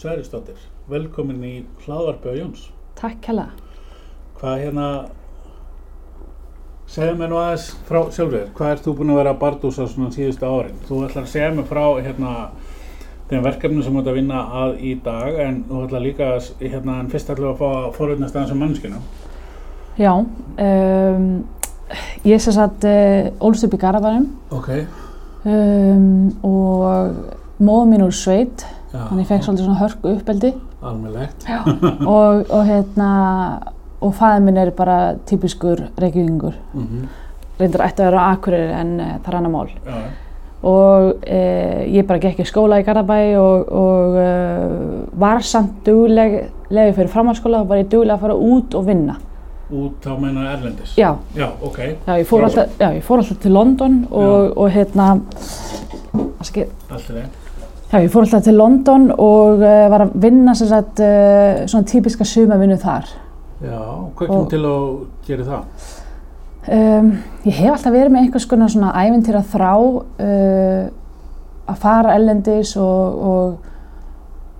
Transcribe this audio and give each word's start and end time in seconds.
Agnars 0.00 0.28
Sverrisdóttir, 0.30 0.56
velkomin 0.88 1.42
í 1.44 1.64
hlaðvarpi 1.84 2.32
á 2.32 2.34
Jóns. 2.38 2.70
Takk 2.96 3.26
hella. 3.28 3.50
Hvað 4.40 4.62
hérna, 4.62 4.86
segja 6.88 7.16
mér 7.18 7.28
nú 7.28 7.36
aðeins 7.36 7.66
frá 7.88 7.98
sjálfur, 8.08 8.46
hvað 8.56 8.72
ert 8.72 8.86
þú 8.86 8.94
búin 8.96 9.12
að 9.12 9.20
vera 9.20 9.34
að 9.34 9.42
bardúsa 9.42 9.86
svona 9.90 10.14
síðustu 10.14 10.48
árin? 10.48 10.78
Þú 10.88 11.02
ætlar 11.04 11.26
að 11.26 11.32
segja 11.34 11.50
mér 11.52 11.68
frá 11.68 11.82
hérna 12.00 12.32
þeim 13.28 13.44
verkefnum 13.44 13.84
sem 13.84 13.92
þú 13.92 14.00
ert 14.00 14.10
að 14.14 14.18
vinna 14.22 14.40
að 14.62 14.80
í 14.80 14.94
dag, 15.04 15.42
en 15.44 15.60
þú 15.68 15.84
ætlar 15.84 16.06
líka 16.06 16.30
að, 16.38 16.48
hérna, 16.64 16.96
en 17.02 17.12
fyrst 17.12 17.34
ætlar 17.34 17.52
að 17.52 17.60
fá 17.60 17.68
að 17.68 17.92
forutnast 18.00 18.40
aðeins 18.40 18.56
um 18.56 18.64
mannskinu. 18.64 19.04
Já, 20.00 20.12
um, 20.16 21.30
ég 22.24 22.40
sem 22.40 22.56
sagt 22.56 22.88
uh, 22.88 23.28
ólst 23.44 23.68
upp 23.68 23.76
í 23.76 23.84
Garðabarum 23.84 24.30
Ok. 24.56 24.72
um, 25.44 26.30
og 26.40 27.58
móðum 27.60 27.92
mín 27.92 28.08
úr 28.08 28.16
sveit, 28.16 28.64
þannig 28.92 29.22
ég 29.24 29.28
fekk 29.30 29.44
svolítið 29.46 29.66
svona 29.68 29.80
hörku 29.80 30.14
uppeldi 30.16 30.52
Almennlegt. 30.82 31.44
og, 32.16 32.50
og 32.50 32.62
hérna, 32.66 33.10
og 34.00 34.14
fæðið 34.16 34.46
minn 34.46 34.60
er 34.62 34.70
bara 34.76 35.00
típiskur 35.28 35.86
reykjöfingur. 36.00 36.56
Mm 36.74 37.08
Reyndar 37.60 37.82
ætti 37.84 38.00
að 38.00 38.06
vera 38.08 38.20
á 38.24 38.32
Akureyri 38.32 38.68
en 38.72 38.92
uh, 38.96 39.08
það 39.20 39.26
er 39.28 39.34
annar 39.36 39.52
mál. 39.52 39.72
Já, 39.84 39.96
Og 40.60 41.22
uh, 41.24 41.80
ég 41.88 42.06
bara 42.08 42.20
gekk 42.20 42.40
í 42.40 42.46
skóla 42.48 42.78
í 42.80 42.84
Garðabæ 42.84 43.18
og, 43.40 43.68
og 43.80 44.16
uh, 44.20 45.02
var 45.20 45.44
samt 45.44 45.82
dugleg, 45.84 46.38
leðið 46.72 46.96
fyrir 46.98 47.12
framhaldsskóla, 47.14 47.62
var 47.68 47.80
ég 47.80 47.88
dugleg 47.92 48.16
að 48.16 48.24
fara 48.26 48.36
út 48.36 48.76
og 48.76 48.86
vinna. 48.88 49.16
út 49.70 50.08
á 50.08 50.12
meina 50.18 50.48
Erlendis. 50.52 50.96
Já, 50.98 51.14
Já, 51.36 51.46
ok. 51.62 51.78
Já, 52.06 52.16
ég 52.18 52.26
fór, 52.28 52.44
alltaf, 52.48 52.72
já, 52.80 52.88
ég 52.96 53.04
fór 53.06 53.22
alltaf 53.22 53.38
til 53.44 53.52
London 53.54 54.00
og, 54.10 54.56
og 54.56 54.72
hérna, 54.74 55.12
aski, 56.40 56.66
Allt 56.90 57.12
er 57.12 57.20
það. 57.20 57.39
Já, 57.92 57.98
ég 58.00 58.10
fór 58.12 58.26
alltaf 58.26 58.44
til 58.44 58.54
London 58.58 59.10
og 59.16 59.62
uh, 59.62 59.88
var 59.90 60.06
að 60.06 60.12
vinna 60.22 60.54
sem 60.54 60.68
sagt, 60.70 61.00
uh, 61.00 61.64
svona 61.66 61.88
típiska 61.90 62.24
sumavinnu 62.24 62.76
þar. 62.80 63.08
Já, 63.60 63.80
hvað 64.16 64.30
Og- 64.36 64.50
til 64.50 64.62
að 64.64 64.84
gera 65.26 65.44
það? 65.44 65.96
Um, 66.70 67.10
ég 67.48 67.56
hef 67.56 67.72
alltaf 67.72 67.92
verið 67.92 68.12
með 68.12 68.26
einhvers 68.26 68.46
konar 68.46 68.68
svona 68.70 68.92
ævintýra 69.00 69.40
þrá 69.48 69.72
uh, 69.80 70.88
að 71.70 71.80
fara 71.80 72.14
ellendis 72.18 72.74
og, 72.76 73.22
og, 73.30 73.54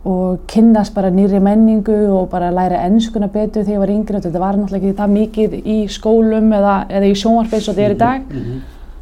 og 0.09 0.41
kynnast 0.49 0.95
bara 0.97 1.11
nýri 1.13 1.41
menningu 1.45 1.99
og 2.17 2.29
bara 2.33 2.49
læra 2.55 2.81
ennskuna 2.87 3.29
betur 3.29 3.67
þegar 3.67 3.77
ég 3.77 3.83
var 3.85 3.93
yngri. 3.95 4.21
Þetta 4.25 4.43
var 4.43 4.57
náttúrulega 4.57 4.89
ekki 4.89 4.99
það 5.03 5.15
mikið 5.17 5.57
í 5.61 5.79
skólum 5.93 6.53
eða, 6.57 6.77
eða 6.89 7.11
í 7.11 7.17
sjónvarpi 7.21 7.59
eins 7.59 7.69
og 7.69 7.77
þetta 7.77 7.87
er 7.87 7.97
í 7.97 8.01
dag. 8.01 8.29
Mm 8.31 8.45
-hmm. 8.45 8.61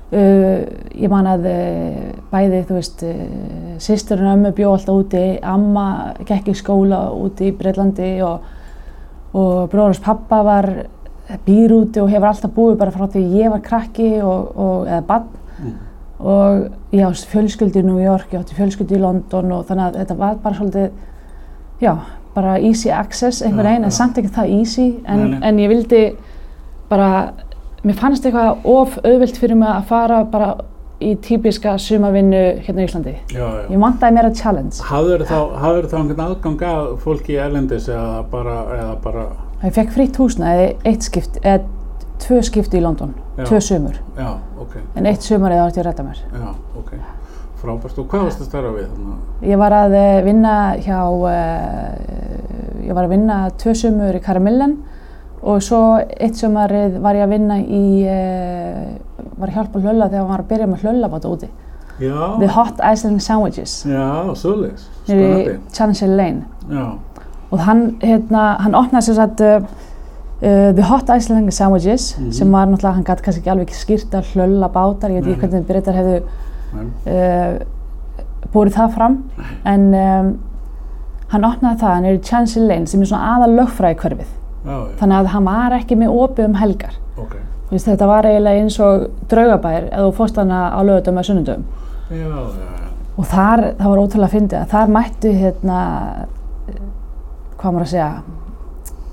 Uh, 0.08 0.62
ég 0.96 1.10
man 1.12 1.26
að 1.28 1.42
uh, 1.50 1.96
bæði, 2.30 2.62
þú 2.64 2.76
veist, 2.78 3.02
uh, 3.04 3.74
sýsturinn 3.84 4.30
og 4.30 4.38
ömmu 4.38 4.52
bjó 4.56 4.70
alltaf 4.72 5.02
úti, 5.02 5.24
amma 5.44 6.14
gekk 6.24 6.48
í 6.48 6.54
skóla 6.56 7.02
úti 7.12 7.50
í 7.50 7.56
Breitlandi 7.58 8.14
og, 8.24 8.46
og 9.36 9.66
bróðars 9.68 10.00
pappa 10.00 10.38
var 10.46 10.70
býr 11.44 11.74
úti 11.76 12.00
og 12.00 12.08
hefur 12.08 12.30
alltaf 12.30 12.54
búið 12.56 12.78
bara 12.80 12.94
frá 12.94 13.04
því 13.12 13.26
ég 13.36 13.52
var 13.52 13.60
krakki 13.66 14.14
og, 14.24 14.48
og, 14.56 14.86
eða 14.88 15.02
bann 15.10 15.28
Mm. 15.58 15.72
og 16.22 16.68
ég 16.94 17.02
ást 17.02 17.26
fjölskyldi 17.26 17.80
í 17.80 17.82
New 17.82 17.98
York, 17.98 18.28
ég 18.30 18.38
átti 18.44 18.54
fjölskyldi 18.54 18.94
í 18.94 19.00
London 19.02 19.50
og 19.56 19.64
þannig 19.66 19.88
að 19.88 19.96
þetta 19.98 20.16
var 20.20 20.36
bara 20.44 20.54
svolítið, 20.54 20.92
já, 21.82 21.90
bara 22.36 22.52
easy 22.62 22.92
access 22.94 23.42
einhvern 23.42 23.66
veginn, 23.66 23.82
já. 23.82 23.88
en 23.90 23.96
samt 23.96 24.20
ekki 24.22 24.30
það 24.36 24.52
easy, 24.54 24.86
en, 25.04 25.18
Nei, 25.18 25.32
nei. 25.32 25.40
en 25.48 25.58
ég 25.58 25.72
vildi 25.72 26.02
bara, 26.88 27.08
mér 27.84 27.94
fannst 28.00 28.26
eitthvað 28.26 28.66
of 28.66 28.98
auðvilt 29.04 29.38
fyrir 29.38 29.56
mig 29.60 29.68
að 29.70 29.86
fara 29.92 30.24
bara 30.24 30.48
í 30.98 31.12
típiska 31.22 31.76
sumavinnu 31.78 32.40
hérna 32.66 32.82
í 32.82 32.86
Íslandi. 32.88 33.12
Já, 33.30 33.44
já. 33.44 33.64
Ég 33.70 33.78
vantaði 33.78 34.16
mér 34.16 34.26
að 34.32 34.38
challenge. 34.40 34.80
Hafður 34.88 35.22
þá, 35.28 35.36
hafður 35.62 35.86
þá 35.92 35.96
einhvern 36.00 36.22
aðgang 36.24 36.64
að 36.72 36.88
fólki 37.04 37.36
í 37.36 37.38
Erlendis 37.44 37.86
eða 37.88 38.24
bara, 38.32 38.56
eða 38.78 38.96
bara, 39.04 39.26
Ég 39.62 39.74
fekk 39.74 39.94
frýtt 39.94 40.18
húsnæði 40.18 40.66
eitt 40.86 41.06
skipt, 41.06 41.38
eða 41.42 41.64
tvö 42.22 42.40
skipti 42.46 42.78
í 42.78 42.82
London, 42.82 43.14
Já. 43.38 43.44
tvö 43.46 43.58
sumur, 43.62 43.96
já, 44.18 44.28
ok, 44.58 44.74
en 44.98 45.06
eitt 45.06 45.22
sumar 45.22 45.54
eða 45.54 45.68
átti 45.68 45.80
að 45.82 45.86
rætta 45.88 46.04
mér. 46.06 46.20
já, 46.34 46.48
ok, 46.78 46.92
frábært. 47.62 47.98
Og 47.98 48.06
hvað 48.10 48.24
varst 48.26 48.42
að 48.42 48.48
starfa 48.50 48.70
við? 48.74 48.88
Ég 49.50 49.58
var 49.58 49.74
að 49.74 49.94
eh, 49.98 50.20
vinna 50.26 50.54
hjá, 50.82 50.98
uh, 51.10 52.86
ég 52.86 52.94
var 52.94 53.06
að 53.06 53.14
vinna 53.14 53.38
tvö 53.58 53.74
sumur 53.78 54.18
í 54.18 54.22
Karamillen 54.22 54.76
og 55.42 55.62
svo 55.62 55.80
eitt 56.20 56.34
sumarið 56.36 56.98
var 57.04 57.14
ég 57.14 57.24
að 57.26 57.32
vinna 57.36 57.58
í, 57.62 57.82
uh, 58.04 59.32
var 59.38 59.48
að 59.48 59.54
hjálpa 59.58 59.80
hlölla 59.84 60.08
þegar 60.08 60.22
hann 60.24 60.30
var 60.32 60.42
að 60.44 60.48
byrja 60.52 60.66
með 60.66 60.82
hlöllabáta 60.84 61.28
úti. 61.32 61.48
Já, 61.98 62.14
The 62.38 62.48
Hot 62.54 62.80
Iceland 62.92 63.20
Sandwiches, 63.22 63.84
já, 63.86 64.04
í 64.30 64.34
spennandi. 64.38 65.58
Channel 65.72 66.16
Lane. 66.16 66.42
Já, 66.70 66.88
Og 67.50 67.58
hann, 67.64 67.96
hérna, 68.02 68.56
hann 68.60 68.74
opnaði 68.76 69.06
sér 69.08 69.14
satt 69.16 69.40
uh, 69.40 69.62
uh, 70.42 70.72
The 70.76 70.82
Hot 70.90 71.08
Iceland 71.16 71.50
Sandwiches 71.52 72.10
Mhm. 72.18 72.32
sem 72.32 72.52
var 72.52 72.66
náttúrulega, 72.66 72.92
hann 72.94 73.04
gæti 73.04 73.22
kannski 73.24 73.40
ekki 73.40 73.50
alveg 73.50 73.70
skýrt 73.72 74.14
að 74.14 74.24
hlölla 74.34 74.68
bátar, 74.68 75.10
ég 75.10 75.24
veit 75.24 75.32
ekki 75.32 75.40
Nei. 75.40 75.48
hvernig 75.48 75.66
breytar 75.66 75.94
hefðu 75.94 76.22
uh, 77.06 77.58
búið 78.52 78.72
það 78.76 78.92
fram 78.94 79.16
en 79.64 79.86
um, 79.94 80.28
hann 81.32 81.44
opnaði 81.44 81.80
það, 81.80 81.94
hann 81.94 82.04
er 82.04 82.18
í 82.18 82.22
Chancellor 82.24 82.68
Lane 82.68 82.86
sem 82.86 83.00
er 83.02 83.06
svona 83.10 83.34
aðal 83.36 83.56
lögfræði 83.58 83.98
hverfið 84.02 84.34
þannig 84.64 85.16
að 85.18 85.26
hann 85.34 85.44
var 85.44 85.76
ekki 85.78 85.96
með 85.96 86.16
opið 86.22 86.44
um 86.48 86.54
helgar. 86.54 86.94
Ok, 87.18 87.36
Þú 87.68 87.74
veist, 87.76 87.86
þetta 87.90 88.06
var 88.08 88.24
eiginlega 88.24 88.62
eins 88.62 88.78
og 88.80 89.02
draugabær 89.28 89.88
ef 89.92 90.00
þú 90.00 90.12
fórst 90.16 90.38
hana 90.40 90.60
á 90.72 90.80
lögutum 90.80 91.18
eða 91.20 91.26
sunnundum 91.28 91.64
og 93.18 93.26
þar, 93.28 93.62
það 93.78 93.90
var 93.90 94.00
ótrúlega 94.02 94.32
fyndið 94.32 94.58
að 94.62 94.70
þar 94.72 94.92
mættu 94.94 95.32
hérna 95.36 95.78
hvað 97.58 97.72
maður 97.74 97.84
að 97.84 97.92
segja 97.92 98.10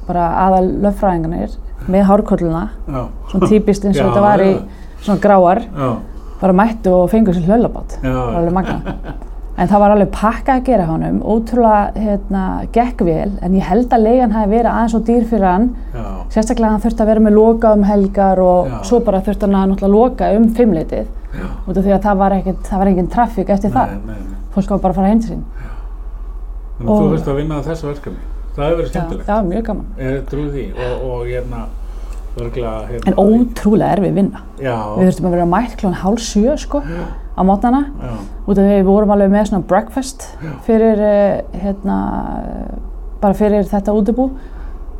bara 0.05 0.25
aðal 0.45 0.65
lögfræðingarnir 0.85 1.55
með 1.91 2.03
hárkolluna, 2.09 2.63
svona 2.87 3.49
típist 3.49 3.85
eins 3.85 3.99
og 3.99 4.03
Já, 4.05 4.09
þetta 4.09 4.23
var 4.25 4.43
í 4.45 4.51
svona 5.01 5.21
gráar. 5.21 5.61
Já, 5.65 5.89
bara 6.41 6.53
mættu 6.61 6.93
og 6.93 7.09
fengu 7.11 7.33
sér 7.33 7.47
hlöllabát 7.49 7.97
já, 7.99 8.05
það 8.09 8.21
var 8.21 8.37
alveg 8.39 8.53
magna. 8.53 8.95
En 9.55 9.69
það 9.71 9.79
var 9.79 9.93
alveg 9.93 10.09
pakka 10.11 10.57
að 10.57 10.65
gera 10.67 10.85
honum, 10.89 11.21
ótrúlega 11.23 11.93
hérna, 11.95 12.41
gekk 12.75 13.03
vel, 13.07 13.29
en 13.41 13.53
ég 13.55 13.63
held 13.63 13.93
að 13.95 14.01
leigan 14.03 14.33
hafi 14.35 14.49
verið 14.51 14.67
aðeins 14.71 14.95
og 14.97 15.03
dýr 15.07 15.23
fyrir 15.29 15.45
hann, 15.47 15.69
já, 15.93 16.03
sérstaklega 16.33 16.71
hann 16.73 16.81
þurfti 16.83 17.05
að 17.05 17.11
vera 17.13 17.23
með 17.23 17.35
loka 17.37 17.71
um 17.77 17.85
helgar 17.87 18.41
og 18.43 18.67
Já. 18.67 18.75
svo 18.89 18.99
bara 19.07 19.21
þurfti 19.23 19.47
hann 19.47 19.55
að 19.55 19.69
náttúrulega 19.71 19.93
loka 19.95 20.31
um 20.35 20.49
fimmleitið, 20.57 21.07
út 21.69 21.79
af 21.79 21.87
því 21.87 21.93
að 21.95 22.03
það 22.09 22.19
var, 22.25 22.35
ekkert, 22.41 22.61
það 22.67 22.83
var 22.83 22.91
engin 22.91 23.09
traffík 23.15 23.53
eftir 23.55 23.71
það, 23.77 23.95
nei, 23.95 24.11
nei, 24.11 24.27
nei. 24.27 24.43
fólk 24.57 24.75
var 24.75 24.83
bara 24.83 24.91
að 24.91 24.99
fara 24.99 25.13
heim 25.13 25.23
til 25.23 25.31
sín. 25.31 25.47
Þannig 26.75 26.91
að 26.91 26.99
þú 27.05 27.09
veist 27.15 27.31
að 27.31 27.39
vinna 27.39 27.63
þessu 27.63 27.87
verkefni. 27.93 28.23
Það 28.55 28.65
hefur 28.65 28.77
verið 28.81 28.91
skemmtilegt. 28.91 29.25
það 29.29 29.35
var 29.39 29.49
mjög 29.55 29.65
gaman, 29.71 29.85
Ég 30.03 30.21
trúi 30.31 30.47
því 30.51 30.65
og, 30.75 31.09
og 31.09 31.25
hérna, 31.31 31.65
örgulega, 32.35 32.77
hérna. 32.91 33.07
en 33.07 33.19
ótrúlega 33.23 33.95
erfið 33.95 34.17
vinna. 34.19 34.41
Já, 34.59 34.75
Við 34.99 35.07
þurftum 35.09 35.27
að 35.29 35.35
vera 35.37 35.47
mætt 35.55 35.77
klón 35.79 35.95
hálf 36.03 36.23
sjö 36.23 36.55
sko 36.59 36.81
já, 36.83 37.05
á 37.35 37.41
mótnana, 37.43 37.81
út 38.47 38.57
af 38.57 38.63
því 38.63 38.75
við 38.79 38.83
vorum 38.87 39.11
alveg 39.11 39.29
með 39.31 39.47
svona 39.49 39.67
breakfast 39.67 40.23
fyrir, 40.65 40.99
eh, 40.99 41.41
hérna, 41.63 41.97
bara 43.21 43.33
fyrir 43.33 43.63
þetta 43.67 43.91
útibú. 43.93 44.29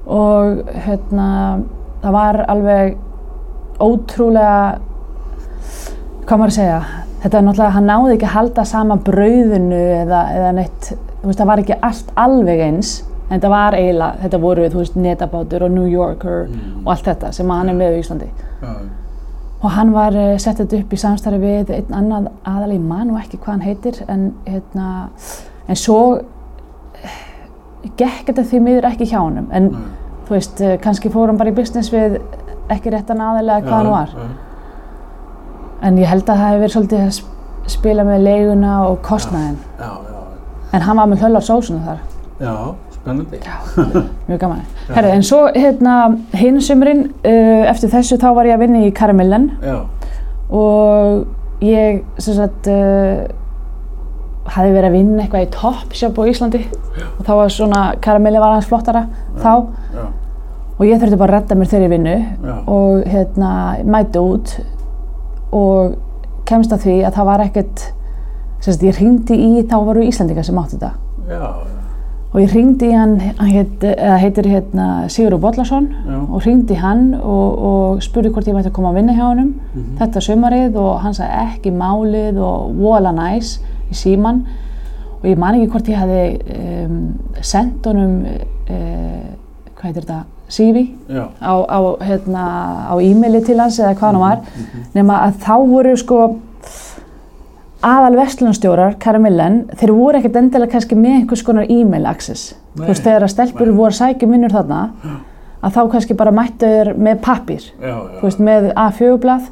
Og 0.08 0.66
hérna, 0.86 1.64
það 2.04 2.12
var 2.12 2.46
alveg 2.48 2.98
ótrúlega, 3.80 4.78
hvað 6.26 6.38
maður 6.40 6.52
að 6.52 6.58
segja, 6.60 6.78
þetta 7.24 7.38
er 7.40 7.46
náttúrulega, 7.48 7.74
hann 7.76 7.90
náði 7.90 8.14
ekki 8.16 8.28
að 8.30 8.36
halda 8.36 8.66
sama 8.66 8.96
brauðinu 8.98 9.82
eða, 10.04 10.22
eða 10.38 10.52
neitt, 10.60 10.92
þú 11.22 11.30
veist, 11.30 11.40
það 11.42 11.50
var 11.52 11.64
ekki 11.64 11.78
allt 11.90 12.12
alveg 12.26 12.60
eins, 12.68 12.92
en 13.30 13.40
þetta 13.40 13.50
var 13.50 13.78
eiginlega, 13.80 14.20
þetta 14.24 14.40
voru, 14.44 14.68
þú 14.70 14.82
veist, 14.84 14.96
netabátur 15.02 15.66
og 15.68 15.72
New 15.72 15.88
Yorker 15.90 16.46
Mm. 16.48 16.86
og 16.86 16.92
allt 16.94 17.06
þetta 17.06 17.32
sem 17.34 17.50
hann 17.50 17.70
er 17.70 17.74
með 17.76 17.98
í 17.98 18.04
Íslandi. 18.04 18.30
já, 18.62 18.74
Og 19.66 19.72
hann 19.74 19.92
var 19.96 20.14
uh, 20.14 20.36
sett 20.42 20.60
þetta 20.62 20.78
upp 20.84 20.92
í 20.94 20.98
samstarfi 21.02 21.40
við 21.42 21.72
einn 21.74 21.94
annan 21.98 22.28
aðal, 22.46 22.72
ég 22.76 22.84
man 22.86 23.08
nú 23.10 23.16
ekki 23.18 23.40
hvað 23.42 23.56
hann 23.56 23.64
heitir, 23.66 23.98
en, 24.14 24.26
hérna, 24.46 24.90
en 25.66 25.80
svo 25.80 26.00
eh, 27.02 27.16
gekk 27.98 28.28
þetta 28.30 28.44
því 28.52 28.60
miður 28.68 28.88
ekki 28.92 29.08
hjá 29.10 29.18
honum. 29.24 29.48
En 29.56 29.72
nei. 29.74 29.88
þú 30.28 30.36
veist, 30.38 30.62
uh, 30.62 30.76
kannski 30.84 31.10
fór 31.14 31.32
hann 31.32 31.40
bara 31.42 31.50
í 31.54 31.58
business 31.58 31.90
við 31.94 32.20
ekki 32.74 32.94
réttan 32.94 33.24
aðalega 33.26 33.66
hvað 33.66 33.80
hann 33.80 33.94
var. 33.96 34.14
Já, 34.20 34.34
En 35.86 35.98
ég 36.00 36.08
held 36.10 36.24
að 36.24 36.38
það 36.40 36.46
hefði 36.48 36.62
verið 36.64 36.74
svolítið 36.76 37.02
að 37.04 37.10
sp- 37.18 37.74
spila 37.76 38.04
með 38.08 38.22
leiguna 38.26 38.76
og 38.88 39.02
kostnaðin. 39.06 39.58
já, 39.80 39.90
já, 39.90 40.22
En 40.74 40.82
hann 40.82 40.98
var 40.98 41.10
með 41.12 41.22
höllar 41.26 41.44
sósuna 41.46 41.82
þar, 41.86 42.00
já, 42.40 42.54
spennandi. 43.06 43.40
mjög 44.28 44.42
gaman. 44.42 44.66
Herri, 44.90 45.14
en 45.14 45.26
svo 45.26 45.46
hérna 45.54 45.96
hinn 46.34 46.60
sumurinn, 46.64 47.08
uh, 47.22 47.64
eftir 47.70 47.94
þessu 47.94 48.18
þá 48.22 48.30
var 48.38 48.50
ég 48.50 48.58
að 48.58 48.66
vinna 48.66 48.84
í 48.88 48.92
Karamillen 48.96 49.52
Já, 49.62 49.78
og 50.50 51.66
ég 51.66 52.02
sem 52.18 52.38
sagt 52.38 52.70
uh, 52.72 53.26
hafði 54.56 54.76
verið 54.76 54.90
að 54.90 54.98
vinna 54.98 55.24
eitthvað 55.24 55.46
í 55.46 55.52
Topshop 55.54 56.20
á 56.22 56.24
Íslandi. 56.30 56.62
Og 57.06 57.22
þá 57.26 57.34
var 57.40 57.54
svona 57.54 57.82
karamelli 58.02 58.42
var 58.42 58.54
aðeins 58.56 58.70
flottara 58.70 59.06
þá. 59.42 59.54
Já, 59.96 60.06
og 60.76 60.84
ég 60.86 61.00
þurfti 61.02 61.20
bara 61.20 61.38
að 61.38 61.40
redda 61.40 61.58
mér 61.60 61.72
þeirri 61.72 61.92
vinnu. 61.96 62.16
Já, 62.46 62.56
og 62.76 63.08
hérna 63.10 63.52
mæti 63.90 64.22
út. 64.22 64.58
Og 65.56 65.96
kemst 66.46 66.74
að 66.76 66.86
því 66.86 66.98
að 67.08 67.18
það 67.18 67.30
var 67.32 67.46
ekkert 67.46 67.88
sem 68.62 68.74
sagt 68.74 68.86
ég 68.86 69.00
hringdi 69.00 69.38
í 69.38 69.64
þá 69.70 69.78
voru 69.88 70.06
Íslandingar 70.06 70.46
sem 70.46 70.62
áttu 70.62 70.78
þetta. 70.78 70.94
Já, 71.30 71.75
og 72.36 72.42
ég 72.44 72.52
ringdi 72.52 72.90
í 72.92 72.96
hann, 72.98 73.14
hann 73.40 73.48
heit, 73.54 73.84
heitir 74.20 74.48
hérna 74.52 74.86
Sigurður 75.08 75.40
Bollason 75.46 75.86
já. 75.88 76.18
og 76.36 76.42
ringdi 76.44 76.76
í 76.76 76.80
hann 76.82 77.14
og, 77.16 77.62
og 77.70 78.02
spurði 78.04 78.34
hvort 78.36 78.50
ég 78.50 78.58
mætti 78.58 78.68
að 78.74 78.76
koma 78.76 78.92
að 78.92 78.98
vinna 79.00 79.16
hjá 79.16 79.24
honum 79.30 79.54
Mhm. 79.76 79.96
þetta 80.02 80.22
sumarið 80.28 80.76
og 80.82 81.00
hann 81.06 81.14
sagði 81.16 81.42
ekki 81.48 81.72
málið 81.80 82.38
og 82.44 82.76
vola 82.80 83.12
næs 83.16 83.54
í 83.92 83.96
síman 83.96 84.44
og 85.22 85.26
ég 85.32 85.38
man 85.40 85.56
ekki 85.56 85.72
hvort 85.72 85.88
ég 85.88 86.02
hefði 86.04 86.86
um, 86.86 87.00
sendt 87.42 87.86
honum 87.88 88.18
uh, 88.26 89.26
hvað 89.76 89.88
heitir 89.90 90.04
þetta, 90.04 90.20
CV 90.50 90.84
Já, 91.10 91.24
á, 91.42 91.54
á, 91.72 91.80
hérna, 92.06 92.44
á 92.92 92.94
e-maili 93.02 93.40
til 93.48 93.58
hans 93.60 93.80
eða 93.80 93.96
hvað 93.96 94.12
hann 94.12 94.20
var 94.20 94.38
nema 94.94 95.22
að 95.30 95.40
þá 95.46 95.56
voru 95.72 95.96
sko 95.98 96.20
aðal 97.84 98.16
vestlunarstjórar, 98.18 98.96
Karamillen, 99.02 99.66
þeir 99.78 99.92
voru 99.94 100.20
ekkert 100.20 100.40
endilega 100.40 100.72
kannski 100.72 100.96
með 100.98 101.18
einhvers 101.20 101.44
konar 101.46 101.68
e-mail 101.70 102.06
access. 102.10 102.54
Nei. 102.76 102.86
Þú 102.86 102.92
veist, 102.92 103.04
þegar 103.06 103.26
að 103.28 103.34
stelpur 103.34 103.70
Nei. 103.72 103.76
voru 103.78 103.98
sækja 103.98 104.30
minnur 104.30 104.54
þarna, 104.56 104.80
að 105.66 105.76
þá 105.76 105.82
kannski 105.92 106.18
bara 106.18 106.34
mættu 106.36 106.70
þeir 106.70 106.94
með 106.98 107.22
pappir, 107.26 107.68
já, 107.82 107.92
já. 107.92 108.18
þú 108.20 108.26
veist, 108.30 108.42
með 108.48 108.68
A4-blað 108.74 109.48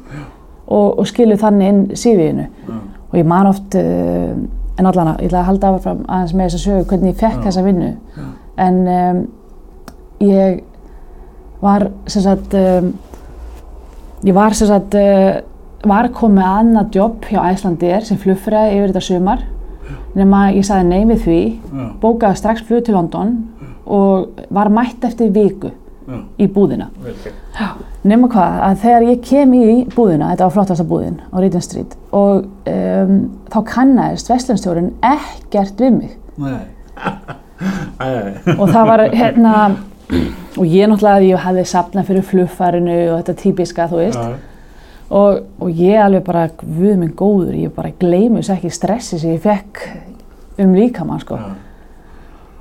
og, 0.66 0.98
og 0.98 1.06
skilu 1.10 1.36
þannig 1.40 1.72
inn 1.72 1.86
CV-inu. 1.94 2.48
Já, 2.68 2.74
Og 3.14 3.18
ég 3.20 3.26
man 3.30 3.46
oft, 3.46 3.74
uh, 3.78 4.34
en 4.74 4.86
allan 4.90 5.12
ég 5.22 5.28
ætla 5.28 5.44
að 5.44 5.46
halda 5.46 5.68
áfram 5.76 6.00
aðeins 6.10 6.32
með 6.34 6.48
þess 6.48 6.56
að 6.56 6.62
sögu 6.64 6.86
hvernig 6.90 7.12
ég 7.12 7.18
fekk 7.20 7.36
Já. 7.36 7.42
þessa 7.44 7.62
vinnu. 7.62 7.90
Já. 8.16 8.24
En 8.64 8.80
um, 8.90 9.20
ég 10.18 10.56
var, 11.62 11.84
sem 12.10 12.24
sagt, 12.24 12.56
um, 12.58 12.88
ég 14.26 14.34
var 14.34 14.56
sem 14.58 14.66
sagt, 14.66 14.96
uh, 14.98 15.36
var 15.88 16.10
komið 16.14 16.38
með 16.38 16.50
annað 16.58 16.98
jobb 16.98 17.28
hjá 17.30 17.40
Æslandir 17.50 18.04
sem 18.06 18.20
flugfræði 18.20 18.78
yfir 18.78 18.92
þetta 18.92 19.04
sumar. 19.08 19.44
Nema 20.14 20.44
ég 20.54 20.66
sagði 20.66 20.90
nei 20.90 21.08
við 21.10 21.24
því, 21.24 21.40
já, 21.68 21.86
bókaði 22.02 22.40
strax 22.40 22.62
flug 22.64 22.84
til 22.86 22.94
London 22.96 23.32
og 23.84 24.44
var 24.54 24.70
mætt 24.72 25.04
eftir 25.04 25.32
viku 25.34 25.72
já, 25.72 26.20
í 26.40 26.48
búðina. 26.54 26.88
Nefna 28.04 28.30
hvað, 28.32 28.58
að 28.68 28.82
þegar 28.84 29.06
ég 29.10 29.22
kem 29.24 29.54
í 29.58 29.64
búðina, 29.94 30.30
þetta 30.32 30.46
var 30.46 30.54
flottasta 30.54 30.86
búðin 30.88 31.18
á 31.28 31.36
Regent 31.40 31.66
Street 31.66 31.96
og 32.14 32.46
um, 32.70 33.16
þá 33.52 33.58
kannæðist 33.72 34.30
vestlunstjórun 34.32 34.92
ekkert 35.04 35.82
við 35.84 35.98
mig. 35.98 36.18
Nei. 36.40 36.62
Og 38.60 38.66
það 38.68 38.88
var 38.90 39.02
hérna 39.14 39.52
og 40.58 40.66
ég 40.68 40.88
náttúrulega, 40.90 41.22
ég 41.24 41.40
hafði 41.42 41.62
safnað 41.70 42.10
fyrir 42.10 42.26
flugfarinu 42.28 42.96
og 43.12 43.22
þetta 43.22 43.34
típiska, 43.40 43.86
þú 43.90 44.00
veist. 44.02 44.18
Já, 44.18 44.53
og, 45.10 45.42
og 45.60 45.70
ég 45.70 46.00
alveg 46.00 46.24
bara, 46.24 46.46
guð 46.60 46.96
minn 47.00 47.12
góður, 47.16 47.54
ég 47.58 47.74
bara 47.74 47.92
gleymi 48.00 48.40
þess 48.40 48.54
ekki 48.56 48.72
stressi 48.72 49.18
sem 49.20 49.34
ég 49.34 49.44
fekk 49.44 49.84
um 50.62 50.74
líkamann, 50.76 51.20
sko. 51.20 51.38
Já, 51.38 51.52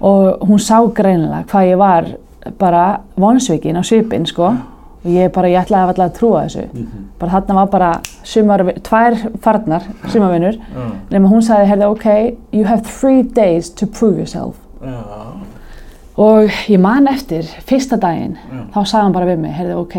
og 0.03 0.43
hún 0.49 0.59
sá 0.59 0.81
greinilega 0.91 1.45
hvað 1.47 1.69
ég 1.69 1.79
var 1.79 2.07
bara 2.59 2.85
vonsvikin 3.15 3.79
á 3.79 3.83
svipinn, 3.85 4.25
sko. 4.27 4.49
Og 5.03 5.11
ég 5.11 5.31
bara, 5.35 5.49
ég 5.51 5.59
ætlaði 5.59 5.91
alltaf 5.91 6.05
að 6.05 6.17
trúa 6.17 6.41
þessu. 6.45 6.65
Mhm, 6.73 7.05
bara 7.19 7.31
þarna 7.31 7.55
var 7.55 7.71
bara 7.71 7.91
sumar, 8.23 8.63
tvær 8.83 9.17
farnar, 9.43 9.87
sumarvinnur. 10.07 10.55
Já, 10.55 10.85
nema 11.11 11.29
hún 11.31 11.43
sagði, 11.43 11.69
heyrðu, 11.71 11.89
ok, 11.91 12.37
you 12.51 12.65
have 12.65 12.83
three 12.83 13.23
days 13.23 13.69
to 13.69 13.85
prove 13.85 14.17
yourself. 14.17 14.55
Já, 14.81 14.99
og 16.17 16.49
ég 16.69 16.79
man 16.79 17.07
eftir 17.07 17.43
fyrsta 17.67 17.97
daginn, 17.97 18.37
Já. 18.37 18.65
þá 18.75 18.85
sagði 18.85 19.03
hann 19.03 19.13
bara 19.13 19.25
við 19.25 19.39
mig, 19.39 19.51
heyrðu, 19.51 19.79
ok 19.81 19.95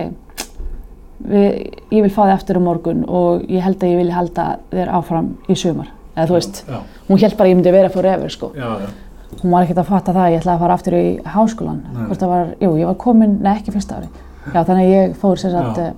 við, 1.29 1.49
ég 1.95 2.05
vil 2.05 2.13
fá 2.13 2.21
þig 2.25 2.35
aftur 2.35 2.61
á 2.61 2.67
morgun 2.67 3.05
og 3.09 3.47
ég 3.51 3.65
held 3.65 3.81
að 3.83 3.95
ég 3.95 4.03
vilja 4.03 4.19
halda 4.19 4.49
þér 4.73 4.93
áfram 4.99 5.31
í 5.49 5.57
sumar, 5.59 5.89
eða 6.15 6.29
þú 6.31 6.37
veist 6.39 6.61
já, 6.69 6.77
hún 7.09 7.23
held 7.25 7.39
bara 7.39 7.49
að 7.49 7.53
ég 7.53 7.59
myndi 7.61 7.75
vera 7.75 7.93
forever, 7.95 8.33
sko. 8.33 8.53
Já, 8.59 8.69
já, 8.85 8.93
hún 9.41 9.55
var 9.55 9.67
ekkert 9.67 9.83
að 9.83 9.91
fatta 9.91 10.15
það 10.15 10.25
að 10.25 10.35
ég 10.35 10.43
ætlaði 10.43 10.55
að 10.55 10.65
fara 10.65 10.79
aftur 10.79 10.99
í 10.99 11.07
háskólan 11.35 11.81
Nei. 11.89 12.05
hvort 12.09 12.23
það 12.23 12.35
var, 12.35 12.53
jú, 12.61 12.75
ég 12.81 12.91
var 12.91 13.01
komin, 13.05 13.39
nei 13.43 13.55
ekki 13.57 13.75
fyrsta 13.75 13.99
ári 13.99 14.11
já, 14.53 14.61
þannig 14.61 14.85
að 14.85 14.93
ég 14.93 15.17
fór 15.21 15.41
sér 15.41 15.55
satt 15.57 15.81
Já. 15.81 15.93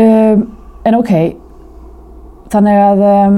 um, 0.00 0.46
en 0.88 0.96
ok. 0.96 1.12
Þannig 2.50 2.80
að 2.82 3.02
um, 3.06 3.36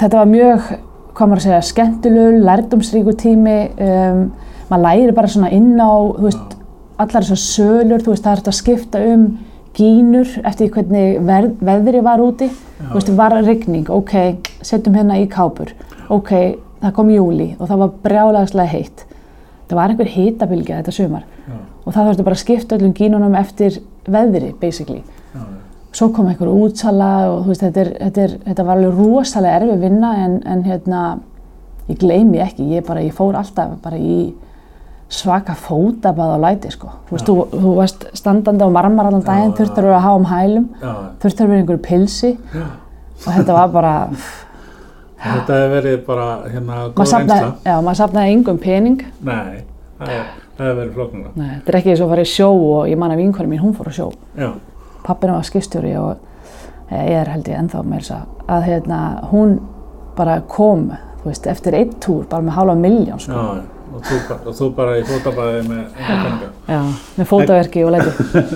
þetta 0.00 0.16
var 0.16 0.30
mjög 0.30 0.70
hvað 1.12 1.28
maður 1.28 1.42
að 1.42 1.46
segja, 1.46 1.60
skemmtilegur, 1.68 2.38
lærdumsríkur 2.46 3.16
tími. 3.20 3.58
Um, 3.76 4.22
maður 4.70 4.84
læri 4.86 5.14
bara 5.16 5.30
svona 5.30 5.50
inn 5.52 5.74
á, 5.76 5.92
þú 5.92 6.24
veist 6.24 6.56
allar 7.00 7.24
þessar 7.24 7.40
sölur, 7.40 8.02
þú 8.02 8.12
veist, 8.12 8.24
það 8.24 8.32
er 8.32 8.42
hægt 8.42 8.52
að 8.52 8.58
skipta 8.58 9.06
um 9.12 9.24
gínur 9.76 10.28
eftir 10.44 10.68
hvernig 10.74 11.22
verð, 11.24 11.54
veðri 11.64 12.02
var 12.04 12.20
úti. 12.20 12.50
Þú 12.82 12.92
veist, 12.98 13.14
var 13.16 13.38
rigning, 13.40 13.88
ok, 13.88 14.14
setjum 14.60 14.98
hérna 14.98 15.20
í 15.22 15.28
kápur 15.30 15.72
ok, 16.12 16.32
það 16.82 16.94
kom 16.96 17.10
júli 17.12 17.48
og 17.58 17.68
það 17.70 17.82
var 17.84 17.96
brjálagslega 18.04 18.72
heitt. 18.72 19.04
Það 19.70 19.78
var 19.78 19.92
einhver 19.92 20.12
hitabilgja 20.12 20.78
þetta 20.80 20.94
sumar 20.94 21.24
já, 21.24 21.56
og 21.56 21.94
það 21.94 22.08
þurfti 22.08 22.26
bara 22.26 22.36
að 22.36 22.42
skipta 22.42 22.78
öllum 22.78 22.94
gínunum 22.96 23.36
eftir 23.38 23.78
veðri, 24.04 24.52
basically. 24.60 25.02
Já, 25.32 25.42
svo 25.96 26.10
kom 26.12 26.28
einhver 26.28 26.50
útsala 26.52 27.12
og 27.30 27.44
þú 27.44 27.52
veist, 27.52 27.64
þetta, 27.64 27.84
er, 27.84 27.92
þetta, 28.00 28.24
er, 28.26 28.38
þetta 28.48 28.66
var 28.68 28.80
alveg 28.80 29.00
rosalega 29.00 29.60
erfið 29.60 29.84
vinna 29.86 30.14
en, 30.24 30.38
en 30.48 30.64
hérna, 30.66 31.02
ég 31.88 32.00
gleymi 32.02 32.42
ekki, 32.44 32.68
ég 32.76 32.86
bara, 32.88 33.04
ég 33.04 33.16
fór 33.16 33.38
alltaf 33.38 33.78
bara 33.84 34.00
í 34.00 34.18
svaka 35.12 35.54
fótabað 35.58 36.34
á 36.34 36.38
læti, 36.46 36.70
sko. 36.72 36.88
Þú 37.08 37.16
veist, 37.16 37.26
Já. 37.26 37.32
þú, 37.32 37.60
þú 37.64 37.72
varst 37.76 38.06
standandi 38.16 38.64
á 38.64 38.68
marmar 38.72 39.10
allan 39.10 39.24
daginn, 39.26 39.52
Já, 39.52 39.56
þurftir 39.58 39.76
já. 39.76 39.84
að 39.84 39.88
vera 39.90 39.98
að 39.98 40.06
hafa 40.06 40.20
um 40.22 40.30
hælum, 40.30 40.68
já, 40.82 40.92
þurftir 41.22 41.44
að 41.44 41.50
vera 41.52 41.58
í 41.58 41.62
einhverju 41.62 41.82
pilsi 41.86 42.30
já. 42.32 42.64
og 43.26 43.28
þetta 43.36 43.58
var 43.58 43.68
bara, 43.76 43.92
Þetta 45.22 45.54
hefur 45.54 45.74
verið 45.76 46.00
bara 46.06 46.24
hérna 46.50 46.78
góð 46.96 47.12
reynsla. 47.14 47.52
já, 47.62 47.74
maður 47.78 47.98
safnaði 48.00 48.32
engum 48.34 48.58
pening. 48.58 49.04
Nei, 49.22 49.60
það 50.00 50.10
hefur 50.58 50.78
verið 50.80 50.92
flóknara. 50.96 51.30
Nei, 51.38 51.50
þetta 51.52 51.70
er 51.72 51.78
ekki 51.78 51.92
eins 51.92 52.02
og 52.02 52.14
að 52.16 52.22
í 52.24 52.26
sjó 52.32 52.48
og 52.50 52.88
ég 52.90 52.98
man 52.98 53.14
að 53.14 53.22
vinkonum 53.22 53.52
mín, 53.54 53.62
hún 53.62 53.76
fór 53.76 53.92
á 53.92 53.94
sjó. 53.94 54.08
Já, 54.34 54.48
pappina 55.06 55.36
var 55.36 55.46
skipstjóri 55.46 55.94
og 56.00 56.16
ég 56.90 57.14
er 57.20 57.30
held 57.32 57.48
ég 57.48 57.60
ennþá 57.60 57.84
með 57.86 58.02
þess 58.02 58.16
að 58.56 58.66
hérna, 58.66 58.98
hún 59.30 59.54
bara 60.16 60.40
kom 60.48 60.88
þú 61.22 61.30
veist, 61.30 61.46
eftir 61.46 61.76
einn 61.78 61.94
túr 62.02 62.26
bara 62.28 62.42
með 62.42 62.56
hálfa 62.58 62.74
miljón 62.82 63.20
já, 63.22 63.24
sko. 63.28 63.46
Og 63.92 64.04
þú, 64.06 64.18
og 64.36 64.56
þú 64.58 64.68
bara 64.76 64.98
í 64.98 65.04
fótabæði 65.08 65.62
með 65.68 65.82
peninga. 65.98 66.50
Já, 66.68 66.80
með 67.18 67.28
fótaverki 67.30 67.84
og 67.86 67.92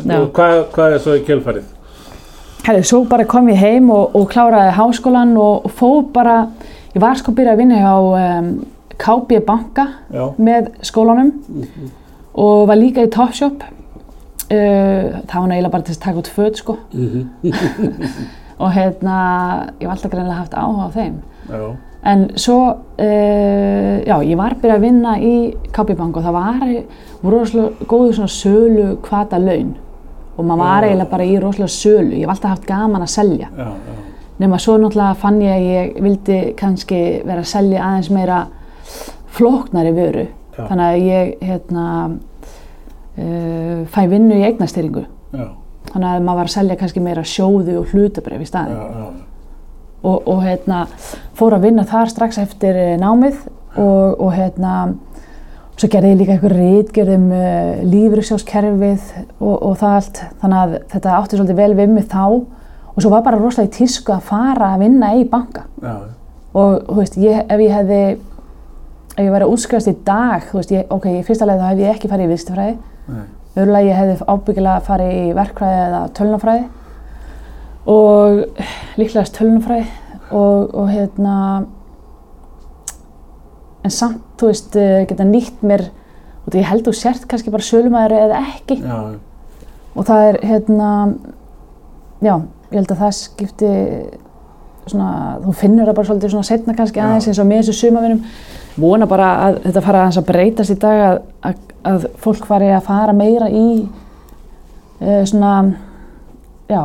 Já. 0.07 0.17
Og 0.21 0.31
hvað, 0.37 0.57
hvað 0.75 0.97
er 0.97 1.05
svo 1.05 1.17
í 1.17 1.25
kjölfarið? 1.27 1.73
Herri, 2.67 2.87
svo 2.87 3.03
bara 3.07 3.27
kom 3.31 3.51
ég 3.53 3.61
heim 3.63 3.93
og, 3.95 4.17
og 4.19 4.27
kláraði 4.33 4.73
háskólan 4.75 5.37
og, 5.39 5.69
fór 5.79 6.09
bara 6.15 6.39
ég 6.95 7.03
var 7.03 7.21
sko 7.21 7.31
að 7.31 7.39
byrja 7.41 7.55
að 7.55 7.61
vinna 7.63 7.83
hjá 7.83 7.93
um, 8.01 8.51
KB 8.97 9.41
Banka 9.47 9.87
Já, 10.11 10.25
með 10.41 10.73
skólanum 10.89 11.31
og 12.37 12.67
var 12.69 12.81
líka 12.81 13.05
í 13.07 13.13
Topshop. 13.13 13.63
Uh, 14.47 15.23
það 15.27 15.37
var 15.43 15.53
eiginlega 15.53 15.73
bara 15.73 15.87
til 15.87 15.95
að 15.97 16.03
taka 16.05 16.21
út 16.23 16.29
föt 16.31 16.61
sko. 16.61 16.77
Og 18.57 18.71
hérna 18.73 19.17
ég 19.81 19.85
var 19.85 19.97
alltaf 19.97 20.13
greinlega 20.13 20.39
haft 20.39 20.55
áhuga 20.57 20.87
á 20.89 20.91
þeim. 20.95 21.17
Já, 21.51 21.65
En 22.07 22.27
svo, 22.39 22.57
uh, 23.03 23.95
já, 24.07 24.17
ég 24.23 24.37
var 24.39 24.55
byrjað 24.61 24.77
að 24.77 24.85
vinna 24.87 25.15
í 25.19 25.33
KB 25.75 25.97
Bank 25.99 26.17
og 26.21 26.23
það 26.27 26.37
var, 26.37 26.61
voru 27.23 27.41
rosalega 27.41 27.89
góðu 27.91 28.13
svona 28.15 28.31
sölu 28.31 28.85
kvata 29.03 29.41
laun 29.43 29.73
og 30.37 30.45
maður 30.45 30.61
var 30.61 30.85
Já. 30.85 30.89
eiginlega 30.91 31.11
bara 31.11 31.25
í 31.27 31.39
rosalega 31.41 31.73
sölu, 31.73 32.13
ég 32.15 32.27
hef 32.27 32.35
alltaf 32.35 32.51
haft 32.53 32.67
gaman 32.69 33.03
að 33.07 33.13
selja. 33.15 33.49
já, 33.57 33.67
já, 33.67 33.97
Nefna 34.39 34.59
svo 34.61 34.75
náttúrulega 34.79 35.17
fann 35.17 35.39
ég 35.41 35.53
að 35.55 35.67
ég 35.67 35.95
vildi 36.05 36.39
kannski 36.61 36.99
vera 37.25 37.41
að 37.41 37.51
selja 37.55 37.85
aðeins 37.87 38.11
meira 38.13 38.41
flóknari 39.33 39.93
vöru. 39.97 40.27
Þannig 40.57 40.87
að 40.87 41.07
ég, 41.07 41.31
hérna, 41.41 41.87
uh, 43.17 43.87
fæ 43.93 44.03
vinnu 44.13 44.37
í 44.37 44.45
eignastýringu. 44.51 45.07
já, 45.33 45.47
Þannig 45.91 46.11
að 46.11 46.23
maður 46.27 46.37
var 46.43 46.51
að 46.51 46.55
selja 46.59 46.77
kannski 46.77 47.01
meira 47.01 47.23
sjóðu 47.25 47.79
og 47.81 47.93
hlutabrif 47.95 48.43
í 48.45 48.49
staðin 48.51 48.77
og, 50.07 50.29
og 50.31 50.43
hérna, 50.47 50.85
fór 51.37 51.57
að 51.57 51.67
vinna 51.69 51.87
þar 51.89 52.13
strax 52.13 52.41
eftir 52.43 52.79
eh, 52.79 52.95
námið 53.01 53.41
og, 53.77 54.21
og 54.23 54.31
hérna, 54.37 54.75
svo 55.77 55.91
gerði 55.93 56.13
ég 56.15 56.21
líka 56.23 56.37
einhver 56.37 56.57
rítgerð 56.57 57.17
um 57.19 57.27
uh, 57.37 57.73
lífriksjóskerfið 57.85 59.11
og, 59.37 59.57
og 59.57 59.75
það 59.83 59.97
allt. 59.99 60.21
Þannig 60.41 60.61
að 60.63 60.77
þetta 60.95 61.17
átti 61.19 61.41
svolítið 61.41 61.59
vel 61.61 61.75
við 61.77 61.93
mig 61.93 62.07
þá 62.09 62.23
og 62.27 63.03
svo 63.05 63.13
var 63.13 63.27
bara 63.27 63.41
rosalega 63.41 63.69
í 63.69 63.75
tísku 63.77 64.15
að 64.15 64.25
fara 64.31 64.71
að 64.73 64.87
vinna 64.87 65.11
í 65.19 65.27
banka. 65.29 65.67
Já, 65.85 65.99
og 66.57 66.87
þú 66.87 66.97
veist, 67.03 67.19
ég, 67.21 67.43
ef 67.53 67.61
ég 67.61 67.75
hefði 67.77 68.01
ef 69.17 69.25
ég 69.25 69.33
væri 69.33 69.47
að 69.47 69.53
útskrifast 69.55 69.91
í 69.91 69.97
dag 70.07 70.45
þú 70.51 70.61
veist, 70.61 70.73
ég, 70.75 70.87
ok, 70.93 71.09
í 71.19 71.25
fyrsta 71.27 71.49
leið 71.49 71.63
þá 71.63 71.69
hefði 71.71 71.87
ég 71.87 71.95
ekki 71.95 72.11
farið 72.13 72.35
í 72.37 72.41
nei, 73.07 73.23
öðrulega 73.57 73.87
ég 73.87 74.01
hefði 74.01 74.17
ábyggilega 74.29 74.85
farið 74.85 75.13
í 75.17 75.27
verkfræði 75.37 75.85
eða 75.87 76.01
tölunafræði 76.19 76.65
og 77.87 78.45
líklegast 78.99 79.37
tölunafræði 79.39 79.87
og, 80.35 80.75
og 80.75 80.91
hérna 80.91 81.37
en 83.87 83.95
samt, 83.95 84.23
þú 84.41 84.51
veist, 84.51 84.77
eh, 84.77 85.07
geta 85.07 85.25
nýtt 85.27 85.63
mér 85.63 85.89
og 86.47 86.55
ég 86.55 86.67
held 86.67 86.87
þú 86.87 86.95
sért 86.99 87.27
kannski 87.31 87.53
bara 87.55 87.67
sölumæður 87.67 88.17
eða 88.19 88.43
ekki. 88.57 88.81
Já, 88.83 89.19
og 89.97 90.07
það 90.07 90.29
er 90.29 90.39
hérna 90.47 90.91
já, 92.21 92.35
ég 92.71 92.79
held 92.81 92.93
að 92.93 93.03
það 93.03 93.17
skipti 93.21 93.73
svona, 94.87 95.11
þú 95.43 95.55
finnur 95.57 95.89
það 95.89 95.99
bara 95.99 96.09
svolítið 96.11 96.35
svona 96.35 96.49
setna 96.49 96.77
kannski 96.77 97.01
Já. 97.01 97.07
aðeins 97.07 97.29
eins 97.31 97.41
og 97.43 97.49
með 97.49 97.63
þessu 97.63 97.77
sumavinum 97.81 98.21
vona 98.77 99.09
bara 99.11 99.31
að 99.47 99.59
þetta 99.67 99.83
fara 99.87 100.03
aðeins 100.05 100.21
að 100.21 100.29
breytast 100.31 100.75
í 100.75 100.79
dag 100.83 101.03
að, 101.07 101.19
að, 101.51 101.63
að 101.91 102.07
fólk 102.23 102.49
fari 102.49 102.71
að 102.75 102.87
fara 102.87 103.17
meira 103.17 103.51
í 103.51 103.67
uh, 103.83 105.23
svona 105.27 105.55
já, 106.69 106.83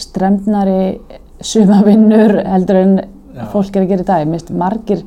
stremnari 0.00 1.00
sumavinnur 1.40 2.36
heldur 2.44 2.76
en 2.80 2.94
Já. 3.34 3.44
fólk 3.52 3.76
er 3.76 3.84
að 3.84 3.92
gera 3.92 4.04
í 4.04 4.08
dag. 4.08 4.26
Mér 4.26 4.40
finnst 4.40 4.50
margir, 4.58 5.04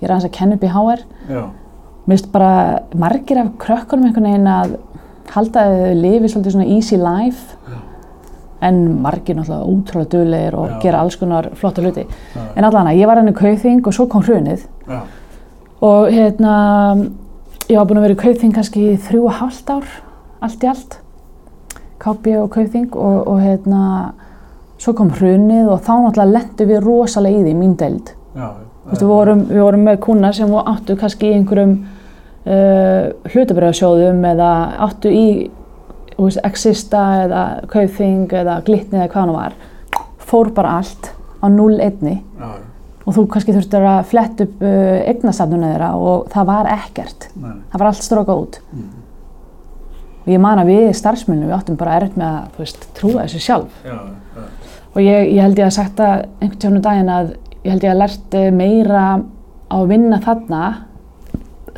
ég 0.00 0.04
er 0.06 0.12
aðeins 0.14 0.28
að 0.28 0.36
kenna 0.36 0.56
upp 0.58 0.64
í 0.66 0.72
HR, 0.74 1.04
Já, 1.30 1.42
mér 2.06 2.16
finnst 2.16 2.32
bara 2.32 2.52
margir 2.98 3.40
af 3.40 3.52
krökkunum 3.62 4.08
einhvern 4.08 4.28
veginn 4.30 4.50
að 4.50 4.76
halda 5.30 5.62
að 5.68 5.76
þau 5.84 5.94
lifi 6.00 6.32
svolítið 6.32 6.56
svona 6.56 6.70
easy 6.74 6.98
life 6.98 7.56
en 8.60 8.80
margir 9.00 9.38
náttúrulega 9.38 9.70
ótrúlega 9.72 10.10
duglegir 10.12 10.56
og 10.58 10.68
Já. 10.74 10.80
gera 10.82 11.00
alls 11.00 11.16
konar 11.16 11.48
flotta 11.56 11.80
hluti. 11.84 12.04
Já. 12.34 12.42
En 12.56 12.64
allan 12.68 12.90
að 12.90 12.98
ég 13.00 13.08
var 13.08 13.20
hann 13.20 13.30
í 13.30 13.36
kaupþing 13.38 13.86
og 13.86 13.96
svo 13.96 14.08
kom 14.10 14.24
hrunið 14.26 14.66
já, 14.88 15.00
og 15.80 16.10
hérna 16.12 16.56
ég 17.70 17.78
var 17.78 17.86
búin 17.86 18.02
að 18.02 18.08
vera 18.08 18.18
í 18.18 18.20
kaupþing 18.24 18.52
kannski 18.56 18.96
þrjú 19.06 19.28
og 19.30 19.38
hálft 19.38 19.70
ár, 19.72 19.86
allt 20.44 20.66
í 20.66 20.68
allt 20.68 20.99
KB 22.00 22.34
og 22.40 22.50
kaupþing 22.54 22.88
og, 22.96 23.28
og 23.28 23.40
hérna 23.44 23.82
svo 24.80 24.94
kom 24.96 25.10
hrunið 25.12 25.68
og 25.74 25.80
þá 25.84 25.92
náttúrulega 26.06 26.32
lendu 26.32 26.66
við 26.70 26.82
rosalega 26.86 27.38
í 27.38 27.44
því, 27.44 27.54
mín 27.60 27.74
deild. 27.80 28.14
já. 28.36 28.48
Veist, 28.90 29.02
við 29.02 29.10
vorum, 29.12 29.42
við 29.50 29.60
vorum 29.62 29.82
með 29.86 29.98
kúnar 30.02 30.32
sem 30.34 30.54
áttu 30.56 30.96
kannski 30.98 31.28
í 31.28 31.34
einhverjum 31.36 31.74
uh, 32.48 33.10
hlutabröðasjóðum 33.34 34.24
eða 34.32 34.48
áttu 34.86 35.12
í 35.12 35.26
veist, 36.16 36.40
Exista 36.48 37.02
eða 37.26 37.42
Kaupþing 37.70 38.32
eða 38.40 38.56
Glitni 38.66 38.98
eða 39.02 39.10
hvað 39.12 39.20
hann 39.26 39.34
var 39.36 39.58
fór 40.30 40.50
bara 40.56 40.78
allt 40.80 41.10
á 41.40 41.46
0-1 41.52 42.00
Já, 42.08 42.50
og 43.04 43.14
þú 43.16 43.26
kannski 43.32 43.54
þurftir 43.56 43.86
að 43.92 44.00
fletta 44.10 44.46
upp 44.48 44.64
uh, 44.64 44.96
eignasafnuna 45.12 45.70
þeirra 45.74 45.92
og 46.00 46.26
það 46.32 46.50
var 46.50 46.72
ekkert 46.78 47.28
nei, 47.36 47.54
það 47.72 47.78
var 47.84 47.88
allt 47.92 48.06
strókað 48.08 48.42
út 48.46 48.60
Mhm. 48.72 48.88
Og 50.20 50.28
ég 50.30 50.42
man 50.42 50.60
að 50.60 50.72
við 50.74 50.90
starfsmennum 50.98 51.48
við 51.48 51.56
áttum 51.56 51.78
bara 51.80 51.96
erfitt 51.98 52.18
með 52.20 52.36
að 52.36 52.60
veist, 52.60 52.86
trúa 52.96 53.24
þessu 53.24 53.42
sjálf. 53.44 53.80
Já, 53.86 53.96
já, 54.36 54.46
og 54.90 55.02
ég, 55.04 55.30
ég 55.36 55.42
held 55.44 55.60
ég 55.60 55.68
að 55.68 55.76
sagt 55.78 56.00
það 56.00 56.24
einhvern 56.40 56.60
tjónu 56.64 56.82
daginn 56.84 57.12
að 57.14 57.34
ég 57.64 57.74
held 57.74 57.84
ég 57.86 57.92
að 57.94 58.00
lært 58.00 58.36
eh, 58.38 58.48
meira 58.54 59.04
á 59.70 59.76
að 59.78 59.90
vinna 59.92 60.20
þarna 60.24 60.62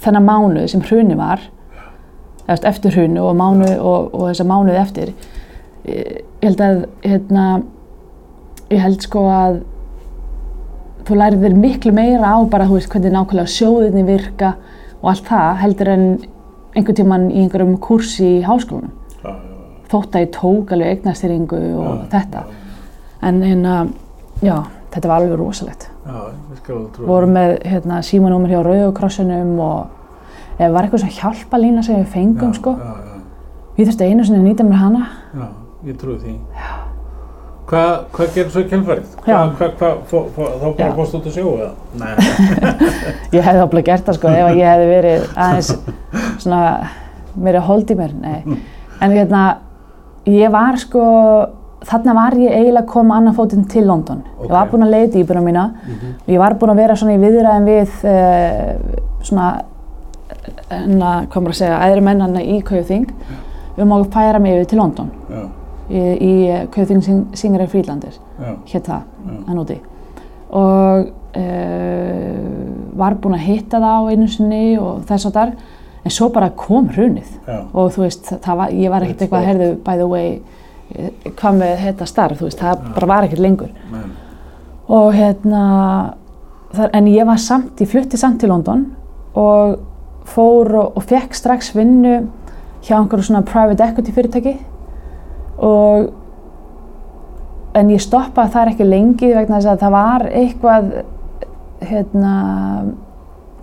þennan 0.03 0.27
mánuð 0.27 0.71
sem 0.73 0.85
hruni 0.87 1.19
var 1.19 1.43
veist, 2.47 2.65
eftir 2.67 2.95
hrunu 2.97 3.27
og, 3.27 3.37
mánu, 3.39 3.69
og, 3.79 4.09
og 4.15 4.31
þessa 4.31 4.49
mánuð 4.49 4.81
eftir. 4.81 5.13
Ég, 5.87 6.23
ég 6.43 6.49
held 6.49 6.65
að 6.65 6.83
hérna, 7.05 7.47
ég 8.73 8.83
held 8.83 9.05
sko 9.05 9.27
að 9.31 9.61
þú 11.07 11.19
lærið 11.19 11.47
þér 11.47 11.57
miklu 11.59 11.95
meira 11.95 12.35
á 12.35 12.39
bara 12.51 12.69
þú 12.69 12.79
veist 12.79 12.93
hvernig 12.93 13.15
nákvæmlega 13.15 13.55
sjóðinni 13.57 14.05
virka 14.07 14.55
og 15.03 15.09
allt 15.13 15.27
það 15.27 15.63
heldur 15.63 15.91
en 15.93 16.07
einhvern 16.75 16.97
tíman 16.99 17.31
í 17.31 17.43
einhverjum 17.45 17.79
kursi 17.83 18.29
í 18.39 18.43
háskólanum. 18.47 18.93
Já, 19.23 19.31
já, 19.31 19.57
þótt 19.93 20.17
að 20.17 20.25
ég 20.25 20.31
tók 20.37 20.73
alveg 20.73 20.93
eignastýringu 20.97 21.63
og 21.79 21.89
Já, 21.89 22.05
þetta. 22.17 22.45
en 23.23 23.43
hérna, 23.43 23.75
já, 24.43 24.55
þetta 24.95 25.09
var 25.09 25.21
alveg 25.23 25.39
rosalegt. 25.39 25.89
Ég 26.07 27.03
vorum 27.07 27.35
með 27.37 27.59
hérna, 27.69 28.01
símanúmer 28.03 28.51
hjá 28.51 28.63
Rauðukrossinum 28.67 29.59
og 29.61 30.59
ef 30.59 30.73
var 30.73 30.85
eitthvað 30.87 31.05
svona 31.05 31.19
hjálpalína 31.21 31.83
sem 31.87 32.01
við 32.01 32.09
fengum 32.13 32.55
sko, 32.55 32.77
við 33.77 33.89
þurftum 33.89 34.09
einu 34.11 34.25
sinni 34.25 34.41
að 34.43 34.49
nýta 34.49 34.67
mér 34.69 34.83
hana. 34.83 35.05
Já, 35.35 35.47
ég 35.87 36.01
trúi 36.01 36.19
því. 36.19 36.39
Já. 36.57 36.82
Hvað, 37.73 37.93
hvað 38.13 38.35
gerir 38.35 38.51
svo 38.53 38.61
í 38.61 38.67
fó- 40.37 40.51
þá 40.61 40.67
bara 40.77 40.91
fórst 40.99 41.15
út 41.17 41.29
að 41.31 41.37
sjóu 41.39 41.53
eða? 41.57 41.71
Nei, 42.03 42.11
ég 43.39 43.47
hefði 43.47 43.63
áblíð 43.65 43.87
gert 43.87 44.05
það 44.11 44.19
sko 44.19 44.29
ef 44.29 44.49
að 44.51 44.59
ég 44.61 44.69
hefði 44.69 44.91
verið 44.91 45.25
aðeins 45.47 45.71
svona 46.45 46.61
meira 47.47 47.63
hold 47.65 47.89
í 47.89 47.97
mér 47.97 48.13
nei. 48.21 48.59
en 49.01 49.15
hérna 49.17 49.43
ég 50.29 50.53
var 50.53 50.77
sko 50.83 51.05
þarna 51.89 52.15
var 52.15 52.37
ég 52.39 52.53
eiginlega 52.55 52.85
að 52.85 52.91
koma 52.93 53.17
annan 53.19 53.35
fótinn 53.35 53.65
til 53.73 53.87
London. 53.89 54.21
Ég 54.45 54.53
var 54.53 54.69
Ok. 54.69 54.75
búin 54.75 54.85
að 54.87 54.93
leita 54.93 55.19
íbuna 55.19 55.41
mína. 55.43 55.65
Og 56.23 56.29
ég 56.31 56.39
var 56.39 56.55
búin 56.61 56.71
að 56.71 56.79
vera 56.85 56.95
svona 57.01 57.17
í 57.17 57.23
viðræðin 57.25 57.67
við 57.67 58.05
uh, 58.07 59.01
svona 59.27 59.49
hérna, 60.71 61.11
hvað 61.27 61.41
maður 61.43 61.57
að 61.57 61.59
segja, 61.59 61.81
æðri 61.89 62.05
mennana 62.07 62.45
í 62.45 62.61
Kaupþing 62.69 63.09
um 63.83 63.97
að 63.97 64.07
færa 64.15 64.39
mig 64.39 64.55
yfir 64.61 64.71
til 64.71 64.79
London. 64.79 65.11
Já, 65.33 65.43
í, 65.91 66.03
í 66.03 66.33
Kaupþing 66.73 67.35
Singari 67.39 67.69
Frílandir 67.71 68.19
hétt 68.69 68.87
það, 68.89 69.05
hann 69.49 69.63
úti. 69.63 69.79
Og 70.53 71.13
uh, 71.39 72.41
var 72.99 73.17
búin 73.21 73.39
að 73.39 73.47
hitta 73.47 73.81
það 73.81 73.95
á 73.97 74.11
einu 74.13 74.29
sinni 74.29 74.65
og 74.81 75.05
þess 75.09 75.31
að 75.31 75.39
þar 75.39 75.55
en 76.03 76.15
svo 76.17 76.29
bara 76.35 76.51
kom 76.59 76.91
hrunið. 76.93 77.31
Já, 77.47 77.61
og 77.73 77.93
þú 77.95 78.05
veist, 78.05 78.33
var, 78.47 78.75
ég 78.75 78.93
var 78.93 79.07
ekkert 79.07 79.23
eitthvað 79.25 79.41
að 79.41 79.49
herðu 79.51 79.69
by 79.87 80.01
the 80.01 80.09
way, 80.11 80.33
eh, 80.97 81.13
hvað 81.29 81.61
með 81.61 81.85
þetta 81.87 82.09
starf, 82.11 82.41
þú 82.41 82.49
veist, 82.49 82.61
það 82.61 82.83
bara 82.97 83.11
var 83.13 83.29
ekkert 83.29 83.45
lengur. 83.45 83.71
Nei, 83.93 84.03
og 84.93 85.15
hérna 85.15 85.63
þar, 86.75 86.91
en 86.99 87.09
ég 87.13 87.29
var 87.29 87.41
samt, 87.41 87.81
ég 87.81 87.91
flutti 87.91 88.19
samt 88.21 88.41
til 88.43 88.51
London 88.53 88.85
og 89.39 89.79
fór 90.29 90.75
og, 90.79 90.99
og 90.99 91.07
fekk 91.07 91.37
strax 91.37 91.73
vinnu 91.77 92.19
hjá 92.83 92.97
einhverju 92.99 93.29
svona 93.29 93.45
private 93.47 93.87
equity 93.87 94.15
fyrirtæki 94.15 94.57
og 95.63 96.11
en 97.79 97.93
ég 97.93 98.03
stoppaði 98.05 98.53
þar 98.53 98.73
ekki 98.73 98.89
lengi 98.89 99.31
vegna 99.33 99.59
þess 99.59 99.73
að 99.73 99.83
það 99.85 99.95
var 99.97 100.27
eitthvað 100.29 100.91
hérna 101.83 102.35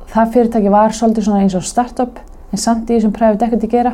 það 0.09 0.31
fyrirtæki 0.33 0.71
var 0.73 0.95
svolítið 0.95 1.27
svona 1.27 1.43
eins 1.43 1.57
og 1.57 1.67
startup 1.67 2.17
en 2.49 2.61
samt 2.61 2.89
í 2.89 2.97
þessum 2.97 3.13
private 3.15 3.45
equity 3.45 3.69
gera. 3.71 3.93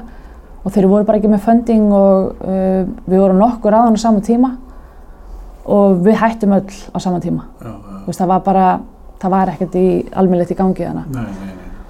Og 0.65 0.73
þeir 0.73 0.87
voru 0.89 1.05
bara 1.05 1.19
ekki 1.19 1.29
með 1.29 1.43
funding 1.45 1.91
og 1.93 2.39
uh, 2.41 2.87
við 3.05 3.19
vorum 3.21 3.41
nokkur 3.41 3.75
aðan 3.75 3.99
á 3.99 4.01
sama 4.01 4.23
tíma. 4.25 4.55
Og 5.69 5.99
við 6.05 6.17
hættum 6.21 6.55
öll 6.57 6.71
á 6.95 6.97
sama 7.03 7.19
tíma. 7.21 7.45
Já, 7.59 7.69
já, 7.69 7.99
veist, 8.07 8.21
það 8.21 8.31
var 8.31 8.41
bara, 8.47 8.65
það 9.21 9.35
var 9.35 9.53
ekkert 9.53 9.77
í 9.81 9.85
almennilegt 10.13 10.55
í 10.55 10.57
gangi 10.57 10.87
þannig 10.87 11.13
nei, 11.13 11.21
nei, 11.25 11.53
nei, 11.59 11.85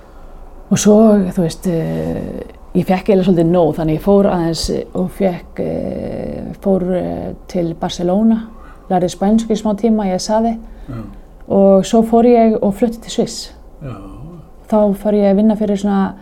og 0.71 0.81
svo, 0.81 0.97
þú 1.35 1.45
veist 1.45 1.67
uh, 1.71 2.43
ég 2.75 2.87
fekk 2.87 3.09
eiginlega 3.09 3.27
svolítið 3.29 3.51
nóg 3.51 3.71
þannig 3.77 3.97
ég 3.97 4.03
fór 4.03 4.27
aðeins 4.31 4.65
og 4.95 5.07
fekk 5.15 5.61
uh, 5.63 6.49
fór 6.63 6.83
uh, 6.91 7.29
til 7.51 7.69
Barcelona 7.79 8.41
lærið 8.89 9.15
spænsku 9.15 9.55
í 9.55 9.59
smá 9.59 9.73
tíma, 9.79 10.09
ég 10.09 10.21
saði 10.21 10.55
já, 10.89 10.99
og 11.47 11.85
svo 11.87 12.03
fór 12.05 12.27
ég 12.29 12.57
og 12.59 12.75
flutti 12.77 13.01
til 13.01 13.13
Sviss. 13.13 13.47
Já, 13.81 13.95
þá 14.69 14.77
fór 15.01 15.17
ég 15.17 15.31
að 15.31 15.39
vinna 15.41 15.57
fyrir 15.57 15.79
svona 15.81 16.15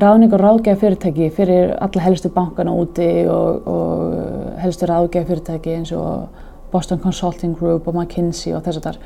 ráðning 0.00 0.32
og 0.32 0.40
ráðgæða 0.40 0.80
fyrirtæki 0.80 1.28
fyrir 1.36 1.74
alla 1.84 2.04
helstu 2.06 2.30
bankana 2.32 2.72
úti 2.72 3.08
og, 3.28 3.68
og 3.68 4.62
helstu 4.62 4.88
ráðgæða 4.88 5.28
fyrirtæki 5.28 5.76
eins 5.76 5.92
og 5.96 6.30
Boston 6.72 7.00
Consulting 7.02 7.58
Group 7.58 7.88
og 7.88 7.98
McKinsey 7.98 8.54
og 8.56 8.64
þess 8.64 8.80
að 8.80 8.86
þar. 8.88 9.00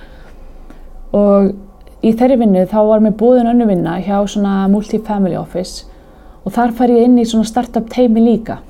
Og 1.16 2.06
í 2.06 2.12
þeirri 2.14 2.38
vinnu 2.44 2.62
þá 2.70 2.78
var 2.86 3.02
mér 3.02 3.16
búðin 3.18 3.50
önnu 3.50 3.66
vinna 3.66 3.98
hjá 4.04 4.20
svona 4.30 4.66
multi-family 4.70 5.38
office 5.40 5.88
og 6.46 6.54
þar 6.54 6.74
fær 6.78 6.92
ég 6.94 7.08
inn 7.08 7.18
í 7.18 7.26
svona 7.26 7.48
startup 7.48 7.88
teimi 7.90 8.22
líka. 8.22 8.60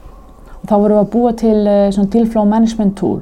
Og 0.63 0.69
þá 0.71 0.75
vorum 0.81 0.97
við 0.97 1.03
að 1.03 1.11
búa 1.13 1.33
til 1.37 1.59
uh, 1.63 1.91
svona 1.93 2.13
deal 2.15 2.27
flow 2.33 2.47
management 2.49 2.97
tool. 2.99 3.21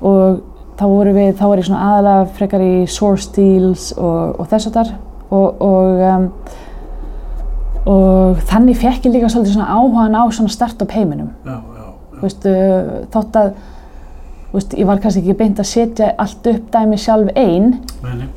Og 0.00 0.40
þá 0.78 0.86
vorum 0.88 1.18
við, 1.18 1.34
þá 1.36 1.44
var 1.50 1.60
ég 1.60 1.68
svona 1.68 1.84
aðalega 1.92 2.26
frekar 2.38 2.64
í 2.64 2.72
source 2.90 3.32
deals 3.34 3.90
og, 3.98 4.38
og 4.38 4.48
þess 4.50 4.70
að 4.70 4.78
þar 4.78 4.92
og, 5.28 5.62
og, 5.68 6.02
um, 6.08 6.28
og 7.92 8.44
þannig 8.48 8.78
fekk 8.80 9.08
ég 9.08 9.16
líka 9.16 9.30
svolítið 9.32 9.58
svona 9.58 9.74
áhugan 9.74 10.16
á 10.16 10.22
svona 10.32 10.52
startup 10.54 10.94
heiminum. 10.94 11.32
já, 11.44 11.56
já, 11.58 11.84
Þú 12.18 12.24
veist, 12.24 12.46
uh, 12.48 12.94
þótt 13.14 13.40
að 13.42 13.50
veist, 14.52 14.74
ég 14.78 14.88
var 14.88 15.02
kannski 15.02 15.20
ekki 15.22 15.38
beint 15.42 15.60
að 15.60 15.68
setja 15.68 16.12
allt 16.18 16.46
upp 16.48 16.70
dæmi 16.72 16.98
sjálf 16.98 17.34
einn 17.36 17.74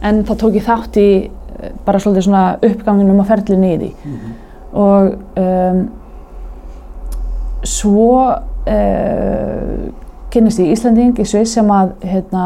en 0.02 0.24
þá 0.28 0.34
tók 0.36 0.58
ég 0.60 0.66
þátt 0.68 1.00
í 1.00 1.10
uh, 1.30 1.72
bara 1.86 2.02
svolítið 2.02 2.28
svona 2.28 2.46
uppganginum 2.68 3.22
og 3.24 3.30
ferlinu 3.30 3.70
í 3.70 3.78
því. 3.78 3.92
Mhm, 4.02 4.34
og 4.72 5.14
um, 5.38 5.82
svo 7.68 8.12
uh, 8.32 9.90
kynnist 10.32 10.62
ég 10.64 10.72
Íslanding 10.76 11.18
í 11.20 11.26
Sviss 11.28 11.58
sem 11.58 11.72
að 11.74 11.94
hérna 12.08 12.46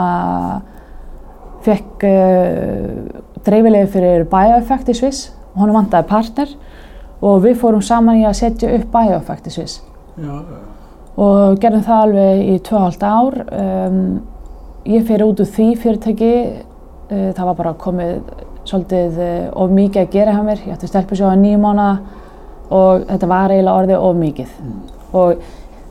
fekk 1.65 2.05
uh, 2.10 3.24
dreifilegi 3.46 3.91
fyrir 3.94 4.25
Bioeffect 4.29 4.89
í 4.89 4.98
Sviss. 4.98 5.32
Og 5.53 5.63
honum 5.63 5.79
vantaði 5.79 6.10
partner 6.10 6.55
og 7.25 7.44
við 7.46 7.60
fórum 7.62 7.84
saman 7.86 8.20
í 8.20 8.25
að 8.27 8.39
setja 8.41 8.72
upp 8.75 8.89
Bioeffect 8.94 9.48
í 9.50 9.53
já, 9.55 10.36
og 11.15 11.60
gerðum 11.62 11.86
það 11.86 12.01
alveg 12.05 12.41
í 12.44 12.55
2,5 12.65 13.05
ár. 13.08 13.38
Um, 13.55 14.01
ég 14.86 15.05
fyrir 15.08 15.25
út 15.29 15.39
úr 15.41 15.50
því 15.50 15.70
fyrirtæki, 15.82 16.34
uh, 17.08 17.29
það 17.38 17.46
var 17.51 17.58
bara 17.62 17.77
komið 17.86 18.20
svolítið 18.65 19.19
uh, 19.22 19.62
of 19.63 19.74
mikið 19.75 20.01
að 20.03 20.12
gera 20.15 20.34
hjá 20.36 20.43
mér. 20.45 20.63
Ég 20.65 20.74
ætti 20.75 21.24
að 21.25 21.36
nýjum 21.41 21.65
mánu 21.65 21.88
og 22.75 23.05
þetta 23.10 23.27
var 23.29 23.53
eiginlega 23.53 23.79
orðið 23.81 24.05
of 24.10 24.15
mikið. 24.17 24.53
mm, 24.62 24.79
Og 25.15 25.36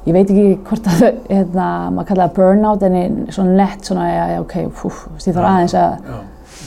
ég 0.04 0.12
veit 0.12 0.30
ekki 0.30 0.46
hvort 0.68 0.88
að 0.90 1.04
hérna, 1.30 1.66
maður 1.94 2.08
kallaði 2.10 2.28
það 2.28 2.34
burnout 2.38 2.82
en 2.82 2.96
í 2.98 3.04
svona 3.32 3.54
nett 3.62 3.86
svona, 3.86 4.08
já, 4.10 4.24
já, 4.34 4.40
ok, 4.42 4.56
fúf, 4.74 5.04
ég 5.16 5.36
þarf 5.36 5.48
aðeins 5.52 5.76
að 5.80 5.94
Já, 6.10 6.18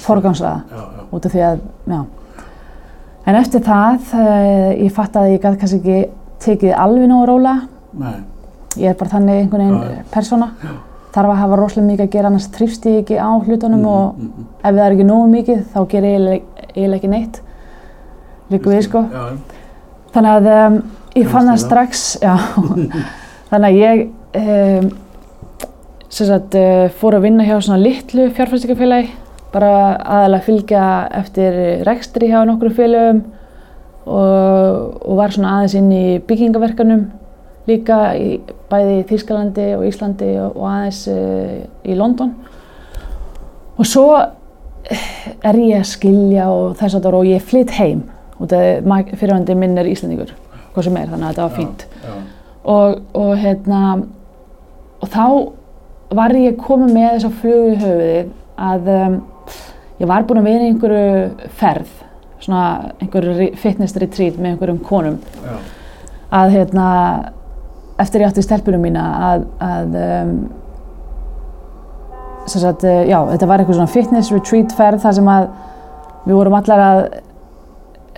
forgangsraða 0.07 0.61
já, 0.71 0.77
já. 0.97 1.03
út 1.11 1.27
af 1.27 1.35
því 1.35 1.43
að, 1.49 1.59
já. 1.91 1.99
En 3.27 3.35
eftir 3.35 3.61
það, 3.67 4.09
uh, 4.15 4.71
ég 4.85 4.95
fatt 4.95 5.19
að 5.19 5.29
ég 5.33 5.43
gæti 5.43 5.59
kannski 5.61 5.77
ekki 5.83 5.99
tekið 6.47 6.73
alveg 6.79 7.07
nógu 7.11 7.29
róla. 7.33 7.55
Nei, 7.97 8.15
Ég 8.77 8.91
er 8.91 8.97
bara 8.99 9.09
þannig 9.09 9.39
einhvern 9.41 9.69
Já, 9.71 9.77
veginn 9.81 10.09
persóna. 10.13 10.47
Þarf 11.17 11.31
að 11.33 11.39
hafa 11.41 11.57
rosalega 11.57 11.87
mikið 11.87 12.03
að 12.05 12.09
gera, 12.13 12.29
annars 12.29 12.47
þrýfst 12.53 12.83
ég 12.85 12.97
ekki 13.01 13.15
á 13.17 13.29
hlutunum 13.41 13.85
og 13.89 14.03
mm, 14.19 14.25
mm, 14.27 14.49
ef 14.61 14.67
það 14.75 14.81
er 14.83 14.95
ekki 14.95 15.05
nógu 15.07 15.29
mikið, 15.31 15.61
þá 15.73 15.79
ger 15.89 16.05
ég 16.05 16.17
eiginlega- 16.19 16.97
ekki 16.99 17.09
neitt. 17.09 17.39
Líku 18.53 18.69
við, 18.69 18.83
sko. 18.85 19.01
Já, 19.09 19.23
Þannig 20.13 20.35
að 20.35 20.49
um, 20.53 20.77
ég 21.17 21.31
fann 21.31 21.49
það 21.49 21.57
strax, 21.63 22.03
já, 22.21 22.35
þannig 23.49 23.67
að 23.67 23.79
ég 23.81 24.03
um, 24.43 24.87
sagt, 26.09 26.55
uh, 26.61 26.85
fór 27.01 27.17
að 27.17 27.25
vinna 27.27 27.47
hjá 27.47 27.55
svona 27.57 27.81
litlu 27.81 28.29
fjárfæstingafélagi, 28.37 29.09
bara 29.53 29.71
aðalega 29.97 30.45
fylgja 30.47 30.85
eftir 31.17 31.57
rekstri 31.87 32.29
hjá 32.29 32.43
nokkrum 32.47 32.77
félögum 32.77 33.23
og, 34.05 35.01
og 35.01 35.17
var 35.19 35.33
svona 35.33 35.57
aðeins 35.57 35.75
inn 35.81 35.89
í 35.91 36.05
byggingaverkanum 36.29 37.07
líka 37.67 37.99
í 38.15 38.37
bæði 38.71 38.97
í 39.01 39.05
Þýskalandi 39.11 39.67
og 39.77 39.85
Íslandi 39.87 40.31
og, 40.41 40.57
og 40.57 40.67
aðeins 40.71 41.03
uh, 41.11 41.53
í 41.87 41.97
London. 41.99 42.33
Og 43.77 43.87
svo 43.87 44.07
er 44.87 45.59
ég 45.59 45.81
að 45.81 45.89
skilja 45.91 46.47
og 46.53 46.77
þess 46.79 46.97
að 46.97 47.09
og 47.11 47.27
ég 47.27 47.43
flytt 47.43 47.75
heim. 47.77 48.05
Af 48.37 49.13
fyrirhandi 49.17 49.55
minn 49.57 49.77
er 49.77 49.89
Íslandingur 49.89 50.35
hvað 50.77 50.85
sem 50.85 50.97
er, 50.99 51.07
þannig 51.09 51.25
að 51.25 51.31
þetta 51.31 51.45
var 51.47 51.55
fínt. 51.57 51.85
já, 52.05 52.17
og, 52.69 52.99
og 53.17 53.31
hérna 53.41 53.79
og 55.01 55.09
þá 55.13 55.23
var 56.17 56.35
ég 56.37 56.59
komið 56.61 56.93
með 56.93 57.07
þess 57.15 57.27
að 57.27 57.39
flugu 57.41 57.71
í 57.71 57.79
höfuðið 57.81 58.27
að 58.67 58.91
um, 58.93 59.15
ég 59.97 60.11
var 60.11 60.27
búin 60.27 60.41
að 60.41 60.49
vera 60.51 60.67
í 60.67 60.69
einhverju 60.71 61.49
ferð 61.57 61.95
svona 62.43 62.61
einhverju 63.01 63.49
fitness 63.57 63.97
retreat 63.97 64.37
með 64.37 64.53
einhverjum 64.53 64.83
konum. 64.85 65.17
Já, 65.41 65.57
að 66.37 66.53
hérna 66.53 66.87
eftir 68.01 68.21
ég 68.21 68.29
átti 68.29 68.43
stelpunum 68.45 68.83
mína 68.85 69.03
að, 69.31 69.45
að 69.63 69.97
um, 70.03 70.33
sagt, 72.47 72.85
eh, 72.87 73.07
já, 73.09 73.17
þetta 73.33 73.49
var 73.49 73.61
eitthvað 73.63 73.79
svona 73.79 73.91
fitness 73.91 74.31
retreat 74.33 74.75
ferð 74.77 75.03
þar 75.03 75.17
sem 75.17 75.31
að 75.33 75.49
við 76.27 76.37
vorum 76.37 76.57
allar 76.59 76.83
að 76.85 77.01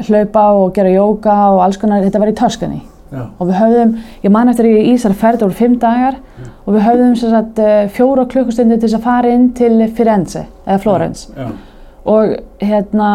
hlaupa 0.10 0.46
og 0.60 0.76
gera 0.76 0.94
jóka 0.94 1.36
og 1.54 1.64
alls 1.66 1.80
konar, 1.80 2.06
þetta 2.06 2.22
var 2.22 2.32
í 2.32 2.38
Töskani 2.40 2.80
já, 2.82 3.24
og 3.26 3.50
við 3.50 3.58
höfðum, 3.60 3.96
ég 4.24 4.34
man 4.36 4.52
eftir 4.52 4.70
í 4.70 4.76
Ísar 4.94 5.16
ferð 5.18 5.42
það 5.42 5.48
voru 5.48 5.60
fimm 5.60 5.80
dagar 5.82 6.20
og 6.66 6.76
við 6.76 6.86
höfðum 6.86 7.18
sagt 7.20 7.64
eh, 7.64 7.82
fjóra 7.96 8.28
klukkustundir 8.30 8.80
til 8.80 8.88
þess 8.88 9.00
að 9.00 9.08
fara 9.08 9.34
inn 9.34 9.50
til 9.58 9.74
Firenze 9.96 10.46
eða 10.66 10.80
Florence. 10.84 11.34
Já, 11.36 11.50
og 12.10 12.38
hérna, 12.64 13.10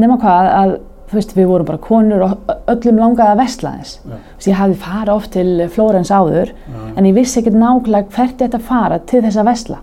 nema 0.00 0.18
hvað 0.20 0.52
að 0.58 0.76
þú 1.10 1.18
veist, 1.18 1.34
við 1.34 1.48
vorum 1.50 1.66
bara 1.66 1.82
konur 1.82 2.24
og 2.24 2.50
öllum 2.70 3.00
langaði 3.02 3.34
að 3.34 3.40
vesla 3.42 3.74
þess 3.80 4.46
ég 4.46 4.58
hafði 4.60 4.80
farið 4.84 5.12
oft 5.16 5.32
til 5.34 5.68
Flórens 5.74 6.12
áður 6.14 6.52
já, 6.54 6.80
en 6.94 7.08
ég 7.08 7.16
vissi 7.16 7.40
ekkert 7.40 7.58
nákvæmlega 7.58 8.14
hvert 8.14 8.42
ég 8.42 8.50
ætti 8.50 8.60
að 8.60 8.68
fara 8.68 8.98
til 9.10 9.22
þess 9.24 9.40
að 9.40 9.48
vesla 9.50 9.80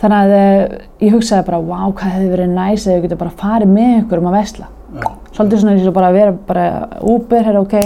þannig 0.00 0.20
að 0.20 0.36
uh, 0.36 0.76
ég 1.04 1.16
hugsaði 1.16 1.46
bara 1.50 1.60
wow, 1.60 1.90
hvað 1.92 2.14
hefði 2.16 2.30
verið 2.32 2.54
næs 2.56 2.86
ef 2.86 2.94
ég 2.94 3.04
geti 3.04 3.20
bara 3.20 3.36
farið 3.42 3.74
með 3.74 3.96
ykkur 3.98 4.22
um 4.22 4.30
að 4.30 4.38
vesla 4.38 4.70
já, 4.70 5.10
svolítið 5.36 5.62
svona 5.62 5.74
eins 5.76 5.90
og 5.90 5.98
bara 5.98 6.08
að 6.08 6.20
vera 6.20 6.36
bara 6.48 6.68
Uber, 7.04 7.44
hérna 7.44 7.64
ok 7.66 7.76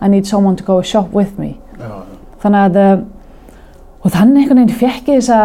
I 0.00 0.08
need 0.08 0.26
someone 0.26 0.56
to 0.56 0.62
go 0.62 0.80
shop 0.82 1.10
with 1.10 1.38
me. 1.42 1.56
Já, 1.78 1.94
þannig 2.42 2.66
að 2.68 2.76
uh, 2.82 3.00
og 4.06 4.12
þannig 4.14 4.44
einhvern 4.44 4.60
veginn 4.62 4.78
fekk 4.78 5.08
ég 5.10 5.22
þessa 5.22 5.38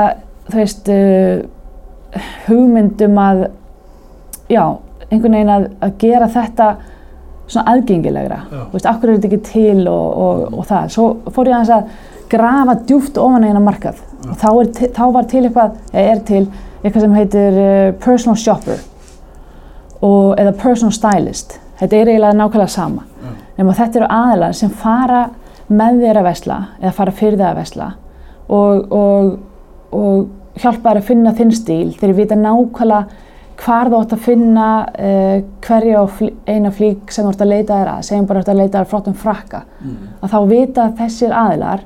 þú 0.50 0.60
veist 0.60 0.89
uh, 0.93 2.26
hugmyndum 2.48 3.17
að 3.22 3.43
já, 4.54 4.65
einhvern 5.12 5.36
veginn 5.38 5.54
að, 5.54 5.68
að 5.88 5.96
gera 6.04 6.28
þetta 6.32 6.68
svona 7.48 7.74
aðgengilegra. 7.74 8.38
Já. 8.52 8.60
þú 8.70 8.78
veist, 8.78 8.89
akkur 8.89 9.10
er 9.10 9.18
þetta 9.20 9.30
ekki 9.30 9.42
til 9.52 9.88
og, 9.92 10.18
og, 10.26 10.44
og 10.60 10.68
það, 10.70 10.89
svo 10.96 11.08
fór 11.36 11.50
ég 11.52 11.58
aðeins 11.58 11.74
að 11.76 12.12
grafa 12.34 12.76
djúft 12.88 13.18
ofan 13.22 13.44
eina 13.50 13.60
markað. 13.62 14.00
Og 14.30 14.38
þá, 14.39 14.48
er, 14.62 14.70
til- 14.80 14.92
þá 14.96 15.04
var 15.18 15.28
til 15.30 15.44
eitthvað, 15.44 15.76
eða 15.94 16.13
er 16.16 16.22
til 16.30 16.44
eitthvað 16.84 17.02
sem 17.04 17.18
heitir 17.20 17.60
uh, 17.60 17.92
personal 18.04 18.39
shopper. 18.39 18.80
Og, 20.04 20.34
eða 20.39 20.54
personal 20.60 20.94
stylist. 20.96 21.58
Þetta 21.80 21.96
er 22.00 22.12
eiginlega 22.13 22.38
nákvæmlega 22.38 22.72
sama. 22.72 23.04
Já. 23.24 23.30
nema 23.58 23.74
þetta 23.78 24.00
eru 24.00 24.08
aðilar 24.12 24.56
sem 24.58 24.70
fara 24.82 25.20
með 25.70 26.00
þér 26.04 26.18
að 26.20 26.26
vesla 26.28 26.56
eða 26.82 26.92
fara 26.98 27.12
fyrir 27.16 27.38
þér 27.39 27.50
að 27.52 27.60
vesla. 27.62 27.88
Og, 28.50 28.92
og, 28.92 29.30
og 29.96 30.60
hjálpa 30.60 30.89
þér 30.92 31.00
að 31.02 31.08
finna 31.12 31.34
þinn 31.38 31.54
stíl. 31.56 31.94
Þeir 32.00 32.16
vita 32.18 32.36
nákvæmlega 32.39 33.23
hvar 33.63 33.89
þú 33.91 33.99
átt 34.02 34.15
að 34.15 34.23
finna 34.26 34.67
uh, 34.84 35.38
hverja 35.63 36.02
og 36.04 36.12
flí, 36.17 36.30
eina 36.49 36.71
flík 36.73 37.12
sem 37.13 37.26
þú 37.26 37.34
ert 37.34 37.43
að 37.45 37.52
leita 37.54 37.80
þér 37.80 37.91
að 37.93 38.06
segjum 38.10 38.28
bara 38.30 38.41
að 38.41 38.43
þú 38.43 38.49
ert 38.49 38.54
að 38.54 38.62
leita 38.62 38.78
þér 38.78 38.86
að 38.86 38.91
flottum 38.91 39.17
frakka 39.23 39.63
mm, 39.80 39.95
að 40.19 40.34
þá 40.34 40.39
vita 40.52 40.88
þessir 40.99 41.36
aðilar 41.39 41.86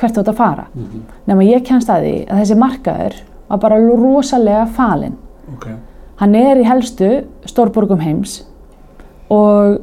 hvert 0.00 0.14
þú 0.14 0.22
átt 0.24 0.30
að 0.32 0.38
fara. 0.42 0.66
Mhm, 0.74 1.02
nema 1.30 1.48
ég 1.48 1.64
kemst 1.66 1.90
að 1.92 2.06
því 2.06 2.14
að 2.28 2.42
þessi 2.42 2.60
markaður 2.60 3.18
var 3.48 3.60
bara 3.62 3.80
rosalega 3.80 4.66
falinn. 4.76 5.18
Ok, 5.54 5.66
Hann 6.20 6.34
er 6.38 6.60
í 6.62 6.66
helstu 6.66 7.08
stórborgum 7.50 8.02
heims 8.04 8.44
og 9.34 9.80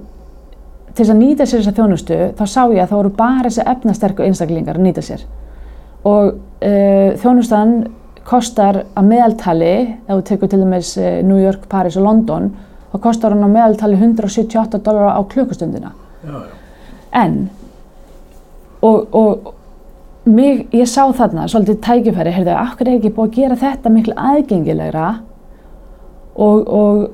til 0.91 1.04
þess 1.04 1.13
að 1.13 1.19
nýta 1.19 1.47
sér 1.47 1.62
þessa 1.62 1.75
þjónustu 1.75 2.19
þá 2.38 2.43
sá 2.47 2.62
ég 2.71 2.84
að 2.84 2.91
það 2.91 2.99
voru 2.99 3.13
bara 3.17 3.49
þessi 3.49 3.65
efnasterku 3.73 4.25
einstaklingar 4.25 4.80
að 4.80 4.86
nýta 4.86 5.04
sér. 5.06 5.25
Og 6.08 6.32
uh, 6.32 7.10
þjónustan 7.21 7.75
kostar 8.27 8.84
að 8.95 9.07
meðaltali 9.07 9.75
ef 10.07 10.12
þú 10.12 10.19
tekur 10.27 10.51
til 10.51 10.62
dæmis 10.62 10.93
uh, 10.99 11.21
New 11.25 11.39
York, 11.41 11.65
Paris 11.71 11.97
og 11.99 12.05
London 12.07 12.51
þá 12.91 12.99
kostar 13.03 13.36
hann 13.36 13.47
að 13.47 13.55
meðaltali 13.55 13.97
178 13.99 14.84
dólar 14.86 15.15
á 15.17 15.21
klukkustundina 15.31 15.95
já, 16.21 16.36
já, 16.36 16.43
en 17.23 17.41
og, 18.81 19.15
og 19.15 19.53
mig, 20.25 20.67
ég 20.75 20.89
sá 20.89 21.03
þarna 21.15 21.47
svolítið 21.49 21.79
tækifæri, 21.86 22.34
heyrðu, 22.36 22.53
akkur 22.57 22.89
er 22.89 22.97
ekki 22.99 23.13
búið 23.15 23.29
að 23.29 23.38
gera 23.39 23.60
þetta 23.62 23.93
miklu 23.93 24.15
aðgengilegra 24.17 25.07
og, 26.36 26.67
og, 26.67 27.05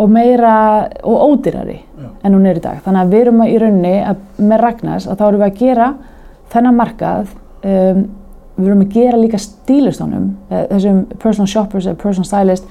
og 0.00 0.10
meira 0.10 0.54
og 1.02 1.26
ódýrari 1.28 1.78
Já. 1.78 2.08
en 2.24 2.34
hún 2.34 2.48
er 2.48 2.60
í 2.60 2.64
dag. 2.64 2.80
Þannig 2.84 3.02
að 3.02 3.12
við 3.14 3.24
erum 3.24 3.44
í 3.44 3.58
rauninni 3.60 3.94
að, 4.04 4.24
með 4.38 4.64
Ragnars 4.64 5.06
að 5.06 5.20
þá 5.20 5.26
erum 5.28 5.42
við 5.42 5.48
að 5.48 5.60
gera 5.60 5.90
þennan 6.50 6.78
markað, 6.80 7.34
um, 7.62 8.02
við 8.60 8.70
erum 8.70 8.84
að 8.84 8.94
gera 8.94 9.20
líka 9.20 9.40
stílistónum, 9.40 10.30
eh, 10.50 10.64
þessum 10.70 11.04
personal 11.18 11.50
shoppers 11.50 11.86
eða 11.86 12.00
personal 12.00 12.28
stylist, 12.28 12.64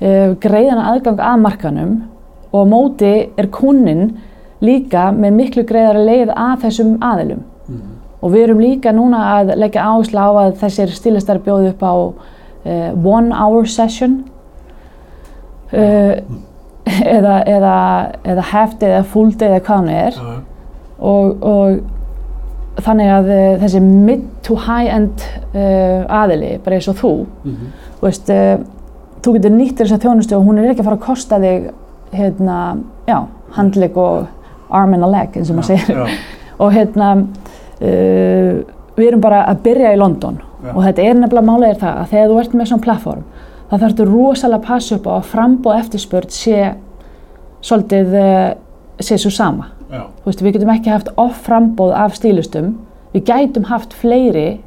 uh, 0.00 0.34
greiðan 0.40 0.82
aðgang 0.82 1.20
að 1.20 1.44
markanum 1.44 1.92
og 2.52 2.64
á 2.64 2.70
móti 2.70 3.12
er 3.36 3.48
kunnin 3.52 4.18
líka 4.60 5.08
með 5.14 5.36
miklu 5.38 5.64
greiðara 5.68 6.04
leið 6.06 6.34
að 6.34 6.66
þessum 6.66 6.98
aðilum. 7.04 7.44
mhm, 7.68 7.94
Og 8.22 8.32
við 8.32 8.42
erum 8.48 8.58
líka 8.58 8.90
núna 8.92 9.18
að 9.38 9.56
leggja 9.56 9.84
áherslu 9.86 10.18
á 10.18 10.30
að 10.42 10.56
þessir 10.58 10.90
stilistar 10.90 11.38
bjóðu 11.38 11.68
upp 11.70 11.82
á 11.82 11.94
uh, 11.94 12.90
one 13.04 13.30
hour 13.32 13.64
session. 13.64 14.24
Uh, 15.72 16.18
eða, 17.16 17.42
eða, 17.46 17.76
eða 18.24 18.44
half 18.50 18.78
day 18.78 18.94
eða 18.96 19.04
full 19.04 19.30
day 19.30 19.48
eða 19.48 19.60
hvað 19.66 19.76
hann 19.76 19.88
er. 19.88 20.18
Já, 20.18 20.32
já, 20.32 20.40
og, 20.98 21.42
og 21.42 21.97
þannig 22.84 23.12
að 23.12 23.28
uh, 23.32 23.44
þessi 23.62 23.82
mid 23.82 24.24
to 24.46 24.56
high 24.66 24.88
end 24.94 25.22
uh, 25.52 26.06
aðili, 26.20 26.56
bara 26.64 26.78
eins 26.78 26.88
og 26.90 26.98
þú, 27.00 27.12
mhm, 27.44 27.70
þú 27.98 28.06
veist, 28.06 28.32
uh, 28.32 28.56
þú 29.24 29.34
getur 29.36 29.54
nýttir 29.54 29.86
þessa 29.88 30.00
þjónustu 30.04 30.38
og 30.38 30.46
hún 30.46 30.60
er 30.60 30.70
ekki 30.70 30.84
að 30.84 30.90
fara 30.90 30.98
að 31.00 31.06
kosta 31.06 31.40
þig 31.42 31.70
hérna, 32.14 32.58
já, 33.08 33.18
handlegg 33.56 33.96
og 34.00 34.28
arm 34.70 34.94
and 34.96 35.04
a 35.04 35.10
leg 35.10 35.36
eins 35.36 35.50
og 35.50 35.58
maður 35.58 35.78
segir. 35.78 36.18
og 36.58 36.74
hérna 36.74 37.10
uh, 37.18 38.52
við 38.98 39.08
erum 39.08 39.24
bara 39.24 39.44
að 39.48 39.64
byrja 39.66 39.94
í 39.94 39.98
London 39.98 40.40
Já. 40.58 40.72
og 40.74 40.80
þetta 40.82 41.04
er 41.06 41.18
nefnilega 41.18 41.46
málið 41.46 41.68
er 41.70 41.82
það 41.82 41.98
að 42.00 42.08
þegar 42.12 42.30
þú 42.30 42.38
ert 42.42 42.54
með 42.58 42.70
svona 42.70 42.84
plattform 42.86 43.26
þá 43.68 43.74
þarftu 43.76 44.06
rosalega 44.08 44.58
að 44.58 44.66
passa 44.66 44.96
upp 44.96 45.06
á 45.06 45.12
að 45.14 45.28
frambóð 45.32 45.78
eftirspurt 45.78 46.34
sé 46.34 46.62
svolítið 47.62 48.16
sé 48.98 49.18
svo 49.18 49.30
sama. 49.30 49.68
Þú 49.77 49.77
veist, 50.24 50.42
við 50.42 50.58
getum 50.58 50.74
ekki 50.74 50.92
haft 50.92 51.12
off 51.16 51.44
frambóð 51.46 51.94
af 51.96 52.16
stílistum 52.18 52.74
við 53.14 53.24
gætum 53.28 53.68
haft 53.68 53.94
fleiri 53.96 54.60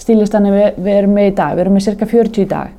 stílistanir 0.00 0.54
við, 0.54 0.78
við 0.82 0.98
erum 1.02 1.16
með 1.16 1.30
í 1.30 1.34
dag. 1.38 1.56
Við 1.56 1.64
erum 1.64 1.76
með 1.76 1.86
cirka 1.86 2.08
40 2.10 2.42
í 2.42 2.48
dag. 2.50 2.72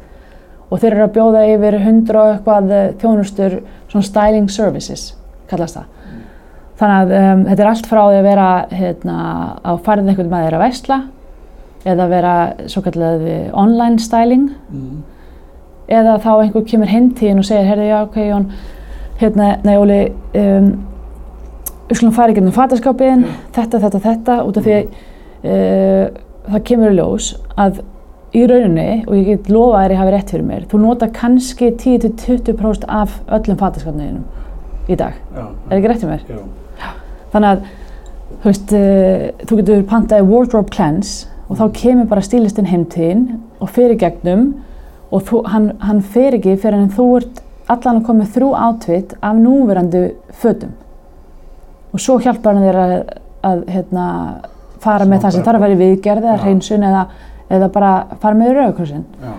Og 0.69 0.82
þeir 0.82 0.95
eru 0.95 1.06
að 1.06 1.15
bjóða 1.17 1.43
yfir 1.53 1.77
100 1.79 2.19
og 2.19 2.29
eitthvað 2.34 2.71
eh, 2.73 2.86
þjónustur, 3.01 3.58
svona 3.91 4.08
styling 4.08 4.51
services 4.51 5.12
kallast 5.51 5.77
það. 5.77 5.89
Þannig 6.79 6.95
að 6.97 7.12
um, 7.19 7.41
þetta 7.47 7.63
er 7.63 7.69
allt 7.69 7.88
frá 7.88 7.99
því 8.01 8.17
að 8.17 8.27
vera 8.27 8.47
hérna, 8.73 9.17
á 9.62 9.71
farið 9.86 10.08
einhvern 10.10 10.32
með 10.32 10.45
þeirra 10.47 10.62
vesla 10.63 10.97
eða 11.93 12.08
vera 12.10 12.32
svo 12.71 12.82
kallað 12.84 13.25
online 13.60 14.01
styling. 14.01 14.47
Mhm, 14.71 15.03
eða 15.93 16.15
þá 16.23 16.32
einhver 16.34 16.65
kemur 16.65 16.89
þín 16.89 17.43
og 17.43 17.45
segir 17.45 17.69
herði 17.69 17.91
já 17.91 17.99
ok 18.01 18.17
Jón. 18.23 18.49
Hérna, 19.21 19.51
nei 19.63 19.77
Óli 19.77 19.99
um, 20.39 20.71
við 21.93 21.99
skulum 22.01 22.15
fara 22.17 22.34
í 22.34 22.38
gegnum 22.38 22.56
fataskápin 22.56 23.25
þetta, 23.56 23.79
þetta, 23.86 23.99
þetta 24.03 24.38
út 24.47 24.60
af 24.60 24.67
því 24.67 24.77
að 24.77 24.93
uh, 25.43 26.21
það 26.53 26.63
kemur 26.69 26.93
í 26.93 26.97
ljós 26.97 27.34
að 27.60 27.84
í 28.34 28.47
rauninni, 28.49 29.03
og 29.06 29.13
ég 29.13 29.27
get 29.29 29.49
lofa 29.53 29.77
að 29.77 29.84
þér 29.84 29.93
ég 29.93 29.99
hafi 30.01 30.13
rétt 30.15 30.32
fyrir 30.34 30.45
mér, 30.47 30.63
þú 30.71 30.79
nota 30.82 31.10
kannski 31.13 31.69
10-20% 31.77 32.88
af 32.89 33.19
öllum 33.38 33.60
fataskapniðinum 33.60 34.23
í 34.89 34.97
dag. 34.97 35.19
já, 35.36 35.43
Er 35.69 35.77
ekki 35.77 35.91
rétt 35.91 36.01
fyrir 36.01 36.15
mér? 36.15 36.23
já, 36.34 36.89
Þannig 37.34 37.49
að, 37.51 37.69
þú 38.41 38.49
veist, 38.49 38.73
uh, 38.73 39.45
þú 39.45 39.60
getur 39.62 39.86
pantaði 39.93 40.27
wardrobe 40.32 40.73
cleanse 40.73 41.29
og 41.47 41.60
þá 41.62 41.65
kemur 41.77 42.10
bara 42.10 42.25
stílistinn 42.25 42.71
heim 42.71 42.86
til 42.89 43.06
þín 43.06 43.23
og 43.62 43.69
fyrir 43.69 43.99
gegnum 44.01 44.47
og 45.13 45.27
þú, 45.29 45.43
hann, 45.53 45.71
hann 45.86 46.01
fer 46.01 46.39
ekki 46.39 46.58
fyrir 46.58 46.82
en 46.82 46.89
þú 46.93 47.10
ert 47.19 47.43
allan 47.69 48.01
að 48.01 48.08
koma 48.08 48.23
með 48.23 48.34
þrjú 48.34 48.49
átvitt 48.58 49.13
af 49.21 49.38
núverandi 49.38 50.08
fötum. 50.41 50.73
Og 51.93 52.01
svo 52.01 52.17
hjálpar 52.21 52.58
hann 52.58 52.65
þér 52.65 52.79
að, 52.82 52.93
að 53.45 53.63
hérna, 53.69 54.06
fara 54.84 55.08
með 55.08 55.25
það 55.25 55.36
sem 55.36 55.45
þarf 55.45 55.60
að 55.60 55.65
vera 55.65 55.75
í 55.75 55.82
viðgerð 55.82 56.27
eða 56.27 56.43
hreinsun 56.43 56.86
eða, 56.89 57.03
eða 57.53 57.71
bara 57.73 57.91
fara 58.21 58.39
með 58.39 58.53
já, 59.21 59.34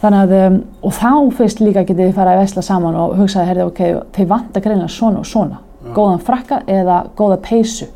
Þannig 0.00 0.20
að, 0.22 0.30
um, 0.46 0.54
og 0.88 0.92
þá 0.96 1.10
fyrst 1.36 1.58
líka 1.60 1.84
getið 1.84 2.06
þið 2.06 2.14
fara 2.16 2.32
að 2.32 2.38
vesla 2.40 2.62
saman 2.64 2.94
og 2.96 3.18
hugsaði, 3.18 3.50
herði, 3.50 3.66
ok, 3.68 3.80
þeir 4.16 4.28
vantar 4.30 4.62
greinlega 4.64 4.92
svona 4.94 5.20
og 5.20 5.28
svona. 5.28 5.58
Já. 5.80 5.90
Góðan 5.98 6.22
frakka 6.24 6.60
eða 6.70 7.00
góða 7.18 7.36
peysu, 7.44 7.88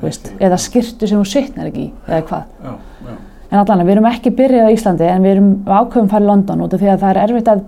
veist, 0.00 0.30
eða 0.40 0.56
skirtu 0.60 1.08
sem 1.08 1.20
þú 1.20 1.28
sittnar 1.28 1.68
ekki 1.68 1.84
í, 1.84 1.90
eða 2.08 2.22
hvað. 2.30 2.46
já, 2.64 2.72
já, 3.10 3.18
En 3.46 3.60
allan, 3.60 3.84
við 3.86 3.94
erum 3.94 4.08
ekki 4.10 4.32
byrjað 4.36 4.66
á 4.66 4.74
Íslandi 4.74 5.06
en 5.06 5.22
við 5.22 5.34
erum 5.36 5.50
ákveðum 5.68 6.08
farið 6.10 6.24
í 6.24 6.30
London 6.32 6.64
út 6.64 6.72
af 6.74 6.80
því 6.80 6.88
að 6.90 7.04
það 7.04 7.12
er 7.12 7.20
erfitt 7.22 7.50
að 7.52 7.60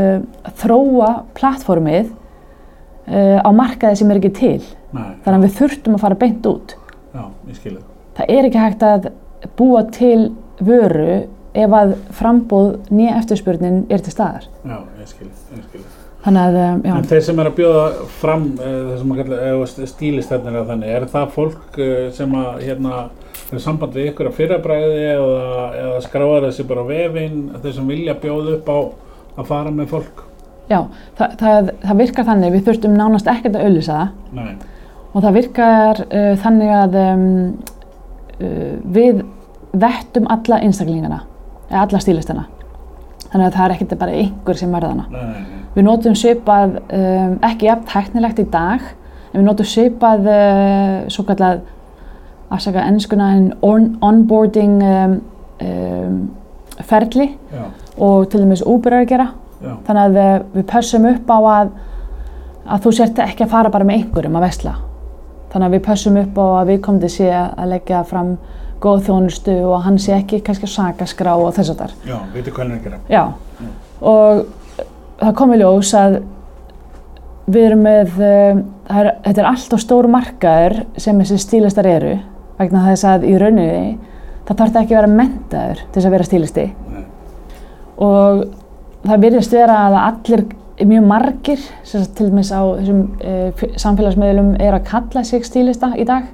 uh, 0.00 0.50
þróa 0.60 1.12
plattformið 1.38 2.10
uh, 3.08 3.38
á 3.42 3.50
markaði 3.54 4.00
sem 4.00 4.10
er 4.12 4.20
ekki 4.20 4.32
til. 4.38 4.62
nei, 4.92 5.10
Þannig 5.24 5.38
að 5.38 5.46
við 5.46 5.56
þurftum 5.60 5.96
að 5.98 6.04
fara 6.06 6.20
beint 6.22 6.46
út. 6.50 6.76
já, 7.12 7.24
ég 7.48 7.56
skil 7.58 7.76
það, 8.16 8.26
er 8.28 8.48
ekki 8.48 8.62
hægt 8.62 8.82
að 8.88 9.10
búa 9.58 9.82
til 9.92 10.32
vöru 10.62 11.22
ef 11.52 11.74
að 11.76 11.96
frambóð 12.16 12.68
nýja 12.92 13.18
eftirspurnin 13.20 13.82
er 13.90 14.00
til 14.04 14.12
staðar. 14.14 14.46
já, 14.64 14.78
ég 15.00 15.10
skil 15.10 15.28
það, 15.28 15.58
ég 15.58 15.66
skil 15.68 15.82
það. 15.82 15.98
Þannig 16.22 16.42
að, 16.46 16.56
um, 16.62 16.82
já, 16.86 16.92
En 16.96 17.06
þeir 17.10 17.22
sem 17.26 17.40
er 17.42 17.48
að 17.50 17.56
bjóða 17.56 17.86
fram 18.20 18.44
sem 19.00 19.12
að 19.12 19.86
stílistefnir 19.90 20.58
að 20.60 20.68
þannig, 20.70 20.92
er 20.94 21.06
það 21.10 21.32
fólk 21.34 21.78
uh, 21.82 22.10
sem 22.14 22.36
að 22.38 22.60
hérna, 22.62 23.00
er 23.52 23.62
samband 23.64 23.96
við 23.98 24.12
ykkur 24.12 24.30
að 24.30 24.36
fyrrabræði 24.38 25.00
eða, 25.16 25.64
eða 25.80 26.02
skráða 26.06 26.44
þessi 26.46 26.66
bara 26.70 26.84
vefinn, 26.86 27.40
þeir 27.64 27.74
sem 27.74 27.90
vilja 27.90 28.14
bjóða 28.22 28.54
upp 28.58 28.70
á 28.70 28.78
að 29.42 29.48
fara 29.50 29.72
með 29.74 29.90
fólk? 29.96 30.22
Já 30.70 30.78
það, 31.18 31.36
það, 31.40 31.72
það 31.82 32.02
virkar 32.04 32.28
þannig, 32.28 32.52
við 32.54 32.68
þurftum 32.68 32.94
nánast 32.96 33.30
ekkert 33.32 33.58
að 33.58 33.66
auðlýsa 33.66 33.98
það 33.98 34.38
Nei, 34.38 34.52
og 35.12 35.20
það 35.20 35.38
virkar 35.38 36.02
uh, 36.06 36.32
þannig 36.42 36.74
að 36.76 36.98
um, 37.02 37.28
uh, 38.40 38.74
við 38.94 39.22
vettum 39.72 40.28
alla 40.32 40.60
einstaklingana, 40.60 41.22
eða 41.70 41.86
alla 41.86 42.00
stílistana. 42.02 42.46
Þannig 43.32 43.46
að 43.46 43.54
það 43.56 43.64
er 43.64 43.74
ekkert 43.76 43.94
bara 44.00 44.16
einhver 44.20 44.58
sem 44.60 44.74
verða 44.74 44.90
hana. 44.92 45.06
nei. 45.32 45.60
Við 45.72 45.86
notum 45.86 46.16
svipað, 46.18 46.74
um, 46.92 47.38
ekki 47.48 47.68
jafn 47.70 47.86
tæknilegt 47.88 48.42
í 48.42 48.48
dag, 48.52 48.82
en 49.30 49.38
við 49.38 49.46
notum 49.46 49.68
svipað 49.68 50.28
uh, 50.28 50.98
svo 51.12 51.24
kallað 51.28 51.62
afsaka 52.52 52.84
ennskuna 52.84 53.30
en 53.38 53.46
on 53.64 53.94
onboarding 54.04 54.82
um, 54.84 55.14
ferli 56.84 57.30
Já, 57.48 57.62
og 57.96 58.26
til 58.28 58.42
dæmis 58.42 58.60
er 58.66 58.98
að 58.98 59.08
gera. 59.08 59.28
Já, 59.62 59.74
Þannig 59.86 60.02
að 60.02 60.18
uh, 60.22 60.32
við 60.56 60.66
pössum 60.72 61.06
upp 61.10 61.30
á 61.32 61.38
að, 61.38 61.74
að 62.66 62.86
þú 62.86 62.94
sért 62.98 63.22
ekki 63.26 63.46
að 63.46 63.54
fara 63.54 63.72
bara 63.74 63.86
með 63.88 64.00
einhverjum 64.00 64.40
að 64.40 64.46
vesla. 64.46 64.74
Þannig 65.52 65.68
að 65.68 65.76
við 65.76 65.84
pössum 65.86 66.18
upp 66.22 66.42
á 66.42 66.46
að 66.46 66.72
viðkomandi 66.72 67.12
sé 67.12 67.30
að 67.36 67.72
leggja 67.74 68.02
fram 68.08 68.34
góð 68.82 69.04
þjónustu 69.06 69.56
og 69.68 69.84
hann 69.84 69.98
sé 70.02 70.16
ekki 70.16 70.42
kannski 70.42 70.66
að 70.66 70.74
sakaskrá 70.74 71.36
og 71.38 71.52
þess 71.54 71.74
að 71.74 71.82
þar. 71.84 71.96
já, 72.08 72.16
veitu 72.34 72.54
hvað 72.54 72.62
hann 72.64 72.72
er 72.72 72.78
að 72.78 72.86
gera. 72.86 73.00
Já, 73.12 73.24
og 74.02 74.44
það 75.22 75.34
kom 75.38 75.52
í 75.54 75.58
ljós 75.60 75.92
að 75.98 76.16
við 77.52 77.66
erum 77.68 77.84
með, 77.86 78.16
það 78.16 78.98
er, 79.02 79.10
þetta 79.26 79.42
er 79.42 79.48
alltaf 79.50 79.82
stór 79.82 80.08
markaður 80.10 80.76
sem 81.00 81.20
þessi 81.22 81.38
stílistar 81.42 81.88
eru 81.90 82.16
vegna 82.58 82.84
þess 82.86 83.06
að 83.08 83.26
í 83.28 83.36
rauninni 83.40 83.98
það 84.46 84.58
þarf 84.58 84.80
ekki 84.82 84.94
að 84.94 85.00
vera 85.00 85.12
mentaður 85.20 85.82
til 85.82 85.96
þess 85.96 86.08
að 86.08 86.14
vera 86.16 86.28
stílisti 86.28 86.66
Nei, 86.92 87.04
og 88.02 88.44
það 89.06 89.24
virðist 89.26 89.54
vera 89.54 89.78
að 89.86 89.96
allir 90.02 90.44
mjög 90.88 91.06
margir 91.06 91.64
sem 91.86 92.04
til 92.16 92.28
dæmis 92.30 92.52
á 92.54 92.62
þessum 92.62 93.02
uh, 93.22 93.64
samfélagsmiðlum 93.82 94.54
er 94.62 94.76
að 94.76 94.86
kalla 94.88 95.24
sig 95.26 95.44
stílista 95.46 95.92
í 95.98 96.06
dag. 96.08 96.28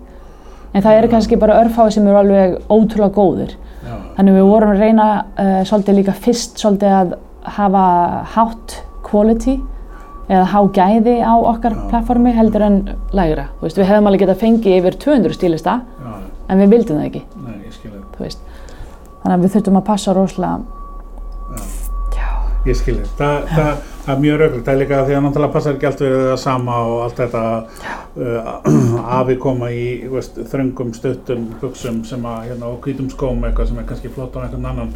En 0.77 0.85
það 0.85 0.99
eru 0.99 1.11
kannski 1.13 1.39
bara 1.41 1.63
örfáið 1.63 1.97
sem 1.97 2.07
eru 2.07 2.21
alveg 2.21 2.59
ótrúlega 2.69 3.15
góðir. 3.17 3.57
Já, 3.89 3.95
þannig 4.19 4.37
við 4.37 4.51
vorum 4.51 4.75
að 4.75 4.85
reyna 4.85 5.09
uh, 5.25 5.59
svolítið 5.69 5.99
líka 6.01 6.15
fyrst 6.27 6.61
svolítið 6.61 6.97
að 6.99 7.17
hafa 7.59 7.85
hátt 8.35 8.77
quality 9.07 9.57
eða 10.29 10.45
há 10.53 10.59
gæði 10.77 11.17
á 11.25 11.35
okkar 11.39 11.73
Já. 11.73 11.83
plattformi 11.89 12.35
heldur 12.37 12.67
en 12.67 12.79
lægra. 13.17 13.49
Veist, 13.63 13.81
við 13.81 13.89
hefðum 13.89 14.11
alveg 14.11 14.27
getað 14.27 14.43
fengið 14.43 14.79
yfir 14.83 14.99
200 15.07 15.39
stílista 15.39 15.79
já, 15.81 16.15
en 16.53 16.61
við 16.61 16.75
vildum 16.75 17.01
það 17.01 17.09
ekki. 17.09 17.23
Nei, 17.47 17.55
þannig 19.23 19.37
að 19.39 19.47
við 19.47 19.55
þurftum 19.57 19.81
að 19.81 19.87
passa 19.89 20.17
rosalega 20.17 21.78
Ég 22.69 22.77
skil 22.77 22.99
þið. 22.99 23.13
Það, 23.17 23.37
það, 23.55 23.69
það 24.05 24.11
er 24.13 24.23
mjög 24.23 24.39
röglega. 24.43 24.63
Það 24.67 24.75
er 24.75 24.81
líka 24.83 25.01
því 25.07 25.15
að 25.17 25.23
náttúrulega 25.25 25.55
passar 25.55 25.77
ekki 25.77 25.89
allt 25.89 26.03
við 26.05 26.15
það 26.19 26.39
sama 26.43 26.77
og 26.85 27.03
allt 27.07 27.21
þetta 27.23 27.43
uh, 28.21 29.11
afi 29.19 29.37
koma 29.41 29.71
í 29.73 29.85
veist, 30.13 30.41
þröngum, 30.53 30.95
stuttum, 30.97 31.51
buksum 31.63 32.03
sem 32.09 32.25
að, 32.29 32.51
hérna, 32.51 32.73
og 32.73 32.81
hvítum 32.85 33.09
skóm 33.13 33.45
eitthvað 33.49 33.71
sem 33.71 33.81
er 33.81 33.87
kannski 33.89 34.13
flott 34.13 34.37
á 34.37 34.45
einhvern 34.45 34.69
annan. 34.69 34.93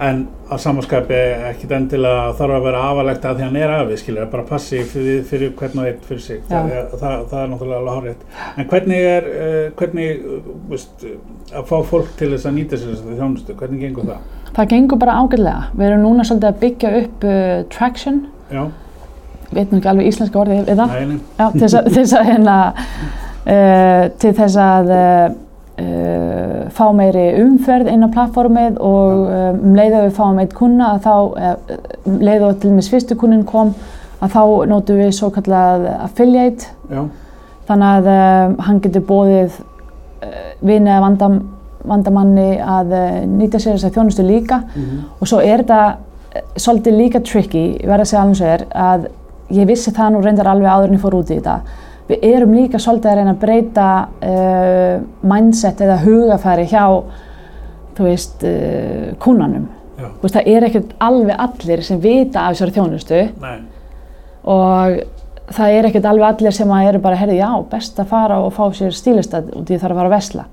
En 0.00 0.20
að 0.48 0.60
samanskapi 0.62 1.16
ekkit 1.50 1.72
endilega 1.76 2.30
þarf 2.38 2.56
að 2.56 2.66
vera 2.68 2.82
afalegt 2.88 3.24
að 3.28 3.40
því 3.40 3.44
hann 3.46 3.58
er 3.60 3.72
afi, 3.74 3.98
skilur, 4.00 4.28
bara 4.32 4.46
passi 4.48 4.80
fyrir, 4.88 5.22
fyrir 5.28 5.52
hvern 5.56 5.82
og 5.82 5.88
einn 5.90 6.02
fyrir 6.04 6.22
sig. 6.24 6.42
Já. 6.48 6.60
Það, 6.60 6.94
það, 7.02 7.24
það 7.32 7.42
er 7.42 7.50
náttúrulega 7.54 7.80
alveg 7.80 7.98
hárið. 7.98 8.26
En 8.56 8.68
hvernig 8.72 9.08
er, 9.14 9.30
uh, 9.30 9.62
hvernig, 9.80 10.28
veist, 10.72 11.08
að 11.52 11.68
fá 11.72 11.76
fólk 11.92 12.12
til 12.20 12.30
þess 12.34 12.48
að 12.48 12.56
nýta 12.56 12.80
sér 12.80 12.94
þess 12.94 13.08
að 13.08 13.20
þjónustu, 13.20 13.58
hvernig 13.60 13.84
gengur 13.86 14.08
það? 14.12 14.28
Það 14.56 14.70
gengur 14.74 15.00
bara 15.00 15.18
ágætlega. 15.20 15.64
Við 15.76 15.88
erum 15.88 16.06
núna 16.06 16.26
svolítið 16.26 16.50
að 16.50 16.62
byggja 16.64 16.94
upp 17.00 17.26
uh, 17.28 17.50
traction, 17.72 18.24
Já, 18.50 18.64
við 19.50 19.60
veitum 19.60 19.78
ekki 19.78 19.92
alveg 19.92 20.10
íslenska 20.10 20.42
orðið 20.42 20.64
við 20.66 20.82
það? 20.82 20.96
Nei, 20.96 21.06
nei, 21.12 21.20
Já, 21.38 21.44
til 21.52 21.62
þess 21.62 21.78
að, 21.78 21.92
til 21.92 22.00
þess 22.00 22.16
að, 22.18 22.26
hérna, 22.30 22.56
uh, 23.54 24.02
til 24.24 24.34
þess 24.40 24.60
að 24.64 24.92
uh, 24.96 25.38
uh, 25.80 26.58
fá 26.74 26.84
meiri 26.96 27.24
umferð 27.42 27.90
inn 27.92 28.06
á 28.06 28.08
plattformið 28.14 28.78
og 28.82 29.24
um, 29.24 29.62
um 29.70 29.78
leið 29.78 29.96
að 29.96 30.06
við 30.08 30.18
fáum 30.18 30.42
eitt 30.42 30.54
kunna 30.56 30.92
að 30.96 31.06
þá, 31.06 31.14
uh, 31.14 31.96
um 32.10 32.20
leið 32.24 32.46
og 32.48 32.60
til 32.60 32.72
dæmis 32.72 32.90
fyrstu 32.92 33.18
kunnin 33.20 33.46
kom 33.48 33.72
að 34.20 34.34
þá 34.34 34.42
nótum 34.68 35.00
við 35.00 35.14
svo 35.16 35.30
kallað 35.32 35.86
affiliate. 35.96 36.74
Já, 36.90 37.04
þannig 37.70 37.96
að 37.96 38.10
um, 38.12 38.58
hann 38.66 38.82
getur 38.84 39.06
bóðið 39.08 39.56
uh, 39.56 40.52
vini 40.60 40.90
eða 40.90 41.04
vandam, 41.06 41.40
vandamanni 41.88 42.50
að 42.60 42.94
uh, 42.96 43.18
nýta 43.28 43.60
sér 43.60 43.76
þess 43.76 43.88
að 43.88 43.96
þjónustu 43.98 44.26
líka. 44.26 44.62
Mhm, 44.74 44.98
og 45.18 45.30
svo 45.30 45.40
er 45.44 45.62
þetta 45.62 45.80
eh, 46.34 46.44
svolítið 46.56 46.98
líka 46.98 47.22
tricky, 47.24 47.64
ég 47.80 47.88
verð 47.88 48.06
að 48.06 48.10
segja 48.10 48.24
alveg 48.24 48.40
svo 48.40 48.50
er 48.50 48.66
að 48.88 49.08
ég 49.60 49.70
vissi 49.70 49.94
það 49.94 50.12
nú 50.14 50.22
reyndar 50.24 50.50
alveg 50.50 50.70
áður 50.70 50.90
en 50.90 50.98
ég 50.98 51.02
fór 51.04 51.18
út 51.18 51.32
í 51.32 51.38
þetta. 51.38 51.56
Við 52.10 52.24
erum 52.26 52.54
líka 52.54 52.78
svolítið 52.82 53.10
að 53.10 53.18
reyna 53.20 53.34
að 53.34 53.42
breyta 53.44 53.88
uh, 54.30 54.94
mindset 55.30 55.82
eða 55.84 55.98
hugafæri 56.04 56.66
hjá 56.70 56.84
þú 57.96 58.06
veist, 58.08 58.46
uh, 58.46 59.10
kúnanum. 59.22 59.68
Veist, 60.22 60.34
það 60.34 60.48
er 60.48 60.66
ekkert 60.66 60.94
alveg 61.04 61.42
allir 61.44 61.82
sem 61.84 62.00
vita 62.00 62.46
af 62.46 62.56
þessari 62.56 62.76
þjónustu. 62.78 63.20
Nei, 63.42 63.58
og 64.48 65.00
það 65.54 65.76
er 65.76 65.88
ekkert 65.88 66.08
alveg 66.08 66.28
allir 66.28 66.56
sem 66.56 66.72
að 66.72 66.88
eru 66.90 67.02
bara, 67.02 67.18
herri, 67.18 67.38
já, 67.40 67.50
best 67.70 67.98
að 68.00 68.10
fara 68.12 68.38
og 68.44 68.52
fá 68.56 68.64
sér 68.76 68.94
stílistað 68.96 69.50
út 69.58 69.70
í 69.70 69.78
þarf 69.78 69.94
að 69.94 70.00
fara 70.00 70.10
að 70.10 70.16
vesla. 70.16 70.46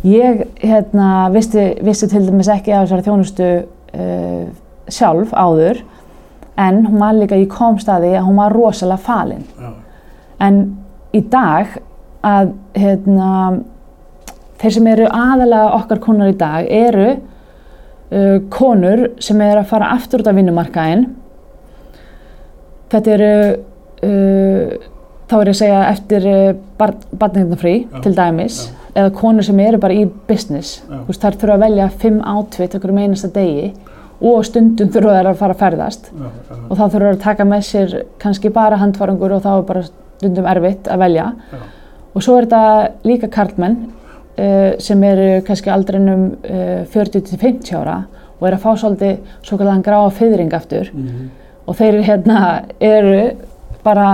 Ég, 0.00 0.46
hérna, 0.62 1.28
vissi, 1.32 1.74
vissi 1.84 2.08
til 2.08 2.24
dæmis 2.24 2.48
ekki 2.48 2.72
af 2.72 2.86
þessari 2.86 3.04
þjónustu 3.04 3.48
uh, 4.00 4.46
sjálf 4.88 5.34
áður, 5.36 5.82
en 6.60 6.86
hún 6.86 7.02
var 7.02 7.18
líka 7.18 7.36
í 7.36 7.44
komstaði 7.50 8.14
að 8.14 8.24
hún 8.30 8.40
var 8.40 8.56
rosalega 8.56 9.04
falin. 9.04 9.44
já, 9.60 9.74
En 10.40 10.62
í 11.12 11.20
dag 11.28 11.76
að, 12.24 12.54
hérna, 12.72 13.60
þeir 14.62 14.76
sem 14.78 14.88
eru 14.94 15.10
aðalega 15.12 15.76
okkar 15.82 16.00
konar 16.00 16.32
í 16.32 16.38
dag 16.40 16.64
eru 16.64 17.10
uh, 17.12 18.38
konur 18.48 19.10
sem 19.20 19.40
eru 19.44 19.60
að 19.60 19.70
fara 19.74 19.92
aftur 19.98 20.24
út 20.24 20.32
af 20.32 20.40
vinnumarkaðinn. 20.40 21.08
Þetta 22.90 23.16
eru, 23.18 23.32
uh, 24.08 24.90
þá 25.28 25.40
er 25.42 25.52
ég 25.52 25.54
að 25.54 25.60
segja 25.60 25.86
eftir 25.92 26.30
barningafrí 26.80 27.82
til 28.00 28.16
dæmis, 28.16 28.62
já. 28.64 28.79
Eða 29.00 29.12
konur 29.16 29.46
sem 29.46 29.60
eru 29.64 29.78
bara 29.82 29.96
í 29.96 30.04
business. 30.28 30.82
Veist, 31.08 31.22
þær 31.22 31.36
þurfa 31.40 31.56
að 31.56 31.64
velja 31.66 31.88
fimm 32.02 32.20
átvitt 32.22 32.74
okkur 32.78 32.92
um 32.94 33.00
einasta 33.02 33.30
degi 33.34 33.70
og 34.20 34.42
stundum 34.44 34.90
þurfa 34.92 35.14
þær 35.16 35.28
að 35.30 35.38
fara 35.40 35.54
að 35.56 35.60
ferðast 35.62 36.10
já, 36.12 36.26
já, 36.50 36.56
og 36.68 36.76
þá 36.76 36.82
þurfa 36.84 36.98
þær 37.06 37.14
að 37.14 37.20
taka 37.24 37.44
með 37.48 37.62
sér 37.70 37.94
kannski 38.20 38.50
bara 38.52 38.76
handfarangur 38.82 39.32
og 39.32 39.42
þá 39.46 39.50
er 39.54 39.62
bara 39.70 39.82
stundum 39.88 40.48
erfitt 40.52 40.90
að 40.92 41.00
velja 41.06 41.28
já. 41.54 41.60
og 42.14 42.22
svo 42.26 42.34
er 42.36 42.44
þetta 42.50 42.90
líka 43.08 43.30
karlmenn 43.32 43.78
uh, 43.86 44.76
sem 44.78 45.04
eru 45.08 45.28
kannski 45.46 45.72
aldrinum 45.72 46.26
uh, 46.44 46.82
40-50 46.92 47.72
ára 47.80 47.96
og 48.40 48.44
eru 48.50 48.58
að 48.58 48.64
fá 48.66 48.70
svolítið 48.82 49.32
svo 49.40 49.56
kallan 49.60 49.82
gráa 49.88 50.10
fyrring 50.12 50.52
aftur 50.56 50.90
Mhm. 50.92 51.30
og 51.66 51.76
þeir 51.80 52.02
hérna 52.04 52.42
eru 52.80 53.30
bara 53.84 54.06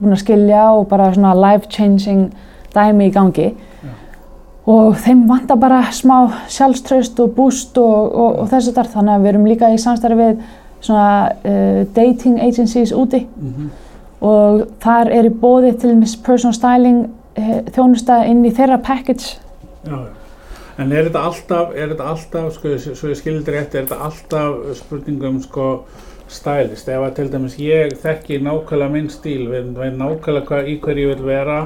búin 0.00 0.12
að 0.12 0.20
skilja 0.20 0.62
og 0.76 0.88
bara 0.90 1.08
svona 1.14 1.32
life 1.34 1.68
changing 1.72 2.26
dæmi 2.76 3.08
í 3.10 3.14
gangi 3.14 3.48
og 4.66 4.96
þeim 4.98 5.24
vantar 5.30 5.58
bara 5.62 5.80
smá 5.94 6.16
sjálfströst 6.50 7.20
og 7.22 7.34
boost 7.36 7.76
og, 7.78 8.14
og, 8.18 8.38
og 8.42 8.48
þess 8.50 8.70
að 8.72 8.78
þar 8.80 8.88
þannig 8.96 9.14
að 9.14 9.22
við 9.26 9.30
erum 9.32 9.46
líka 9.46 9.68
í 9.74 9.78
samstarfi 9.78 10.16
við 10.20 10.40
svona 10.82 11.10
uh, 11.30 11.82
dating 11.96 12.40
agencies 12.42 12.92
úti 12.92 13.22
Mhm. 13.36 13.70
og 14.26 14.66
þar 14.82 15.10
er 15.12 15.28
í 15.28 15.34
bóði 15.42 15.72
til 15.78 15.92
dæmis 15.92 16.16
personal 16.16 16.54
styling 16.56 17.04
uh, 17.38 17.58
þjónusta 17.76 18.24
inn 18.26 18.44
í 18.44 18.50
þeirra 18.54 18.78
package 18.82 19.36
Já, 19.86 19.94
já. 19.94 20.12
En 20.78 20.90
er 20.92 21.06
þetta 21.06 21.20
alltaf, 21.24 21.70
er 21.72 21.88
þetta 21.94 22.06
alltaf, 22.10 22.48
sko, 22.52 22.74
svo 22.82 23.08
ég 23.08 23.16
skildi 23.16 23.52
rétt, 23.54 23.72
er 23.78 23.86
þetta 23.86 23.96
alltaf 24.04 24.74
spurningum, 24.76 25.38
sko, 25.40 25.68
stælist? 26.28 26.90
Ef 26.92 27.00
að 27.06 27.14
til 27.16 27.30
dæmis 27.32 27.54
ég 27.62 27.94
þekki 28.02 28.42
nákvæmlega 28.44 28.92
minn 28.92 29.08
stíl, 29.08 29.46
veit, 29.48 29.70
veit 29.78 29.96
nákvæmlega 29.96 30.44
hvað, 30.50 30.68
í 30.68 30.74
hverju 30.84 31.06
ég 31.06 31.14
vil 31.14 31.24
vera, 31.30 31.56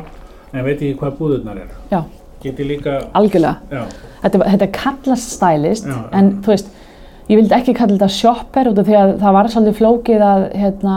en 0.53 0.65
veit 0.67 0.77
ekki 0.81 0.97
hvað 1.01 1.17
búðurnar 1.21 1.61
eru. 1.65 1.79
Já. 1.93 2.01
Get 2.43 2.59
ég 2.63 2.67
líka, 2.71 2.99
algjörlega. 3.13 3.57
já, 3.71 3.83
Þetta, 4.23 4.39
þetta 4.53 4.67
kallast 4.73 5.35
stylist 5.35 5.87
Já, 5.87 5.93
já. 5.93 6.07
en 6.19 6.31
þú 6.45 6.53
veist, 6.55 6.71
ég 7.29 7.37
vildi 7.41 7.55
ekki 7.57 7.75
kalla 7.77 7.97
þetta 7.99 8.09
shopper 8.15 8.71
út 8.71 8.79
af 8.81 8.87
því 8.89 8.97
að 9.01 9.13
það 9.21 9.37
var 9.37 9.49
svolítið 9.53 9.77
flókið 9.81 10.25
að 10.25 10.45
hérna, 10.63 10.95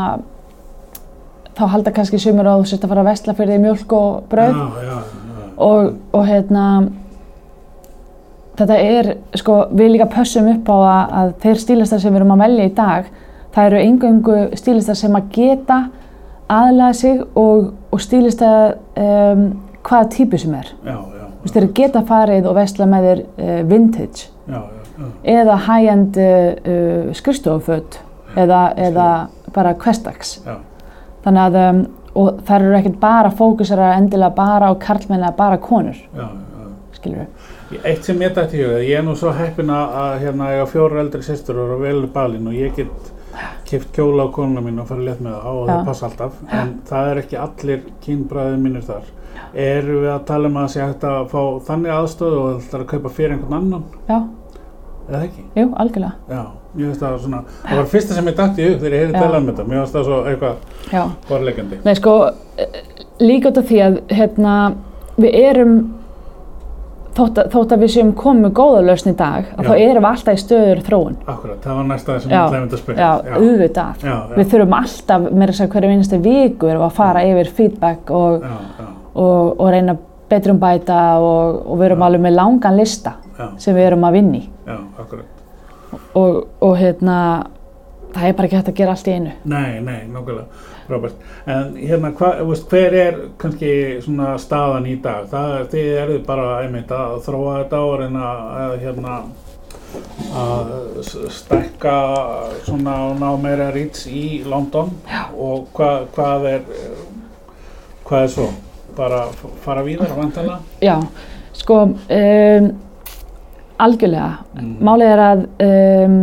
þá 1.54 1.64
halda 1.74 1.92
kannski 1.94 2.20
sumir 2.24 2.48
að 2.50 2.64
þú 2.64 2.70
sért 2.72 2.84
að 2.88 2.94
fara 2.94 3.04
að 3.04 3.10
vesla 3.12 3.36
fyrir 3.38 3.54
því 3.54 3.62
mjölk 3.66 3.96
og 4.00 4.24
brauð 4.32 4.56
já, 4.56 4.68
já, 4.88 4.94
já, 4.94 5.50
og, 5.68 5.92
og 6.16 6.26
hérna 6.32 6.64
þetta 8.60 8.78
er, 8.80 9.12
sko, 9.40 9.58
við 9.74 9.92
líka 9.96 10.08
pössum 10.14 10.48
upp 10.54 10.70
á 10.72 10.78
að, 10.78 11.14
að 11.22 11.34
þeir 11.44 11.62
stílistar 11.64 12.02
sem 12.04 12.14
við 12.14 12.22
erum 12.22 12.34
að 12.36 12.44
velja 12.46 12.68
í 12.70 12.74
dag, 12.78 13.12
það 13.54 13.70
eru 13.70 13.84
engöngu 13.88 14.38
stílistar 14.60 14.98
sem 15.00 15.16
að 15.20 15.30
geta 15.36 15.80
aðlaða 16.52 16.94
sig 17.00 17.22
og, 17.40 17.74
og 17.92 18.02
stílistar 18.02 18.78
um, 19.00 19.46
hvaða 19.84 20.10
típu 20.14 20.40
sem 20.40 20.54
er. 20.60 20.74
já, 20.86 20.96
já, 20.96 21.26
Þú 21.44 21.48
veist, 21.48 21.56
þeir 21.58 21.70
geta 21.76 22.02
farið 22.08 22.46
og 22.48 22.56
vesla 22.56 22.88
með 22.88 23.08
þér 23.10 23.24
uh, 23.24 23.56
vintage 23.72 24.28
já, 24.48 24.60
já, 24.60 24.84
já, 25.00 25.10
eða 25.36 25.58
high-end 25.68 26.20
uh, 26.22 26.28
uh, 26.74 27.10
skristoföt 27.18 28.00
eða, 28.36 28.62
eða 28.78 29.10
bara 29.54 29.76
já, 29.76 30.56
Þannig 31.24 31.44
að, 31.44 31.60
um, 31.64 31.84
og 32.20 32.40
það 32.46 32.56
eru 32.62 32.78
ekkert 32.78 33.00
bara 33.00 33.30
fókusera 33.32 33.94
endilega 33.98 34.36
bara 34.36 34.70
á 34.70 34.74
karlmenn 34.80 35.24
eða 35.24 35.36
bara 35.38 35.58
konur, 35.58 35.98
skilur 36.94 37.24
við. 37.24 37.52
Eitt 37.84 38.06
sem 38.06 38.20
ég 38.22 38.34
dætti 38.36 38.60
í 38.60 38.66
huga, 38.66 38.82
ég 38.84 39.00
er 39.00 39.06
nú 39.08 39.16
svo 39.18 39.32
heppin 39.34 39.72
að 39.74 39.96
að, 40.02 40.18
hérna 40.22 40.50
eiga 40.52 40.66
fjóra 40.70 41.00
eldri 41.02 41.24
sýstur 41.26 41.62
og 41.64 41.80
velur 41.82 42.12
balinn 42.14 42.50
og 42.52 42.54
ég 42.58 42.76
get 42.78 43.13
kipt 43.70 43.92
kjóla 43.96 44.28
á 44.28 44.34
konuna 44.36 44.62
mín 44.62 44.80
og 44.82 44.88
fara 44.90 45.06
létt 45.08 45.22
með 45.24 45.36
það 45.36 45.48
á 45.48 45.52
og 45.54 45.68
það 45.70 45.86
passa 45.90 46.06
alltaf. 46.10 46.40
En 46.52 46.72
það 46.90 47.10
er 47.12 47.22
ekki 47.24 47.40
allir 47.42 47.84
kynbræðið 48.06 48.60
mínir 48.64 48.86
þar. 48.88 49.12
Erum 49.54 50.02
við 50.04 50.12
að 50.14 50.26
tala 50.30 50.50
um 50.50 50.58
að 50.62 50.68
sé 50.74 50.82
hægt 50.84 51.04
að 51.10 51.20
fá 51.34 51.42
þannig 51.70 51.94
aðstöðu 51.98 52.40
og 52.44 52.62
það 52.68 52.78
er 52.80 52.84
að 52.86 52.92
kaupa 52.94 53.14
fyrir 53.18 53.36
einhvern 53.36 53.58
annan? 53.60 53.84
Já, 54.10 54.20
eða 55.10 55.24
ekki? 55.28 55.46
jú, 55.58 55.66
algjörlega. 55.84 56.14
Já, 56.30 56.44
mér 56.74 56.86
finnst 56.92 57.04
það 57.04 57.18
svona 57.26 57.42
það 57.64 57.82
var 57.82 57.90
fyrsta 57.96 58.18
sem 58.18 58.30
ég 58.30 58.38
dætti 58.40 58.68
hug 58.68 58.78
þegar 58.84 58.96
ég 58.98 59.04
heyrði 59.04 59.20
talað 59.20 59.40
um 59.42 59.50
þetta. 59.52 59.68
Mér 59.70 59.82
finnst 59.82 59.98
það 59.98 60.08
svo 60.10 60.22
eitthvað 60.32 60.94
Já. 60.94 61.04
borlegjandi 61.30 61.82
Nei, 61.86 61.94
sko, 62.00 62.16
eh, 62.58 62.80
líka 63.22 63.50
út 63.52 63.62
af 63.62 63.70
því 63.70 63.82
að 63.88 64.00
hérna, 64.14 64.56
við 65.18 65.40
erum 65.44 65.76
þótt 67.18 67.42
að, 67.42 67.50
þótt 67.54 67.76
að 67.76 67.84
við 67.84 67.92
séum 67.94 68.14
komið 68.18 68.46
með 68.48 68.54
góða 68.60 68.84
lausn 68.88 69.12
í 69.12 69.16
dag, 69.20 69.50
þá 69.58 69.72
erum 69.74 70.06
við 70.06 70.10
alltaf 70.10 70.34
í 70.34 70.42
stöður 70.42 70.82
þróun. 70.88 71.18
Akkurat, 71.34 71.60
það 71.64 71.78
var 71.80 71.90
næsta 71.92 72.16
sem 72.20 72.34
Já, 72.34 72.40
ég 72.40 72.48
ætlaði 72.48 72.78
að 72.78 72.82
spyrja. 72.84 73.04
Já, 73.04 73.36
auðvitað. 73.38 74.08
Við 74.38 74.50
þurfum 74.54 74.78
alltaf, 74.80 75.28
með 75.30 75.54
þess 75.54 75.66
að 75.66 75.72
hverju 75.76 75.94
einasta 75.94 76.22
viku 76.24 76.72
erum 76.72 76.84
við 76.84 76.88
að 76.88 76.98
fara 76.98 77.24
yfir 77.30 77.54
feedback 77.60 78.14
og, 78.14 78.48
já, 78.48 78.88
og, 79.14 79.54
og 79.60 79.72
reyna 79.74 79.98
betrum 80.34 80.62
bæta 80.62 81.02
og, 81.22 81.62
og 81.68 81.80
við 81.80 81.92
erum 81.92 82.06
alveg 82.08 82.26
með 82.26 82.38
langan 82.38 82.80
lista 82.80 83.18
sem 83.62 83.76
við 83.76 83.90
erum 83.90 84.06
að 84.08 84.20
vinni 84.20 84.44
já, 84.68 84.78
akkurat. 85.02 85.30
Og, 86.18 86.40
og 86.64 86.78
hérna, 86.80 87.18
það 88.14 88.28
er 88.30 88.38
bara 88.38 88.50
ekki 88.50 88.58
hægt 88.58 88.72
að 88.72 88.80
gera 88.80 88.96
allt 88.96 89.10
í 89.10 89.18
einu. 89.18 89.34
Nei, 89.50 89.82
nei, 89.84 90.00
nákvæmlega, 90.10 90.64
Robert. 90.90 91.14
En 91.48 91.76
hérna, 91.80 92.12
hva, 92.18 92.34
veist, 92.50 92.68
hver 92.72 92.94
er 93.00 93.20
kannski 93.40 93.72
svona 94.04 94.34
staðan 94.42 94.86
í 94.92 94.98
dag? 95.02 95.26
Það 95.32 95.54
er, 95.60 95.66
þið 95.72 95.90
eruð 96.04 96.26
bara 96.28 96.48
einmitt 96.64 96.92
að 96.92 97.16
þróa 97.28 97.56
þetta 97.64 97.80
og 97.88 97.96
reyna 98.02 98.28
að 98.66 98.76
hérna 98.84 99.16
að 100.34 100.72
s- 101.06 101.18
stækka 101.40 101.96
svona 102.66 102.96
og 103.10 103.20
ná 103.22 103.28
meira 103.42 103.72
rýts 103.76 104.08
í 104.10 104.44
London 104.50 104.90
Já. 105.08 105.26
og 105.38 105.68
hvað, 105.78 106.08
hvað 106.16 106.48
er 106.54 106.62
hvað 108.08 108.24
er 108.24 108.32
svo? 108.34 108.48
Bara 108.98 109.24
fara 109.64 109.82
víðar 109.86 110.12
vantanlega? 110.18 110.60
Já, 110.82 111.00
sko, 111.58 111.78
um, 111.88 112.68
algjörlega. 113.82 114.28
Mm. 114.60 114.74
Málið 114.86 115.14
er 115.14 115.22
að 115.24 115.40
um, 115.66 116.18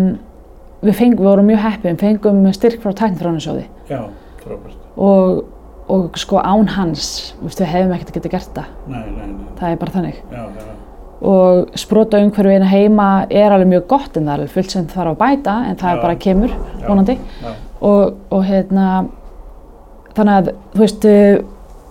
við, 0.87 0.95
feng, 1.01 1.17
við 1.19 1.27
vorum 1.27 1.49
mjög 1.51 1.63
heppið, 1.65 1.91
við 1.97 2.05
fengum 2.05 2.45
styrk 2.55 2.83
frá 2.85 2.93
tæknifránarsjóði 3.03 3.65
Já. 3.91 4.05
Og, 4.97 5.45
og 5.91 6.19
sko 6.19 6.39
án 6.43 6.69
hans, 6.77 7.35
við 7.43 7.65
hefum 7.67 7.93
ekkert 7.97 8.13
getið 8.19 8.31
gert 8.37 8.53
það, 8.55 8.69
Nei, 8.89 9.03
nei, 9.11 9.27
nei. 9.27 9.49
það 9.59 9.73
er 9.75 9.81
bara 9.85 9.97
þannig. 9.99 10.21
Já, 10.33 10.45
já, 10.45 10.77
Og 11.21 11.75
sprota 11.77 12.17
umhverfið 12.25 12.63
heima 12.65 13.27
er 13.29 13.53
alveg 13.53 13.69
mjög 13.69 13.83
gott 13.91 14.15
en 14.17 14.25
það 14.25 14.31
er 14.33 14.39
alveg 14.39 14.53
fullt 14.55 14.71
sem 14.73 14.87
það 14.89 14.95
þarf 14.97 15.11
að 15.11 15.19
bæta 15.21 15.57
en 15.69 15.77
það 15.77 15.91
Já. 15.91 15.97
er 15.97 16.03
bara 16.07 16.15
kemur, 16.17 16.55
vonandi. 16.87 17.17
já, 17.43 17.51
Og, 17.81 18.15
og 18.33 18.45
hérna, 18.49 18.87
þannig 20.17 20.35
að, 20.39 20.49
þú 20.75 20.81
veist, 20.81 21.05
uh, 21.05 21.45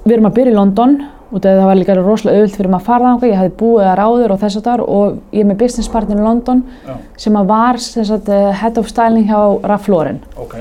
við 0.06 0.16
erum 0.16 0.30
að 0.32 0.36
byrja 0.40 0.54
í 0.54 0.58
London 0.58 0.96
út 1.30 1.46
af 1.46 1.52
því 1.52 1.60
það 1.60 1.68
var 1.70 1.78
líka 1.78 1.96
rosalega 2.00 2.40
auðvilt 2.40 2.56
fyrir 2.58 2.72
maður 2.74 2.82
að 2.82 2.88
fara 2.90 3.06
þangað, 3.12 3.30
ég 3.30 3.38
hafði 3.38 3.54
búið 3.60 3.86
að 3.92 3.98
ráður 4.00 4.32
og 4.34 4.40
þess 4.42 4.58
að 4.58 4.64
þar 4.72 4.82
og 4.98 5.20
ég 5.38 5.40
er 5.44 5.50
með 5.52 5.60
business 5.62 5.90
partner 5.94 6.18
í 6.18 6.26
London 6.26 6.64
já, 6.88 6.96
sem 7.22 7.38
að 7.38 7.50
var 7.54 7.78
sem 7.86 8.06
sagt, 8.10 8.30
eh, 8.34 8.52
head 8.64 8.78
of 8.82 8.90
styling 8.90 9.28
hjá 9.30 9.42
Ralph 9.70 9.90
Lauren. 9.94 10.24
ok. 10.42 10.56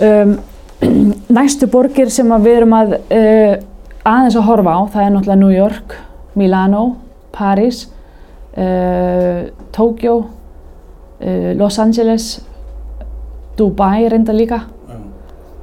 Um, 0.00 0.38
næstu 0.82 1.66
borgir 1.72 2.10
sem 2.12 2.30
við 2.44 2.58
erum 2.60 2.74
að 2.76 2.94
uh, 2.98 3.54
aðeins 4.06 4.36
að 4.38 4.46
horfa 4.48 4.74
á, 4.76 4.80
það 4.94 5.04
er 5.04 5.12
náttúrulega 5.14 5.40
New 5.40 5.54
York, 5.54 5.96
Milano, 6.36 6.82
Paris, 7.32 7.86
uh, 8.56 9.46
Tokyo, 9.72 10.16
uh, 11.20 11.50
Los 11.58 11.78
Angeles, 11.82 12.28
Dubai 13.56 14.08
reynda 14.12 14.34
líka. 14.36 14.62
Já, 14.88 14.98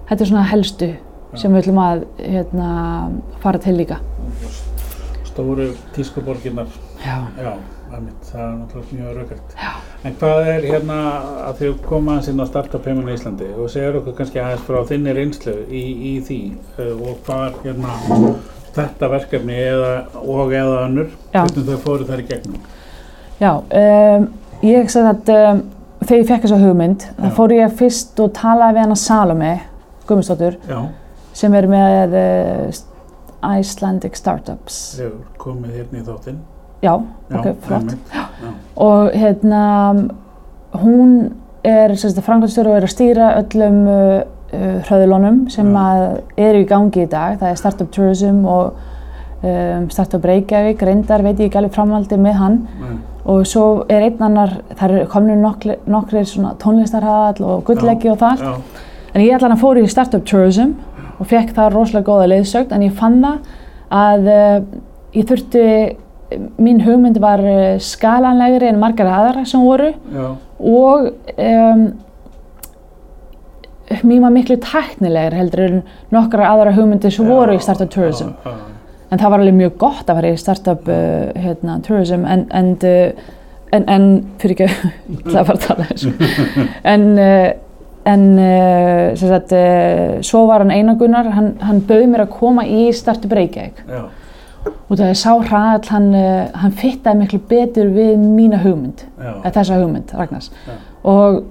Þetta 0.10 0.23
er 0.26 0.32
svona 0.32 0.47
helstu 0.49 0.89
sem 1.38 1.54
við 1.54 1.63
ætlum 1.63 1.80
að 1.82 2.04
hérna, 2.21 2.71
fara 3.41 3.62
til 3.62 3.78
líka. 3.78 3.99
stóru 5.26 5.71
tískuborginnar 5.95 6.67
Já. 7.02 7.15
Já, 7.41 7.54
það 7.89 7.97
er 7.97 8.52
náttúrulega 8.60 8.97
mjög 8.99 9.15
raugært. 9.17 9.56
En 10.04 10.16
hvað 10.20 10.50
er 10.52 10.66
hérna 10.68 10.96
að 11.48 11.60
þið 11.62 11.76
koma 11.86 12.18
aðeins 12.18 12.30
inn 12.34 12.44
á 12.44 12.46
startup 12.50 12.88
heiminn 12.89 13.08
í 13.08 13.13
Íslandi 13.16 13.46
og 13.56 13.70
segir 13.72 13.96
okkur 14.02 14.18
kannski 14.18 14.42
aðeins 14.44 14.66
frá 14.68 14.82
þinni 14.89 15.13
reynslu 15.16 15.54
í, 15.72 15.84
í 16.10 16.13
því 16.28 16.39
uh, 16.76 16.89
og 16.98 17.22
hvað 17.24 17.44
er 17.46 17.56
hérna 17.70 17.94
þetta 18.76 19.10
verkefni 19.13 19.56
eða, 19.63 19.94
og 20.20 20.52
eða 20.52 20.82
önnur, 20.89 21.12
Já. 21.32 21.39
hvernig 21.46 21.70
þau 21.70 21.80
fóru 21.86 22.08
þær 22.10 22.24
í 22.24 22.28
gegnum. 22.34 22.66
Já, 23.39 23.52
um, 23.54 24.28
ég 24.66 24.92
sagði 24.92 25.13
að 25.13 25.34
um, 25.54 25.62
þegar 26.04 26.20
ég 26.20 26.30
fekk 26.34 26.48
þessa 26.48 26.62
hugmynd, 26.66 27.06
þá 27.22 27.28
fór 27.38 27.56
ég 27.56 27.78
fyrst 27.80 28.24
og 28.24 28.34
talaði 28.36 28.78
við 28.78 28.86
hana 28.88 29.00
Salome 29.00 29.54
Gummistóttur 30.10 30.58
sem 31.38 31.56
er 31.56 31.70
með 31.72 32.18
uh, 32.20 32.82
Icelandic 33.54 34.20
Startups. 34.20 34.82
hefur 35.00 35.24
komið 35.39 35.80
hérna 35.80 36.02
í 36.02 36.08
þáttinn. 36.10 36.44
Já, 36.84 36.93
Já, 37.32 37.39
ok, 37.39 37.48
flott. 37.63 37.96
Og 38.76 39.12
hérna, 39.13 39.63
hún 40.82 41.13
er 41.63 41.93
framkvæmstjóri 41.96 42.69
og 42.69 42.78
er 42.78 42.88
að 42.88 42.91
stýra 42.91 43.30
öllum 43.39 43.78
uh, 43.88 44.24
uh, 44.54 44.82
hröðlunum 44.88 45.46
sem 45.54 45.69
eru 46.38 46.63
í 46.63 46.67
gangi 46.67 47.06
í 47.06 47.10
dag. 47.10 47.38
Það 47.39 47.50
er 47.50 47.62
Startup 47.62 47.91
Tourism 47.93 48.43
og 48.46 48.74
um, 49.43 49.89
Startup 49.93 50.26
Reykjavík, 50.26 50.82
reyndar 50.84 51.24
veit 51.24 51.39
ég 51.39 51.50
ekki 51.50 51.62
alveg 51.62 51.76
framhaldi 51.78 52.19
með 52.19 52.39
hann. 52.41 52.62
nei, 52.82 52.96
Og 53.24 53.46
svo 53.48 53.86
er 53.88 54.04
einn 54.04 54.19
annar, 54.19 54.58
það 54.76 54.89
eru 54.89 55.04
komin 55.12 55.39
nokkri, 55.39 55.78
nokkri 55.88 56.26
svona 56.28 56.58
tónlistarhall 56.60 57.39
og 57.39 57.62
gulleggi 57.69 58.12
og 58.12 58.19
það. 58.19 58.43
já, 58.43 58.82
En 59.13 59.22
ég 59.22 59.36
allan 59.38 59.54
að 59.54 59.62
fór 59.62 59.78
í 59.80 59.88
Startup 59.88 60.24
Tourism 60.26 60.74
og 61.19 61.28
fekk 61.30 61.54
það 61.56 61.74
rosalega 61.76 62.08
góða 62.10 62.30
leiðsögn 62.32 62.74
en 62.74 62.82
ég 62.88 62.96
fann 62.98 63.22
það 63.24 63.54
að 63.93 64.30
uh, 64.34 64.56
ég 65.13 65.28
þurfti, 65.30 65.65
mín 66.62 66.82
hugmynd 66.86 67.19
var 67.24 67.43
uh, 67.43 67.76
skalanlegri 67.82 68.72
en 68.72 68.82
margar 68.82 69.12
aðra 69.12 69.46
sem 69.50 69.63
voru. 69.63 69.93
Já, 70.13 70.28
og 70.63 71.10
um, 71.38 71.88
mín 74.04 74.24
var 74.24 74.34
miklu 74.34 74.58
tæknilegri 74.63 75.41
heldur 75.41 75.65
en 75.65 75.82
nokkra 76.13 76.54
aðra 76.54 76.76
hugmyndir 76.78 77.13
sem 77.13 77.28
voru 77.28 77.58
í 77.58 77.63
Startup 77.63 77.91
Tourism. 77.91 78.32
Já, 78.46 78.54
já, 78.54 78.74
en 79.13 79.22
það 79.22 79.34
var 79.34 79.43
alveg 79.43 79.58
mjög 79.60 79.76
gott 79.82 80.10
að 80.10 80.19
fara 80.19 80.32
í 80.34 80.39
startup 80.41 80.89
uh, 80.89 81.43
hérna, 81.43 81.78
tourism. 81.86 82.26
En, 82.30 82.48
en, 82.56 82.72
uh, 82.82 83.36
en, 83.76 83.86
en 83.91 84.08
fyrir 84.41 84.56
ekki 84.58 84.69
það 85.30 85.38
að 85.43 85.52
fara 85.52 85.60
að 85.60 85.67
tala 85.67 85.91
þessu. 85.91 86.15
En, 86.93 87.06
uh, 87.22 87.52
en 88.10 88.26
uh, 88.36 89.13
sagt, 89.19 89.54
uh, 89.56 90.17
svo 90.26 90.43
var 90.50 90.65
hann 90.65 90.74
einagunar 90.74 91.30
hann, 91.36 91.54
hann 91.63 91.80
bauð 91.88 92.10
mér 92.12 92.26
að 92.26 92.34
koma 92.36 92.65
í 92.67 92.89
startup 92.96 93.32
Reykjavík 93.38 93.84
Já, 94.63 94.71
og 94.71 94.97
það 94.97 95.06
er 95.10 95.19
sá 95.19 95.32
hraðall 95.34 95.89
hann, 95.91 96.10
uh, 96.17 96.60
hann 96.62 96.76
fittaði 96.80 97.21
miklu 97.21 97.41
betur 97.49 97.91
við 97.95 98.17
mína 98.21 98.62
hugmynd 98.63 99.06
eða 99.19 99.54
þessa 99.60 99.80
hugmynd, 99.82 100.13
Ragnars. 100.17 100.52
Og, 101.04 101.41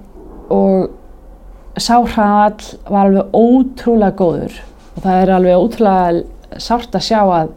og 0.53 1.81
sá 1.81 1.97
hraðall 1.97 2.71
var 2.87 3.09
alveg 3.09 3.37
ótrúlega 3.37 4.17
góður. 4.17 4.57
Og 4.93 5.05
það 5.05 5.19
er 5.19 5.35
alveg 5.37 5.67
ótrúlega 5.67 6.61
sárt 6.61 6.95
að 6.95 7.07
sjá 7.07 7.21
að 7.21 7.53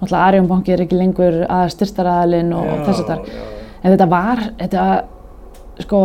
náttúrulega 0.00 0.26
Arjón 0.26 0.48
banki 0.48 0.72
er 0.72 0.84
ekki 0.84 0.96
lengur 0.96 1.42
að 1.44 1.72
styrstaraðalinn 1.74 2.54
og, 2.56 2.68
og 2.72 2.84
þess 2.88 3.02
að 3.02 3.10
þar 3.10 3.58
en 3.80 3.94
þetta 3.94 4.08
var, 4.10 4.42
þetta 4.60 4.84
sko 5.84 6.00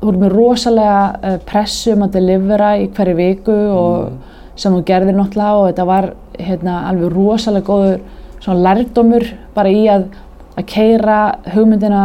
þú 0.00 0.08
voru 0.08 0.20
með 0.20 0.34
rosalega 0.34 1.04
uh, 1.16 1.38
pressu 1.48 1.94
um 1.94 2.04
að 2.06 2.18
delivera 2.18 2.74
í 2.80 2.88
hverju 2.92 3.16
viku 3.18 3.56
og 3.72 4.58
sem 4.60 4.74
þú 4.74 4.82
gerðir 4.88 5.16
náttúrulega 5.18 5.60
og 5.60 5.68
þetta 5.70 5.86
var 5.88 6.10
hérna 6.38 6.80
alveg 6.90 7.12
rosalega 7.14 7.66
góður 7.66 8.00
svona 8.44 8.62
lærdómur 8.74 9.24
bara 9.54 9.70
í 9.72 9.84
að 9.88 10.06
að 10.54 10.66
keira 10.70 11.18
hugmyndina 11.54 12.02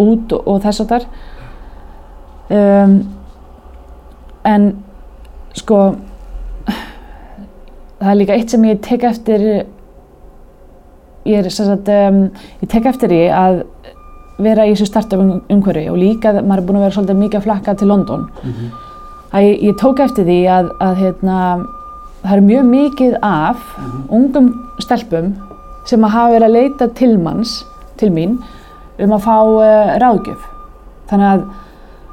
út 0.00 0.32
og, 0.32 0.46
og 0.48 0.62
þess 0.64 0.80
að 0.80 0.92
þar 0.94 1.04
um, 2.56 2.94
en 4.48 4.68
sko 5.58 5.80
það 8.00 8.10
er 8.14 8.18
líka 8.20 8.36
eitt 8.38 8.54
sem 8.54 8.64
ég 8.70 8.80
tek 8.84 9.04
eftir 9.10 9.44
ég 11.28 11.36
er 11.42 11.50
sem 11.52 11.68
sagt 11.68 11.90
um, 11.92 12.22
ég 12.62 12.70
tek 12.72 12.86
eftir 12.88 13.12
því 13.12 13.20
að 13.36 13.60
vera 14.40 14.64
í 14.64 14.72
þessu 14.72 14.88
startup 14.88 15.20
um, 15.20 15.34
umhverfi 15.52 15.88
og 15.92 15.98
líka 16.00 16.32
að 16.32 16.40
maður 16.48 16.62
er 16.62 16.68
búin 16.70 16.78
að 16.80 16.86
vera 16.86 16.96
svolítið 16.96 17.20
mikið 17.20 17.40
að 17.42 17.48
flakka 17.50 17.74
til 17.82 17.90
London 17.92 18.22
Mhm. 18.40 18.70
að 19.36 19.44
ég, 19.46 19.60
ég 19.68 19.76
tók 19.78 20.00
eftir 20.00 20.24
því 20.26 20.38
að, 20.50 20.70
að 20.82 20.96
hérna, 21.04 21.36
það 22.22 22.36
er 22.36 22.46
mjög 22.46 22.68
mikið 22.70 23.16
af 23.24 23.64
ungum 24.12 24.52
stelpum 24.82 25.34
sem 25.88 26.04
að 26.04 26.14
hafa 26.14 26.34
verið 26.34 26.46
að 26.48 26.56
leita 26.56 26.88
til 26.96 27.16
manns, 27.18 27.60
til 28.00 28.10
mín 28.14 28.38
um 29.00 29.16
að 29.16 29.24
fá 29.24 29.36
uh, 29.40 29.96
ráðgjöf. 30.02 30.46
Þannig 31.10 31.32
að 31.32 31.44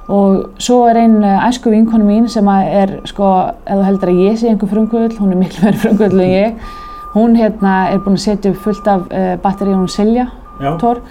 og 0.08 0.60
svo 0.63 0.86
er 0.88 1.02
einn 1.02 1.20
uh, 1.20 1.48
æsku 1.50 1.72
vinkonu 1.72 2.08
mín 2.08 2.28
sem 2.32 2.48
að 2.48 2.74
er 2.82 2.93
sko, 3.10 3.32
þú 3.67 3.80
heldur 3.84 4.12
að 4.13 4.22
ég 4.24 4.38
sé 4.39 4.52
einhver 4.52 4.72
frumkvöld, 4.72 5.17
hún 5.20 5.34
er 5.36 5.41
miklu 5.41 5.63
verið 5.67 5.82
frumkvöld 5.84 6.15
en 6.15 6.32
ég, 6.32 6.70
hún 7.15 7.36
hérna 7.36 7.74
er 7.91 8.00
búin 8.06 8.15
að 8.15 8.24
setja 8.24 8.54
upp 8.54 8.62
fullt 8.63 8.88
af 8.88 9.08
uh, 9.10 9.34
batteri 9.43 9.76
hún 9.76 9.89
Silja 9.91 10.30
já, 10.62 10.72
Tór 10.80 11.02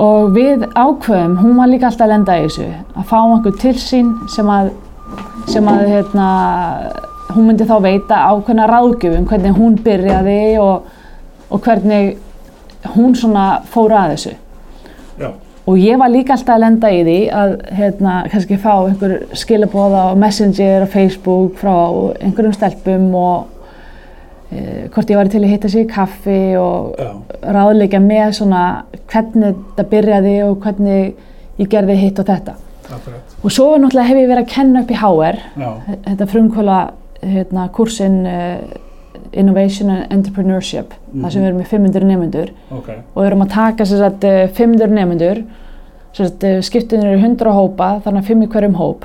og 0.00 0.30
við 0.36 0.62
ákveðum, 0.78 1.34
hún 1.42 1.58
var 1.58 1.68
líka 1.68 1.90
alltaf 1.90 2.06
að 2.06 2.12
lenda 2.14 2.38
í 2.38 2.46
þessu 2.46 2.68
að 2.70 3.08
fá 3.10 3.18
einhver 3.18 3.56
til 3.58 3.74
sín 3.82 4.14
sem 4.30 4.48
að, 4.48 4.70
sem 5.50 5.66
að 5.68 5.82
hérna, 5.90 6.28
hún 7.36 7.50
myndi 7.50 7.66
þá 7.68 7.76
veita 7.84 8.24
ákveðna 8.30 8.66
ráðgjöfum 8.70 9.28
hvernig 9.30 9.56
hún 9.58 9.78
byrjaði 9.84 10.40
og, 10.62 10.90
og 11.50 11.62
hvernig 11.64 12.16
hún 12.94 13.14
svona 13.18 13.46
fór 13.70 13.94
að 13.96 14.14
þessu. 14.14 14.34
Já, 15.20 15.30
og 15.70 15.78
ég 15.78 15.98
var 16.00 16.10
líka 16.10 16.34
alltaf 16.34 16.56
að 16.56 16.62
lenda 16.64 16.90
í 16.90 17.00
því 17.06 17.16
að 17.36 17.54
hérna, 17.78 18.14
kannski 18.32 18.58
fá 18.60 18.72
einhver 18.78 19.16
skilabóða 19.38 20.10
á 20.10 20.18
Messenger 20.18 20.86
og 20.86 20.92
Facebook 20.92 21.58
frá 21.60 21.74
einhverjum 22.18 22.56
stelpum 22.56 23.10
og 23.14 23.66
e, 24.50 24.88
hvort 24.90 25.12
ég 25.12 25.20
var 25.20 25.30
til 25.30 25.42
að 25.44 25.52
hitta 25.52 25.70
sig 25.70 25.84
í 25.84 25.90
kaffi 25.90 26.40
og 26.58 26.96
já, 26.98 27.10
ráðleika 27.56 28.00
með 28.02 28.38
svona 28.40 28.64
hvernig 29.12 29.60
þetta 29.76 29.88
byrjaði 29.92 30.36
og 30.48 30.56
hvernig 30.64 31.60
ég 31.60 31.70
gerði 31.70 31.98
hitt 32.00 32.18
og 32.18 32.30
þetta. 32.30 32.56
akkurat, 32.90 33.36
Og 33.42 33.52
svo 33.52 33.76
náttúrulega 33.76 34.08
hef 34.08 34.18
ég 34.18 34.30
verið 34.32 34.44
að 34.46 34.54
kenna 34.54 34.80
upp 34.82 34.90
í 34.90 34.98
HR, 34.98 35.36
já, 35.60 35.70
þetta 36.08 36.30
frumkvöla 36.32 36.80
hérna, 37.22 37.68
kursinn 37.72 38.20
uh, 38.26 38.58
Innovation 39.32 39.90
and 39.90 40.10
Entrepreneurship, 40.10 40.92
þar 41.14 41.30
sem 41.30 41.42
við 41.42 41.48
erum 41.50 41.58
með 41.60 41.68
500 41.70 42.06
nefnendur 42.08 42.48
ok, 42.74 42.88
og 43.14 43.20
við 43.22 43.26
erum 43.28 43.44
að 43.44 43.50
taka 43.54 43.84
sagt, 43.86 44.24
eh, 44.26 44.48
500 44.56 44.90
nefnendur, 44.96 45.40
eh, 46.18 46.60
skiptunir 46.66 47.12
eru 47.12 47.20
100 47.22 47.52
hópa, 47.54 47.90
þannig 48.04 48.24
að 48.24 48.30
5 48.32 48.42
í 48.46 48.48
hverjum 48.54 48.74
hóp. 48.80 49.04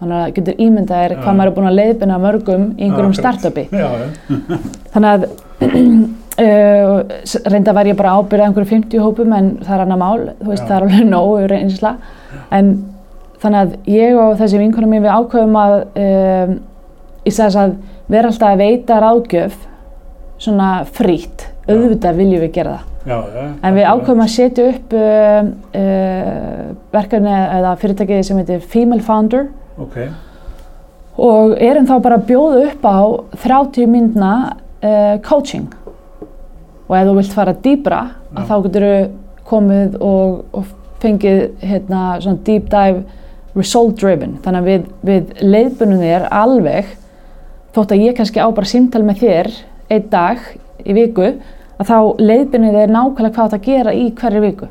Þannig 0.00 0.20
að 0.20 0.34
getur 0.36 0.60
ímyndað 0.60 1.04
er 1.04 1.14
Já. 1.14 1.20
hvað 1.22 1.36
maður 1.38 1.50
er 1.50 1.54
búin 1.56 1.68
að 1.70 1.76
leiðbina 1.78 2.18
mörgum 2.22 2.64
í 2.76 2.84
einhverjum 2.86 3.14
Akkurat. 3.14 3.22
startupi. 3.22 3.68
já, 3.70 3.88
Þannig 4.94 5.10
að 5.14 5.26
uh, 6.38 7.02
s- 7.24 7.42
reynda 7.46 7.74
var 7.74 7.86
ég 7.88 7.96
bara 7.98 8.14
ábyrðað 8.18 8.48
einhverju 8.50 8.70
50 8.74 9.02
hópum 9.04 9.32
en 9.36 9.50
það 9.64 9.74
er 9.78 9.84
annað 9.86 10.02
mál, 10.02 10.24
þú 10.42 10.50
veist 10.52 10.66
það 10.68 10.76
er 10.76 10.86
alveg 10.88 11.08
nóg 11.10 11.48
reynsla. 11.50 11.94
En 12.54 12.72
þannig 13.42 13.60
að 13.60 13.90
ég 13.94 14.18
og 14.20 14.36
þessi 14.40 14.60
vinkona 14.60 14.90
mín 14.90 15.04
við 15.06 15.14
ákveðum 15.14 15.58
að 15.62 15.76
um, 16.04 16.54
í 17.24 17.32
þess 17.32 17.56
að 17.60 17.76
vera 18.12 18.30
alltaf 18.30 18.50
að 18.50 18.62
veita 18.64 18.98
ráðgjöf 19.02 19.54
svona 20.44 20.70
frýtt, 20.92 21.46
auðvitað 21.68 22.18
viljum 22.20 22.42
við 22.44 22.52
gera 22.58 22.74
það. 22.76 22.90
já, 23.04 23.16
já, 23.34 23.46
En 23.62 23.76
við 23.78 23.88
ákveðum 23.88 24.24
að 24.24 24.32
setja 24.34 24.66
upp 24.72 24.94
uh, 24.98 25.48
uh, 25.80 26.60
verkefni 26.92 27.34
eða 27.40 27.74
fyrirtækið 27.80 28.22
sem 28.28 28.40
heitir 28.40 28.62
Female 28.74 29.04
Founder. 29.04 29.48
Ok, 29.80 29.98
og 31.24 31.54
erum 31.62 31.86
þá 31.86 31.94
bara 32.02 32.18
að 32.18 32.28
bjóða 32.28 32.62
upp 32.68 32.86
á 32.86 32.98
30 33.44 33.90
myndna 33.90 34.32
uh, 34.82 35.16
coaching. 35.24 35.68
Og 36.84 36.96
ef 36.98 37.06
þú 37.08 37.18
vilt 37.18 37.34
fara 37.36 37.54
dýbra 37.64 38.00
þá 38.34 38.56
getur 38.66 38.84
þú 38.84 38.96
komið 39.48 39.94
og, 40.02 40.40
og 40.56 40.72
fengið 41.04 41.40
hérna, 41.62 42.02
svona 42.20 42.42
deep 42.44 42.68
dive 42.72 43.04
result 43.54 44.00
driven. 44.00 44.38
Þannig 44.44 44.60
að 44.60 44.68
við, 44.68 44.86
við 45.06 45.42
leiðbunum 45.44 46.02
þér 46.02 46.28
alveg 46.34 46.92
þótt 47.74 47.94
að 47.94 48.04
ég 48.04 48.16
kannski 48.18 48.42
á 48.42 48.48
bara 48.54 48.70
símtal 48.70 49.02
með 49.06 49.22
þér 49.24 49.50
einn 49.94 50.08
dag 50.12 50.42
í 50.84 50.96
viku 50.96 51.28
að 51.74 51.88
þá 51.90 51.98
leiðbunum 52.22 52.76
þér 52.76 52.94
nákvæmlega 52.94 53.34
hvað 53.36 53.54
það 53.54 53.64
gera 53.68 53.94
í 53.94 54.04
hverju 54.18 54.42
viku. 54.44 54.68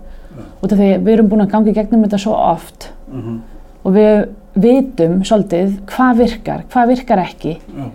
Út 0.64 0.72
af 0.72 0.80
því 0.80 0.92
við 1.04 1.14
erum 1.14 1.30
búin 1.30 1.44
að 1.44 1.52
ganga 1.52 1.70
í 1.72 1.76
gegnum 1.76 2.06
þetta 2.06 2.22
svo 2.24 2.36
oft 2.38 2.88
mhm, 3.12 3.42
og 3.84 3.96
við 3.98 4.14
vitum 4.64 5.20
svolítið 5.26 5.74
hvað 5.90 6.22
virkar, 6.22 6.64
hvað 6.72 6.94
virkar 6.94 7.22
ekki 7.24 7.56
já, 7.58 7.88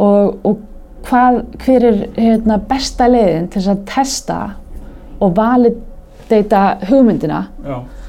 og, 0.00 0.40
og 0.46 0.58
hvað, 1.06 1.40
hver 1.64 1.86
er 1.86 2.00
hérna, 2.16 2.58
besta 2.70 3.08
leiðin 3.10 3.48
til 3.50 3.60
þess 3.60 3.72
að 3.72 3.84
testa 3.88 4.38
og 5.20 5.34
validata 5.38 6.64
hugmyndina 6.90 7.44
já, 7.64 7.78
Þú 7.80 7.99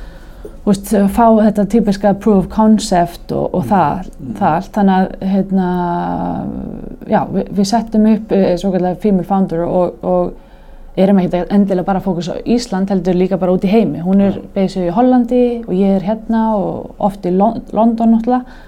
veist, 0.65 0.91
fá 1.15 1.26
þetta 1.39 1.65
typiska 1.71 2.13
proof 2.21 2.45
of 2.45 2.52
concept 2.54 3.34
og, 3.36 3.50
og 3.58 3.65
það, 3.69 4.12
það 4.38 4.56
allt. 4.58 4.71
Þannig 4.78 4.95
að 5.00 5.28
hérna, 5.34 5.67
já, 7.10 7.19
við, 7.34 7.52
við 7.58 7.69
settum 7.71 8.08
upp 8.12 8.36
eh, 8.38 8.95
female 9.02 9.28
founder 9.28 9.65
og, 9.65 10.02
og 10.06 11.00
erum 11.00 11.21
ekki 11.21 11.45
endilega 11.47 11.88
bara 11.88 12.04
fókus 12.04 12.28
á 12.28 12.36
Ísland 12.43 12.91
heldur 12.91 13.15
líka 13.15 13.39
bara 13.39 13.56
út 13.56 13.65
í 13.65 13.71
heimi. 13.71 14.02
Hún 14.04 14.21
er 14.26 14.41
beðið 14.56 14.89
í 14.89 14.95
Hollandi 14.95 15.45
og 15.63 15.74
ég 15.78 15.97
er 15.97 16.06
hérna 16.06 16.43
og 16.60 17.00
oft 17.00 17.26
í 17.26 17.32
Lon 17.32 17.62
London 17.71 18.17
náttúrulega. 18.17 18.60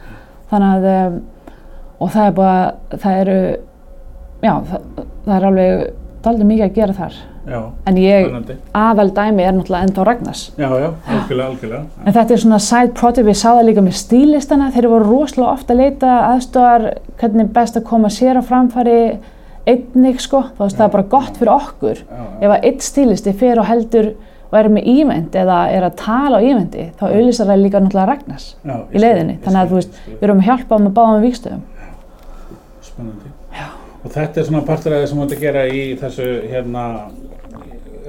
Þannig 0.53 0.77
að 0.77 0.89
um, 0.93 1.19
og 2.03 2.13
það 2.13 2.29
er 2.29 2.37
bara, 2.37 2.63
það 2.99 3.19
eru 3.23 3.37
já, 4.43 4.53
það, 4.69 4.87
það 5.25 5.35
er 5.35 5.47
alveg 5.49 5.83
daldið 6.23 6.49
mikið 6.49 6.65
að 6.65 6.75
gera 6.77 6.95
þar. 6.97 7.19
Já, 7.43 7.59
en 7.89 7.97
ég, 7.99 8.25
spennandi, 8.29 8.55
aðal 8.79 9.09
dæmi 9.17 9.43
er 9.43 9.55
náttúrulega 9.57 9.87
ennþá 9.87 10.03
Ragnars. 10.07 10.43
Já, 10.55 10.69
já, 10.79 10.89
algjörlega, 11.11 11.47
algjörlega, 11.49 11.83
En 12.05 12.15
þetta 12.15 12.35
er 12.35 12.43
svona 12.45 12.59
side 12.63 12.93
project, 12.95 13.27
við 13.27 13.39
sáðum 13.41 13.67
líka 13.67 13.83
með 13.83 13.97
stílistana, 13.99 14.69
þeir 14.71 14.87
voru 14.93 15.09
rosalega 15.09 15.51
ofta 15.51 15.75
að 15.75 15.81
leita 15.81 16.13
aðstofar, 16.29 16.85
hvernig 17.19 17.43
er 17.43 17.55
best 17.57 17.79
að 17.79 17.87
koma 17.89 18.11
sér 18.13 18.39
á 18.39 18.43
framfæri 18.47 18.99
einnig 19.67 20.21
sko, 20.23 20.45
þá 20.55 20.61
veist 20.63 20.79
það 20.79 20.85
er 20.87 20.93
bara 20.95 21.09
gott 21.11 21.39
fyrir 21.39 21.53
okkur. 21.53 22.05
Ef 22.39 22.53
að 22.53 22.69
einn 22.69 22.79
stílisti 22.83 23.35
fer 23.43 23.59
og 23.59 23.67
heldur 23.67 24.13
og 24.53 24.57
er 24.59 24.69
með 24.69 24.89
ívend 24.91 25.35
eða 25.39 25.59
er 25.73 25.87
að 25.87 25.95
tala 26.03 26.39
á 26.39 26.45
ívendi, 26.45 26.89
þá 26.99 27.05
auðlýsar 27.09 27.49
það 27.49 27.63
líka 27.63 27.79
náttúrulega 27.81 28.09
Ragnars 28.11 28.49
í 28.93 29.01
leiðinni. 29.01 29.39
Þannig 29.43 29.61
að 29.63 29.71
við 29.79 30.27
erum 30.27 30.43
að 30.43 30.49
hjálpa 30.51 30.79
með 30.83 30.95
báðum 30.99 31.23
vikstöðum. 31.25 31.63
spennandi, 32.83 33.32
og 34.03 34.11
þetta 34.11 34.39
er 34.41 34.47
svona 34.49 34.65
partur 34.67 34.93
af 34.93 35.01
það 35.03 35.07
sem 35.11 35.17
þú 35.21 35.23
ert 35.27 35.35
að 35.37 35.43
gera 35.45 35.63
í 35.71 35.81
þessu, 36.01 36.27
hérna, 36.51 36.83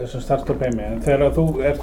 þessu 0.00 0.20
startup 0.24 0.62
heimi, 0.64 0.82
en 0.88 1.00
þegar 1.04 1.32
þú 1.36 1.46
er, 1.70 1.78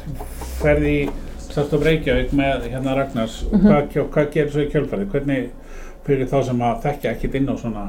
ferði 0.61 0.93
í 1.01 1.09
startup 1.47 1.83
Reykjavík 1.87 2.31
með 2.37 2.69
hérna 2.73 2.95
Ragnars, 2.99 3.41
hvað, 3.51 3.89
kjó- 3.93 4.07
hvað 4.13 4.31
gerir 4.35 4.51
svo 4.51 4.65
í 4.65 4.69
kjölfarið, 4.71 5.09
hvernig, 5.15 5.49
fyrir 6.05 6.27
þá 6.31 6.37
sem 6.47 6.61
að 6.65 6.79
þekkja 6.85 7.11
ekkit 7.15 7.35
inn 7.39 7.49
á 7.51 7.55
svona 7.61 7.85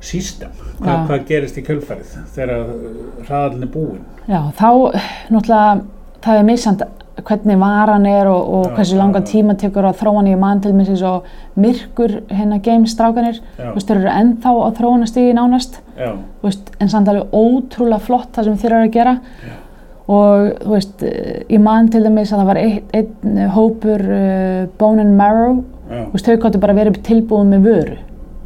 sístem, 0.00 0.52
hvað, 0.80 0.94
Já. 0.94 1.06
hvað 1.10 1.24
gerist 1.28 1.58
í 1.60 1.64
kjölfarið 1.66 2.12
þegar 2.34 2.70
hraðalinn 3.28 3.66
er 3.66 3.72
búinn? 3.74 4.04
Já, 4.30 4.40
þá 4.56 4.68
náttúrulega, 5.30 5.74
það 6.24 6.38
er 6.40 6.46
misjant 6.48 6.84
hvernig 7.26 7.58
varan 7.60 8.06
er 8.06 8.28
og, 8.30 8.40
og 8.54 8.66
Já, 8.66 8.74
hversu 8.76 8.98
langan 8.98 9.24
tíma 9.28 9.56
tekur 9.58 9.88
að 9.88 9.98
þróa 10.00 10.16
hann 10.20 10.30
í 10.30 10.36
mann 10.40 10.60
til 10.64 10.72
með 10.76 10.92
svo 10.98 11.12
myrkur 11.60 12.16
hérna 12.30 12.60
games 12.64 12.94
strákanir, 12.94 13.40
Já. 13.56 13.70
þú 13.70 13.74
veist, 13.76 13.88
þeir 13.90 14.00
eru 14.02 14.12
ennþá 14.12 14.52
á 14.54 14.68
þróunastígi 14.78 15.34
nánast, 15.38 15.80
Já, 15.96 16.12
þú 16.40 16.48
veist, 16.48 16.70
en 16.80 16.92
samt 16.92 17.10
alveg 17.12 17.34
ótrúlega 17.36 18.00
flott 18.04 18.30
það 18.36 18.48
sem 18.48 18.60
þeir 18.62 18.72
eru 18.72 18.86
að 18.86 18.94
gera. 18.98 19.16
Já. 19.46 19.56
og 20.10 20.46
þú 20.64 20.70
veist, 20.74 21.02
eh, 21.06 21.42
ég 21.54 21.60
man 21.62 21.88
til 21.88 22.02
dæmis 22.02 22.32
að 22.32 22.40
það 22.40 22.48
var 22.48 22.58
einn 22.58 23.36
ein 23.38 23.52
hópur 23.54 24.02
uh, 24.02 24.64
Bone 24.78 25.04
and 25.04 25.14
Marrow, 25.16 25.60
þú 25.86 26.16
veist, 26.16 26.26
þau 26.26 26.40
gáttu 26.42 26.62
bara 26.62 26.74
verið 26.74 26.98
tilbúin 27.06 27.52
með 27.52 27.68
vöru 27.68 28.00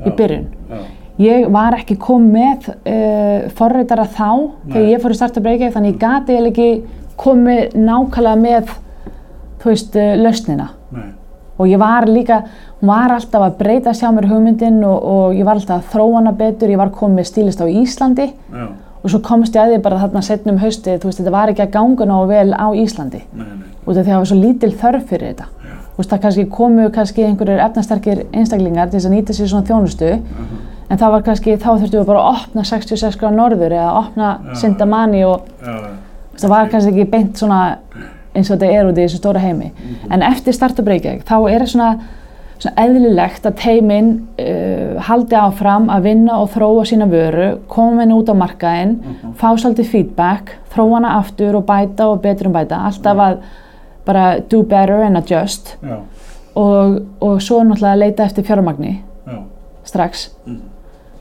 í 0.05 0.13
byrjun. 0.19 0.51
Ég 1.23 1.47
var 1.55 1.77
ekki 1.79 1.95
komið 2.03 2.33
með 2.35 2.69
uh, 2.75 3.49
forritara 3.55 4.05
þá 4.05 4.29
þegar 4.67 4.89
ég 4.91 5.03
fór 5.05 5.15
í 5.15 5.19
startup 5.21 5.45
reykjavík 5.47 5.75
þannig 5.77 5.93
ég 5.93 6.01
gati 6.03 6.35
eiginlega 6.35 6.51
ekki 6.51 7.04
komið 7.21 7.77
nákvæmlega 7.77 8.41
með 8.41 8.73
þú 9.63 9.73
veist, 9.73 9.99
uh, 9.99 10.15
lausnina. 10.21 10.71
Nei, 10.95 11.11
og 11.59 11.69
ég 11.71 11.79
var 11.79 12.09
líka, 12.11 12.41
hún 12.81 12.91
var 12.91 13.15
alltaf 13.15 13.45
að 13.47 13.59
breyta 13.61 13.95
sjá 13.95 14.09
mér 14.13 14.27
hugmyndin 14.33 14.81
og, 14.85 15.05
og 15.15 15.37
ég 15.39 15.47
var 15.47 15.61
alltaf 15.61 15.83
að 15.83 15.93
þróa 15.93 16.17
hana 16.19 16.33
betur, 16.39 16.73
ég 16.73 16.81
var 16.81 16.91
komið 16.95 17.31
stílist 17.31 17.63
á 17.63 17.67
Íslandi. 17.71 18.31
Já, 18.53 18.67
og 19.05 19.13
svo 19.13 19.21
komst 19.21 19.55
ég 19.55 19.61
að 19.61 19.75
því 19.75 19.83
bara 19.85 20.01
þarna 20.01 20.23
setnum 20.25 20.59
haustið, 20.63 21.03
þú 21.03 21.11
veist, 21.11 21.19
þetta 21.21 21.33
var 21.35 21.51
ekki 21.53 21.63
að 21.67 21.75
ganga 21.75 22.07
nógu 22.09 22.31
vel 22.31 22.55
á 22.57 22.67
Íslandi. 22.73 23.21
Nei, 23.37 23.45
nei, 23.45 23.75
út 23.85 23.93
af 23.93 23.99
því 23.99 24.01
að 24.01 24.13
það 24.15 24.23
var 24.23 24.31
svo 24.31 24.39
lítil 24.41 24.73
þörf 24.81 25.11
fyrir 25.11 25.35
þetta. 25.35 25.49
Þú 25.95 26.01
veist, 26.01 26.11
það 26.11 26.23
kannski 26.25 26.45
komu 26.51 26.87
kannski 26.91 27.23
einhverjir 27.23 27.61
efnastarkir 27.63 28.23
einstaklingar 28.35 28.89
til 28.91 28.99
þess 28.99 29.07
að 29.07 29.13
nýta 29.15 29.37
sér 29.37 29.51
svona 29.53 29.69
þjónustu 29.69 30.09
en 30.91 30.99
það 30.99 31.13
var 31.15 31.23
kannski, 31.29 31.55
þá 31.55 31.69
þurftum 31.69 32.01
við 32.01 32.09
bara 32.09 32.25
að 32.25 32.41
opna 32.41 32.65
66 32.67 33.21
gráð 33.21 33.37
norður 33.39 33.77
eða 33.77 33.93
opna 34.01 34.31
Já. 34.49 34.57
Sindamani 34.65 35.23
og 35.29 35.47
já, 35.63 35.71
já, 35.71 35.93
það 36.41 36.53
var 36.53 36.69
kannski 36.73 36.93
ekki 36.93 37.11
beint 37.11 37.41
svona 37.41 37.63
eins 38.35 38.51
og 38.51 38.59
þetta 38.59 38.73
er 38.75 38.91
út 38.91 38.99
í 38.99 39.05
þessu 39.05 39.21
stóra 39.21 39.41
heimi. 39.43 39.71
En 40.11 40.23
eftir 40.27 40.57
startup 40.57 40.89
Reykjavík 40.91 41.25
þá 41.29 41.37
er 41.53 41.63
það 41.63 41.71
svona, 41.75 41.91
svona 42.59 42.85
eðlilegt 42.85 43.47
að 43.47 43.57
teimin 43.63 44.11
uh, 44.43 44.97
haldi 45.09 45.39
áfram 45.39 45.87
að 45.95 46.09
vinna 46.09 46.41
og 46.43 46.51
þróa 46.55 46.87
sína 46.91 47.07
vöru 47.11 47.49
koma 47.71 48.03
henni 48.03 48.17
út 48.19 48.33
á 48.33 48.35
markaðinn 48.35 48.97
fá 49.39 49.53
svolítið 49.55 49.91
feedback, 49.93 50.57
þróa 50.75 50.99
hana 50.99 51.15
aftur 51.21 51.61
og 51.61 51.67
bæta 51.69 52.11
og 52.11 52.23
betur 52.25 52.51
um 52.51 52.57
bæta. 52.59 52.83
Alltaf 52.91 53.25
að 53.29 53.39
bara 54.05 54.27
do 54.51 54.63
better 54.63 55.07
and 55.07 55.17
adjust. 55.17 55.77
Já, 55.83 56.01
og, 56.59 57.01
og 57.25 57.41
svo 57.43 57.63
náttúrulega 57.65 58.03
leita 58.03 58.27
eftir 58.29 58.45
fjármagni 58.47 58.99
já, 59.27 59.43
strax. 59.85 60.31
Mhm. 60.47 60.74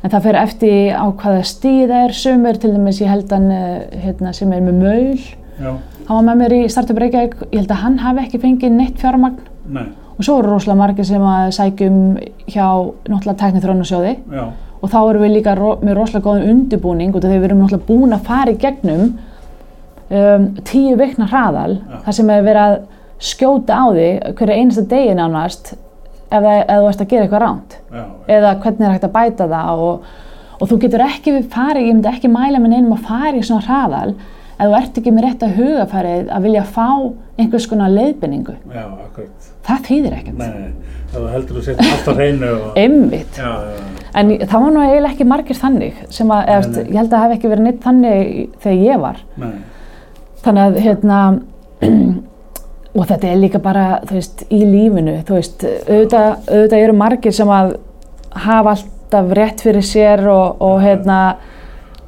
En 0.04 0.12
það 0.12 0.28
fer 0.28 0.39
eftir 0.41 0.93
á 0.99 1.06
hvaða 1.08 1.47
stíð 1.47 1.88
það 1.88 2.04
er. 2.04 2.16
Sumur 2.20 2.60
til 2.60 2.74
dæmis 2.76 3.01
ég 3.01 3.12
held 3.12 3.34
hann 3.34 3.49
eh, 3.56 4.04
hérna, 4.04 4.34
sem 4.36 4.51
er 4.54 4.64
með 4.66 4.86
já, 5.54 5.72
hann 6.08 6.18
var 6.18 6.28
með 6.28 6.39
mér 6.43 6.56
í 6.58 6.62
Startup 6.72 6.99
Reykjavík. 6.99 7.36
Ég 7.51 7.60
held 7.62 7.74
að 7.74 7.84
hann 7.86 7.99
hafi 8.04 8.26
ekki 8.26 8.41
fengið 8.43 8.78
neitt 8.78 9.01
fjármagn. 9.01 9.49
Nei, 9.74 9.86
og 10.14 10.26
svo 10.26 10.38
eru 10.41 10.54
rosalega 10.54 10.80
margir 10.82 11.08
sem 11.08 11.24
að 11.26 11.51
sækjum 11.58 11.99
hjá 12.51 12.66
náttúrulega 13.08 13.39
tæknithrónusjóði 13.39 14.16
já, 14.20 14.43
og 14.84 14.91
þá 14.91 14.97
erum 15.01 15.24
við 15.24 15.38
líka 15.38 15.56
ro 15.58 15.78
með 15.82 15.97
rosalega 15.99 16.28
góðan 16.28 16.49
undirbúning. 16.51 17.16
Af 17.16 17.24
því 17.24 17.38
við 17.38 17.47
erum 17.49 17.64
náttúrulega 17.64 17.88
búin 17.88 18.18
að 18.18 18.28
fara 18.28 18.54
í 18.54 18.60
gegnum 18.62 19.06
um, 20.10 20.49
tíu 20.68 20.97
vikna 20.99 21.30
hraðal 21.32 21.78
Já. 21.80 21.97
þar 22.06 22.18
sem 22.20 22.34
er 22.34 22.45
verið 22.45 22.64
að 22.68 22.78
skjóta 23.24 23.80
á 23.80 23.86
því 23.93 24.08
hverju 24.38 24.60
einasta 24.60 24.86
degi 24.91 25.18
nánast 25.18 25.74
ef, 26.34 26.45
þú 26.69 26.88
ert 26.91 27.01
að 27.05 27.09
gera 27.13 27.25
eitthvað 27.27 27.43
ránt 27.45 27.75
já, 27.93 28.03
eða 28.38 28.53
hvernig 28.63 28.88
er 28.88 28.93
hægt 28.97 29.07
að 29.09 29.15
bæta 29.17 29.47
það 29.53 29.84
og, 29.88 30.07
og 30.59 30.69
þú 30.71 30.77
getur 30.86 31.03
ekki 31.07 31.36
farið, 31.53 31.88
ég 31.89 31.97
myndi 31.97 32.11
ekki 32.13 32.31
mæla 32.34 32.61
með 32.63 32.73
neinum 32.75 32.95
að 32.97 33.05
fara 33.09 33.36
í 33.38 33.43
svona 33.45 33.67
hraðal 33.67 34.15
ef 34.53 34.67
þú 34.69 34.75
ert 34.77 34.97
ekki 35.01 35.11
með 35.13 35.25
rétt 35.27 35.43
að 35.47 35.55
hugafærið 35.59 36.27
að 36.38 36.43
vilja 36.47 36.63
fá 36.75 36.88
einhvers 37.41 37.65
konar 37.67 37.89
leiðbendingu. 37.93 38.53
já, 38.73 38.86
Það 39.63 39.79
þýðir 39.88 40.13
ekkert. 40.17 40.41
það 41.13 41.25
heldur 41.34 41.57
þú 41.57 41.61
setja 41.63 41.86
allt 41.93 42.07
á 42.09 42.13
hreinu 42.17 42.49
já, 43.39 43.51
En 44.13 44.29
það 44.45 44.59
var 44.63 44.73
nú 44.75 44.81
eiginlega 44.84 45.11
ekki 45.13 45.25
margir 45.25 45.57
þannig 45.57 46.01
sem 46.13 46.29
að, 46.36 46.41
Nei, 46.45 46.84
nei. 46.84 46.84
ég 46.91 46.97
held 46.99 47.07
að 47.07 47.13
það 47.15 47.23
hef 47.23 47.36
ekki 47.38 47.49
verið 47.53 47.63
neitt 47.67 47.79
þannig 47.81 48.49
þegar 48.61 48.84
ég 48.86 48.99
var. 49.01 49.21
nei, 49.41 49.53
Þannig 50.43 50.63
að, 50.67 50.77
hérna, 50.86 51.19
og 52.93 53.07
þetta 53.09 53.29
er 53.29 53.39
líka 53.41 53.61
bara, 53.61 53.85
þú 54.05 54.17
veist, 54.19 54.43
í 54.53 54.59
lífinu, 54.61 55.15
þú 55.25 55.37
veist, 55.39 55.65
auðvitað, 55.65 56.27
auðvitað 56.49 56.83
eru 56.85 56.95
margir 56.97 57.35
sem 57.35 57.49
að 57.49 57.75
hafa 58.43 58.75
alltaf 58.75 59.33
rétt 59.37 59.63
fyrir 59.65 59.85
sér 59.85 60.25
og, 60.29 60.61
og 60.61 60.81
hérna, 60.83 61.19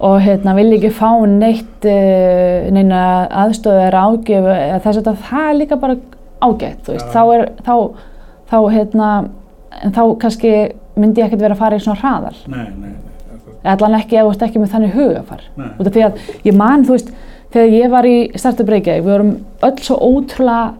og 0.05 0.19
hérna, 0.21 0.53
vilja 0.57 0.77
ekki 0.77 0.91
fá 0.93 1.09
neitt, 1.29 1.88
uh, 1.89 2.67
neina 2.75 3.01
aðstöðar 3.45 3.97
ágjöf, 3.97 4.51
eða 4.53 4.83
þess 4.86 5.01
að 5.01 5.25
það 5.29 5.49
er 5.49 5.59
líka 5.61 5.79
bara 5.81 5.97
ágætt, 6.45 6.83
þú 6.86 6.95
veist, 6.97 7.09
Já. 7.09 7.13
þá 7.15 7.21
er, 7.38 7.45
þá, 7.65 7.75
þá, 8.51 8.57
hérna, 8.77 9.11
en 9.81 9.95
þá 9.97 10.03
kannski 10.21 10.55
myndi 10.95 11.21
ég 11.21 11.27
ekkert 11.27 11.47
vera 11.47 11.57
að 11.57 11.63
fara 11.65 11.79
í 11.79 11.83
svona 11.83 12.01
hraðal. 12.03 12.38
nei, 12.45 12.65
nei, 12.69 12.93
nei, 12.93 13.01
Eða 13.65 13.73
allan 13.79 13.95
ekki 13.97 14.17
ef 14.19 14.27
þú 14.27 14.33
ert 14.36 14.43
ekki 14.45 14.59
með 14.61 14.73
þannig 14.75 14.91
hugafar. 14.93 15.39
Út 15.57 15.88
af 15.89 15.93
því 15.95 16.01
að 16.05 16.19
ég 16.45 16.53
man, 16.53 16.83
þú 16.86 16.93
veist, 16.93 17.07
þegar 17.54 17.74
ég 17.76 17.93
var 17.93 18.08
í 18.10 18.18
Startup 18.39 18.70
Reykjavík, 18.70 19.06
við 19.06 19.12
vorum 19.12 19.34
öll 19.66 19.78
svo 19.86 19.98
ótrúlega 20.02 20.74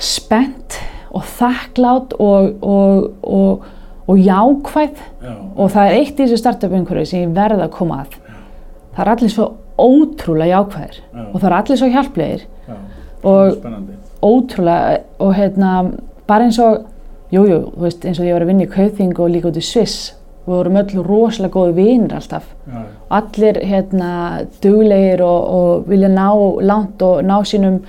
spennt 0.00 0.78
og 1.10 1.24
þakklátt 1.38 2.14
og, 2.22 2.62
og, 2.62 3.08
og, 3.22 3.64
og 4.06 4.20
jákvæð. 4.20 5.00
Já, 5.24 5.32
og 5.56 5.72
það 5.74 5.88
er 5.88 5.96
eitt 5.98 6.14
í 6.14 6.22
þessu 6.24 6.38
startup 6.40 6.76
umhverfi 6.76 7.10
sem 7.10 7.24
ég 7.24 7.34
verð 7.36 7.64
að 7.64 7.72
koma 7.74 8.04
að. 8.04 8.14
Það 8.94 9.02
er 9.04 9.12
allir 9.14 9.34
svo 9.34 9.48
ótrúlega 9.80 10.60
jákvæðir 10.60 10.96
Já. 11.00 11.24
og 11.24 11.36
það 11.40 11.48
er 11.50 11.56
allir 11.58 11.80
svo 11.80 11.90
hjálplegir 11.94 12.40
já, 12.44 12.78
og 13.22 13.52
spennandi, 13.56 13.98
ótrúlega 14.20 14.96
og 15.24 15.34
hérna 15.38 15.74
bara 16.28 16.46
eins 16.46 16.58
og, 16.62 16.82
jújú, 17.32 17.48
jú, 17.48 17.60
þú 17.74 17.84
veist, 17.86 18.04
eins 18.04 18.20
og 18.20 18.28
ég 18.28 18.36
var 18.36 18.44
að 18.44 18.50
vinna 18.52 18.66
í 18.66 18.72
Kauþing 18.74 19.14
og 19.16 19.32
líka 19.32 19.50
út 19.50 19.60
í 19.60 19.64
Sviss 19.64 20.10
við 20.50 20.56
vorum 20.58 20.78
öll 20.80 21.04
rosalega 21.06 21.54
góði 21.54 21.76
vinir 21.78 22.14
alltaf. 22.18 22.46
Og 22.70 23.16
allir 23.20 23.60
hérna 23.66 24.12
duglegir 24.62 25.22
og, 25.26 25.50
og 25.58 25.90
vilja 25.90 26.10
ná 26.12 26.28
langt 26.66 27.02
og 27.06 27.22
ná 27.26 27.38
sínum 27.46 27.80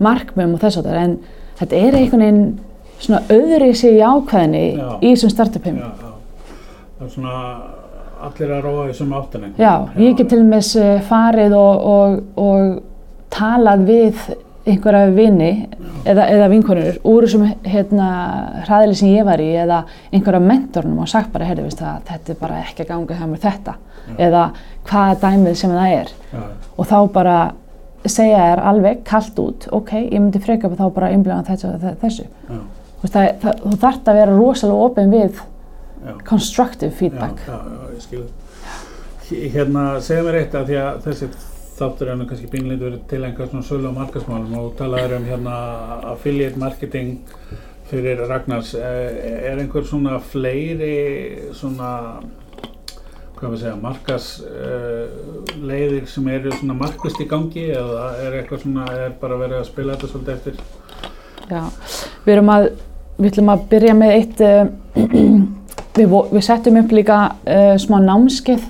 markmum 0.00 0.56
og 0.56 0.62
þess 0.62 0.80
að 0.80 0.90
það 0.90 1.02
en 1.04 1.16
þetta 1.60 1.80
er 1.80 1.98
einhvern 1.98 2.24
veginn 2.24 2.44
svona 3.00 3.20
öðri 3.32 3.72
sig 3.76 3.98
jákvæðinni 3.98 4.64
Já. 4.76 4.88
í 5.00 5.12
þessum 5.14 5.32
startup 5.32 5.66
heim. 5.68 5.78
já, 5.80 5.88
já, 5.88 6.12
það 6.98 7.06
er 7.06 7.12
svona 7.14 7.36
allir 8.20 8.52
að 8.52 8.62
róa 8.66 8.86
í 8.90 8.94
sem 8.96 9.12
áttinni, 9.16 9.50
Já, 9.56 9.72
ég 9.96 10.16
get 10.18 10.28
til 10.28 10.42
dæmis 10.42 10.74
eh, 10.76 11.00
farið 11.08 11.56
og, 11.56 11.86
og, 11.94 12.18
og 12.36 12.82
talað 13.32 13.86
við 13.88 14.24
einhverja 14.70 15.10
vini 15.16 15.50
eða, 16.08 16.24
eða 16.32 16.48
vinkonur 16.52 16.98
úr 17.10 17.26
þessum 17.26 17.44
hérna, 17.66 18.08
hraðili 18.66 18.96
sem 19.00 19.12
ég 19.12 19.26
var 19.28 19.42
í 19.42 19.48
eða 19.62 19.82
einhverja 20.12 20.40
mentornum 20.44 21.02
og 21.04 21.08
sagt 21.12 21.32
bara, 21.34 21.48
heyrðu, 21.50 21.66
veist 21.68 21.82
þetta 21.82 22.34
er 22.34 22.40
bara 22.40 22.60
ekki 22.64 22.84
að 22.86 22.92
ganga 22.94 23.18
hjá 23.20 23.26
mér 23.30 23.42
þetta 23.44 23.74
eða 24.18 24.44
hvaða 24.90 25.18
dæmið 25.26 25.58
sem 25.60 25.74
það 25.76 25.94
er 26.00 26.12
já, 26.32 26.42
og 26.76 26.88
þá 26.90 26.96
bara 27.14 27.36
segja 28.08 28.38
þér 28.48 28.62
alveg 28.70 29.02
kallt 29.04 29.38
út, 29.42 29.66
ok, 29.76 29.90
ég 30.08 30.18
myndi 30.20 30.40
freka 30.42 30.70
þá 30.72 30.86
bara 30.96 31.10
einblega 31.12 31.42
þessu, 31.50 31.74
þessu. 32.00 32.24
já, 32.48 32.60
Þú, 33.00 33.06
veist, 33.06 33.14
það, 33.14 33.26
það, 33.42 33.60
þú 33.64 33.76
þarft 33.80 34.08
að 34.12 34.16
vera 34.20 34.32
rosalega 34.36 34.86
opinn 34.86 35.12
við 35.14 35.38
já. 35.40 36.14
constructive 36.28 36.90
Já, 36.92 36.96
feedback. 36.98 37.38
já, 37.46 37.56
já, 37.56 37.94
ég 37.94 38.02
skil 38.04 38.24
það. 38.24 38.36
Hérna, 39.54 39.84
segja 40.02 40.24
mér 40.26 40.36
eitt 40.40 40.56
að 40.58 40.66
því 40.72 40.78
að 40.82 40.98
þessi 41.06 41.28
þáttur 41.80 42.12
nú 42.18 42.28
kannski 42.28 42.50
bínleitt 42.52 42.82
verið 42.84 43.02
til 43.08 43.24
einhver 43.24 43.48
svona 43.48 43.64
sölu 43.66 43.90
á 43.90 43.98
markasmálum 43.98 44.56
og 44.60 44.72
talaður 44.78 45.16
um 45.16 45.26
hérna 45.30 45.56
affiliate 46.12 46.60
marketing 46.60 47.18
fyrir 47.90 48.20
Ragnars. 48.28 48.74
Eh, 48.74 49.50
Er 49.50 49.58
einhver 49.58 49.84
svona 49.84 50.18
fleiri 50.20 51.50
svona, 51.56 52.20
hvað 53.38 53.54
við 53.54 53.62
segja, 53.62 53.76
markas 53.80 54.26
uh, 54.44 55.08
leiðir 55.64 56.06
sem 56.10 56.28
eru 56.28 56.52
svona 56.54 56.76
markvist 56.76 57.22
í 57.24 57.26
gangi 57.28 57.70
eða 57.72 58.10
er 58.20 58.36
eitthvað 58.40 58.66
svona, 58.66 58.84
er 58.92 59.14
bara 59.20 59.38
verið 59.40 59.62
að 59.62 59.70
spila 59.70 59.96
þetta 59.96 60.10
svolítið 60.12 60.34
eftir? 60.34 60.60
Já, 61.50 61.62
við 62.26 62.34
erum 62.36 62.52
að, 62.52 62.66
við 63.16 63.30
ætlum 63.32 63.52
að 63.54 63.64
byrja 63.72 63.94
með 63.96 64.12
eitt, 64.18 64.44
uh, 64.44 64.68
við, 65.98 66.18
við 66.36 66.46
settum 66.46 66.78
upp 66.82 66.94
líka 66.94 67.22
uh, 67.32 67.74
smá 67.80 67.96
námskeið, 68.04 68.68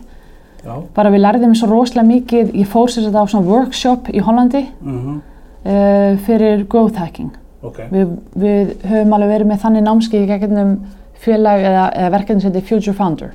Já. 0.60 0.74
bara 0.94 1.10
við 1.10 1.24
lærðum 1.24 1.56
svo 1.56 1.70
rosalega 1.70 2.08
mikið, 2.08 2.54
ég 2.60 2.68
fór 2.68 2.90
sér 2.92 3.06
þetta 3.08 3.22
á 3.24 3.30
svona 3.32 3.48
workshop 3.48 4.10
í 4.12 4.20
Hollandi 4.24 4.66
Uh 4.80 5.20
uh, 5.64 6.16
fyrir 6.24 6.64
growth 6.68 6.98
hacking. 7.00 7.34
Ok, 7.62 7.82
Við, 7.92 8.16
við 8.40 8.72
höfum 8.88 9.12
alveg 9.12 9.34
verið 9.34 9.50
með 9.50 9.62
þannig 9.64 9.84
námskeið 9.84 10.22
í 10.24 10.30
gegnum 10.30 10.72
félag 11.20 11.64
eða, 11.68 11.84
eða 11.92 12.12
verkefni 12.14 12.40
sem 12.40 12.54
heitir 12.54 12.68
Future 12.68 12.96
Founder. 12.96 13.34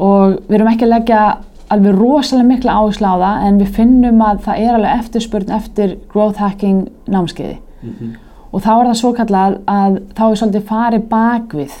Og 0.00 0.38
við 0.48 0.56
erum 0.56 0.70
ekki 0.72 0.86
að 0.86 0.94
leggja 0.94 1.24
alveg 1.70 1.98
rosalega 1.98 2.48
mikla 2.48 2.78
áherslu 2.80 3.12
á 3.12 3.16
það 3.20 3.44
en 3.48 3.60
við 3.60 3.76
finnum 3.76 4.24
að 4.24 4.40
það 4.46 4.64
er 4.64 4.78
alveg 4.78 5.04
eftirspurn 5.04 5.54
eftir 5.58 5.94
growth 6.12 6.40
hacking 6.40 6.88
námskeiði. 7.06 7.60
mm 7.82 8.18
Og 8.50 8.64
þá 8.64 8.70
er 8.72 8.86
það 8.88 8.96
svo 8.98 9.10
kallað 9.14 9.52
að 9.70 9.96
þá 10.18 10.22
er 10.24 10.38
svolítið 10.40 10.62
farið 10.66 11.02
bakvið, 11.06 11.74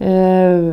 uh, 0.00 0.70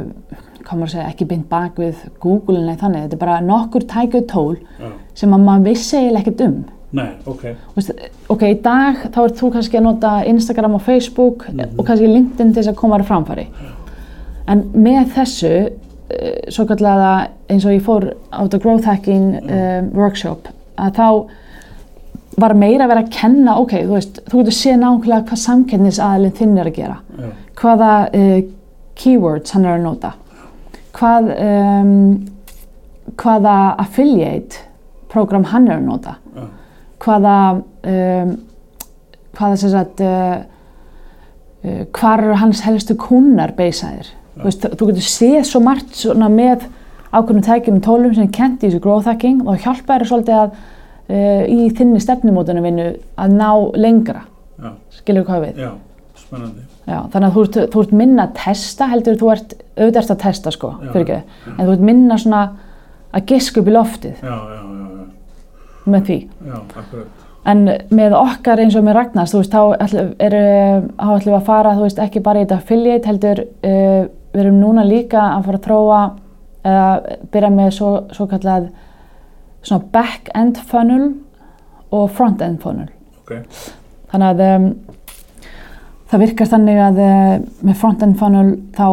maður 0.73 0.87
að 0.87 0.91
segja, 0.91 1.09
ekki 1.13 1.25
beint 1.29 1.49
bakvið 1.49 1.95
Google 2.19 2.61
en 2.71 2.77
þannig, 2.77 3.01
þetta 3.05 3.13
er 3.13 3.19
bara 3.25 3.39
nokkur 3.41 3.85
tækjuð 3.91 4.25
tól 4.27 4.55
já, 4.79 4.89
sem 5.13 5.33
að 5.37 5.43
maður 5.45 5.63
vissi 5.69 5.97
eiginlega 5.97 6.21
ekkert 6.25 6.41
um. 6.47 6.57
Nei, 6.95 7.09
ok. 7.27 7.41
Þú 7.43 7.75
veist, 7.75 7.91
ok, 8.29 8.43
í 8.49 8.61
dag 8.63 8.95
þá 9.11 9.17
ert 9.25 9.35
þú 9.41 9.51
kannski 9.51 9.77
að 9.77 9.83
nota 9.83 10.11
Instagram 10.25 10.75
og 10.75 10.81
Facebook 10.81 11.45
Mhm. 11.49 11.79
og 11.79 11.85
kannski 11.85 12.07
LinkedIn 12.07 12.53
til 12.53 12.61
þess 12.63 12.71
að 12.71 12.75
koma 12.75 12.97
þér 12.97 13.03
á 13.03 13.09
framfæri. 13.11 13.47
En 14.47 14.61
með 14.73 15.09
þessu, 15.15 15.53
uh, 15.69 16.49
svo 16.49 16.65
kallega 16.65 17.27
eins 17.49 17.65
og 17.65 17.71
ég 17.71 17.81
fór 17.81 18.13
á 18.31 18.41
þetta 18.47 18.61
growth 18.61 18.85
hacking 18.85 19.35
um, 19.49 19.89
workshop, 19.93 20.47
að 20.77 20.93
þá 20.95 21.27
var 22.37 22.53
meira 22.53 22.83
að 22.85 22.91
vera 22.91 23.03
að 23.05 23.11
kenna, 23.15 23.57
ok, 23.59 23.71
þú 23.85 23.93
veist, 23.95 24.17
þú 24.29 24.41
getur 24.41 24.55
séð 24.57 24.79
nákvæmlega 24.81 25.25
hvað 25.29 25.41
samkennisaðalinn 25.45 26.33
þinn 26.35 26.57
er 26.59 26.65
að 26.71 26.75
gera, 26.75 26.97
Já, 27.17 27.29
hvaða 27.55 27.91
uh, 28.13 28.41
keywords 28.95 29.51
hann 29.55 29.65
er 29.65 29.77
að 29.77 29.83
nota, 29.85 30.13
hvað, 30.95 31.31
um, 31.35 31.93
hvaða 33.19 33.55
affiliate 33.83 34.63
program 35.11 35.47
hann 35.51 35.69
er 35.69 35.79
að 35.79 35.87
nota. 35.89 36.17
Já, 36.35 36.45
hvaða 37.05 37.37
um, 37.93 38.35
hvaða 39.35 39.57
sem 39.59 39.73
sagt 39.73 40.03
uh, 40.03 40.37
uh, 41.65 41.81
hvar 41.95 42.23
eru 42.23 42.37
hans 42.39 42.63
helstu 42.65 42.95
kunnar 42.99 43.55
beisaðir 43.57 44.07
Já. 44.07 44.45
þú, 44.45 44.71
þú 44.75 44.89
getur 44.91 45.07
séð 45.09 45.41
svo 45.49 45.61
margt 45.63 46.05
með 46.23 46.67
ákveðnum 47.15 47.45
tækjum 47.45 47.79
og 47.79 47.85
tólum 47.85 48.15
sem 48.15 48.27
er 48.27 48.35
kent 48.35 48.63
í 48.63 48.69
þessu 48.69 48.83
growth 48.83 49.09
hacking 49.09 49.43
og 49.45 49.59
hjálpa 49.63 49.99
þér 49.99 50.09
svolítið 50.11 50.39
að 50.41 50.55
uh, 50.55 51.43
í 51.47 51.67
þinni 51.75 52.03
stefnumótunum 52.03 52.67
vinnu 52.67 52.87
að 53.15 53.35
ná 53.39 53.49
lengra. 53.79 54.25
Já, 54.55 54.71
skilur 55.01 55.27
hvað 55.27 55.49
við 55.49 55.67
já. 56.43 56.65
Já, 56.85 56.97
þannig 57.13 57.27
að 57.27 57.35
þú 57.35 57.43
ert, 57.45 57.59
þú 57.73 57.81
ert 57.85 57.93
minna 58.01 58.27
að 58.27 58.33
testa 58.41 58.87
heldur 58.91 59.19
þú 59.21 59.31
ert 59.33 59.55
auðvitað 59.75 60.01
ert 60.01 60.13
að 60.15 60.21
testa 60.23 60.51
sko 60.53 60.71
Já. 60.83 60.89
ekki, 61.01 61.19
en 61.55 61.61
þú 61.63 61.75
ert 61.75 61.85
minna 61.89 62.17
svona 62.21 62.41
að 63.15 63.25
giska 63.31 63.61
upp 63.61 63.69
í 63.71 63.75
loftið 63.75 64.25
Já, 64.25 64.35
já, 64.35 64.59
já, 64.59 64.85
já, 64.95 65.05
með 65.95 66.09
því 66.09 66.19
já. 66.49 66.59
En 67.45 67.59
með 67.93 68.15
okkar 68.17 68.57
eins 68.63 68.73
og 68.77 68.85
með 68.87 68.95
Ragnars, 68.97 69.33
þú 69.35 69.41
veist, 69.43 69.53
þá 69.53 69.83
er, 70.25 70.35
ætlum 70.97 71.27
við 71.29 71.35
að 71.37 71.43
fara, 71.45 71.75
þú 71.77 71.83
veist, 71.83 71.99
ekki 72.01 72.21
bara 72.25 72.41
í 72.41 72.45
þetta 72.47 72.57
affiliate, 72.57 73.09
heldur, 73.11 73.41
uh, 73.61 74.07
við 74.33 74.41
erum 74.41 74.57
núna 74.63 74.85
líka 74.87 75.21
að 75.35 75.45
fara 75.45 75.59
að 75.59 75.67
þróa 75.67 75.99
eða 76.65 76.87
byrja 77.35 77.51
með 77.53 77.69
svo, 77.77 77.91
svo 78.17 78.25
kallað 78.31 78.71
svona 79.61 79.91
back-end 79.93 80.57
funnel 80.71 81.05
og 81.93 82.09
front-end 82.17 82.61
funnel. 82.65 82.89
Ok, 83.21 83.35
Þannig 84.09 84.31
að 84.31 84.43
um, 84.47 84.67
það 86.11 86.21
virkar 86.25 86.49
þannig 86.53 86.81
að 86.85 86.99
uh, 87.03 87.35
með 87.65 87.77
front-end 87.81 88.17
funnel 88.19 88.49
þá, 88.77 88.87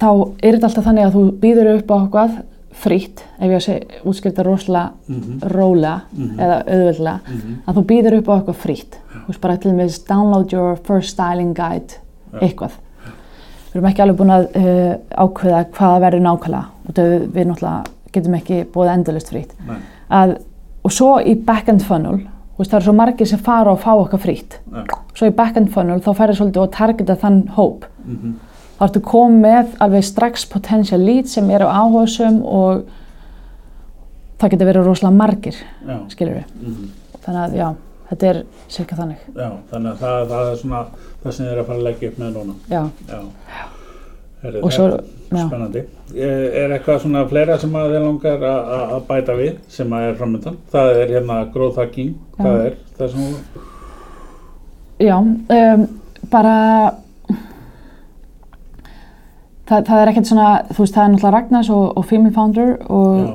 þá 0.00 0.08
er 0.42 0.56
þetta 0.56 0.68
alltaf 0.70 0.86
þannig 0.86 1.06
að 1.08 1.16
þú 1.16 1.24
býður 1.42 1.72
upp 1.76 1.90
á 1.92 1.96
eitthvað 2.02 2.36
frýtt, 2.76 3.22
ef 3.40 3.48
ég 3.54 3.62
segja, 3.64 4.00
útskipta 4.04 4.44
rosalega 4.44 4.90
mhm, 5.08 5.36
rólega 5.54 5.94
Mhm. 6.12 6.32
eða 6.38 6.56
auðveldlega 6.66 7.20
mhm, 7.36 7.54
að 7.66 7.78
þú 7.78 7.84
býður 7.92 8.16
upp 8.18 8.28
á 8.28 8.34
eitthvað 8.36 8.58
frýtt 8.64 8.98
þú 9.14 9.26
veist 9.30 9.40
bara 9.40 9.56
til 9.56 9.70
og 9.70 9.78
með 9.78 9.94
download 10.08 10.52
your 10.52 10.76
first 10.84 11.14
styling 11.16 11.54
guide 11.56 11.96
Já. 12.32 12.40
eitthvað. 12.42 12.76
Við 13.72 13.80
erum 13.80 13.88
ekki 13.90 14.02
alveg 14.04 14.16
búin 14.20 14.32
að 14.32 14.44
uh, 14.56 14.92
ákveða 15.24 15.62
hvaða 15.76 16.00
verður 16.04 16.22
nákvæmlega. 16.24 16.64
Og 16.86 16.94
við, 16.96 17.24
við 17.34 17.48
náttúrulega 17.50 17.94
getum 18.16 18.36
ekki 18.38 18.58
búið 18.72 18.92
endalist 18.92 19.32
frýtt 19.32 19.52
nei, 19.66 19.76
að, 20.08 20.36
og 20.86 20.92
svo 20.94 21.10
í 21.20 21.34
back-end 21.48 21.84
funnel 21.84 22.20
veist 22.58 22.70
það 22.72 22.78
eru 22.78 22.86
svo 22.88 22.94
margir 22.96 23.28
sem 23.30 23.38
fara 23.38 23.72
og 23.72 23.80
fá 23.82 23.90
eitthvað 23.94 24.22
frýtt 24.26 24.58
já, 24.72 24.84
svo 25.14 25.28
í 25.30 25.34
back-end 25.36 25.70
funnel 25.74 26.00
þá 26.04 26.10
færður 26.16 26.38
svolítið 26.40 26.62
að 26.62 26.70
targeta 26.76 27.16
þann 27.22 27.40
hóp. 27.56 27.84
Mhm, 28.06 28.36
þá 28.78 28.84
ertu 28.88 29.00
komið 29.00 29.40
með 29.46 29.74
alveg 29.86 30.04
strax 30.04 30.44
potential 30.52 31.00
leads 31.00 31.34
sem 31.36 31.50
eru 31.50 31.66
áhugasum 31.68 32.42
og 32.44 32.86
það 34.40 34.50
getur 34.54 34.70
verið 34.70 34.86
rosalega 34.90 35.16
margir 35.16 35.56
já, 35.88 35.96
skilur 36.12 36.38
við 36.40 36.56
mhm, 36.60 36.90
þannig 37.24 37.42
að 37.46 37.56
já, 37.60 37.68
þetta 38.10 38.26
er 38.32 38.42
cirka 38.68 38.96
þannig. 39.00 39.22
Já, 39.36 39.48
þannig 39.70 39.92
að 39.92 40.02
það, 40.04 40.18
það 40.32 40.50
er 40.52 40.60
svona 40.60 40.82
það 41.22 41.32
sem 41.32 41.46
þið 41.46 41.52
er 41.54 41.62
að 41.62 41.66
fara 41.70 41.78
að 41.80 41.86
leggja 41.90 42.10
upp 42.12 42.20
með 42.22 42.36
núna. 42.36 42.54
já, 42.70 42.82
Já. 43.08 43.20
Heyrðu, 44.46 44.62
Og 44.64 44.72
svo- 44.72 45.00
spennandi. 45.26 45.82
Er 46.16 46.70
eitthvað 46.76 47.00
svona 47.02 47.24
fleira 47.28 47.58
sem 47.58 47.72
að 47.74 47.90
þið 47.96 48.04
langar 48.06 48.44
að- 48.50 49.00
bæta 49.08 49.34
við 49.38 49.56
sem 49.68 49.90
að 49.90 50.08
er 50.10 50.14
framöndan? 50.20 50.56
Það 50.72 51.00
er 51.02 51.14
hérna 51.16 51.40
growth 51.52 51.78
hacking, 51.82 52.14
það 52.38 52.52
Já. 52.60 52.66
er 52.66 52.76
það 52.98 53.10
sem 53.10 53.40
já 54.98 55.16
um, 55.18 55.82
bara 56.30 56.54
það, 59.68 59.82
það 59.88 59.98
er 60.02 60.10
ekkert 60.12 60.30
svona 60.30 60.46
þú 60.70 60.78
veist, 60.84 60.94
það 60.94 61.02
er 61.02 61.10
náttúrulega 61.14 61.34
Ragnars 61.36 61.70
og, 61.74 61.84
og 61.98 62.06
Female 62.08 62.32
Founder 62.36 62.70
og, 62.86 63.34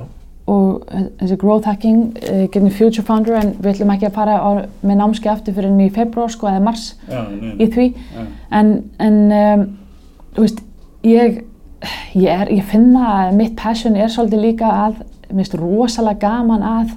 og 0.51 0.95
þessi 1.22 1.38
growth 1.41 1.68
hacking 1.70 1.99
uh, 2.24 2.45
getting 2.47 2.72
future 2.74 3.05
founder 3.07 3.38
en 3.41 3.53
við 3.59 3.76
ætlum 3.76 3.93
ekki 3.95 4.09
að 4.09 4.16
fara 4.18 4.39
á, 4.41 4.49
með 4.82 4.99
námski 5.03 5.32
aftur 5.32 5.53
fyrir 5.57 5.70
enn 5.72 5.84
í 5.86 5.91
februar 5.93 6.32
sko 6.34 6.49
eða 6.51 6.64
mars 6.66 6.88
já, 7.12 7.22
í 7.62 7.70
því 7.76 7.88
já, 7.93 8.26
en, 8.62 8.74
en 8.99 9.22
um, 9.38 9.66
þú 10.36 10.47
veist, 10.47 10.64
ég, 11.07 11.43
ég, 12.13 12.27
er, 12.29 12.51
ég 12.51 12.65
finna 12.69 13.05
að 13.15 13.37
mitt 13.39 13.55
passion 13.59 13.95
er 13.95 14.11
svolítið 14.11 14.45
líka 14.47 14.71
að 14.87 14.99
mér 15.31 15.41
finnst 15.41 15.55
rosalega 15.59 16.19
gaman 16.27 16.65
að 16.65 16.91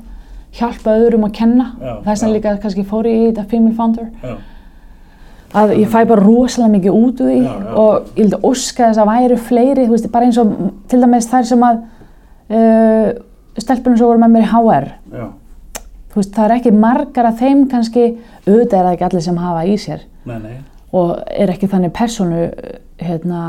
hjálpa 0.55 0.96
öðrum 0.98 1.26
að 1.28 1.36
kenna. 1.38 1.68
Þess 2.05 2.24
vegna 2.24 2.32
já. 2.32 2.34
líka 2.36 2.57
kannski 2.62 2.86
fór 2.88 3.09
ég 3.11 3.20
í 3.22 3.30
þetta 3.30 3.46
female 3.50 3.76
founder. 3.78 4.11
Já, 4.22 4.34
að 5.55 5.76
ég 5.78 5.90
fæ 5.90 6.00
bara 6.11 6.22
rosalega 6.22 6.72
mikið 6.72 6.98
út 6.98 7.22
úr 7.22 7.30
því 7.30 7.38
Já, 7.38 7.52
já. 7.52 7.70
og 7.78 7.94
ég 8.11 8.18
vildi 8.18 8.40
óska 8.50 8.88
þess 8.88 9.02
að 9.02 9.11
væru 9.12 9.38
fleiri, 9.48 9.86
veist, 9.90 10.11
bara 10.11 10.28
eins 10.28 10.40
og 10.42 10.52
til 10.90 11.00
dæmis 11.02 11.30
þær 11.30 11.48
sem 11.50 11.64
að 11.68 11.80
uh, 12.59 13.09
stelpunum 13.62 13.98
sem 14.00 14.09
voru 14.09 14.22
með 14.22 14.34
mér 14.34 14.46
í 14.46 14.50
HR 14.50 14.88
veist, 16.14 16.34
það 16.34 16.44
er 16.44 16.57
ekki 16.59 16.74
margar 16.74 17.30
af 17.30 17.40
þeim 17.42 17.66
kannski, 17.70 18.07
auðvitað 18.46 18.78
er 18.78 18.86
það 18.86 18.92
ekki 18.92 19.07
allir 19.09 19.26
sem 19.26 19.42
hafa 19.42 19.66
í 19.66 19.76
sér. 19.82 20.07
Nei, 20.28 20.38
nei, 20.42 20.57
og 20.95 21.12
er 21.30 21.53
ekki 21.55 21.70
þannig 21.72 21.95
persónu 21.97 22.47
hérna 23.03 23.42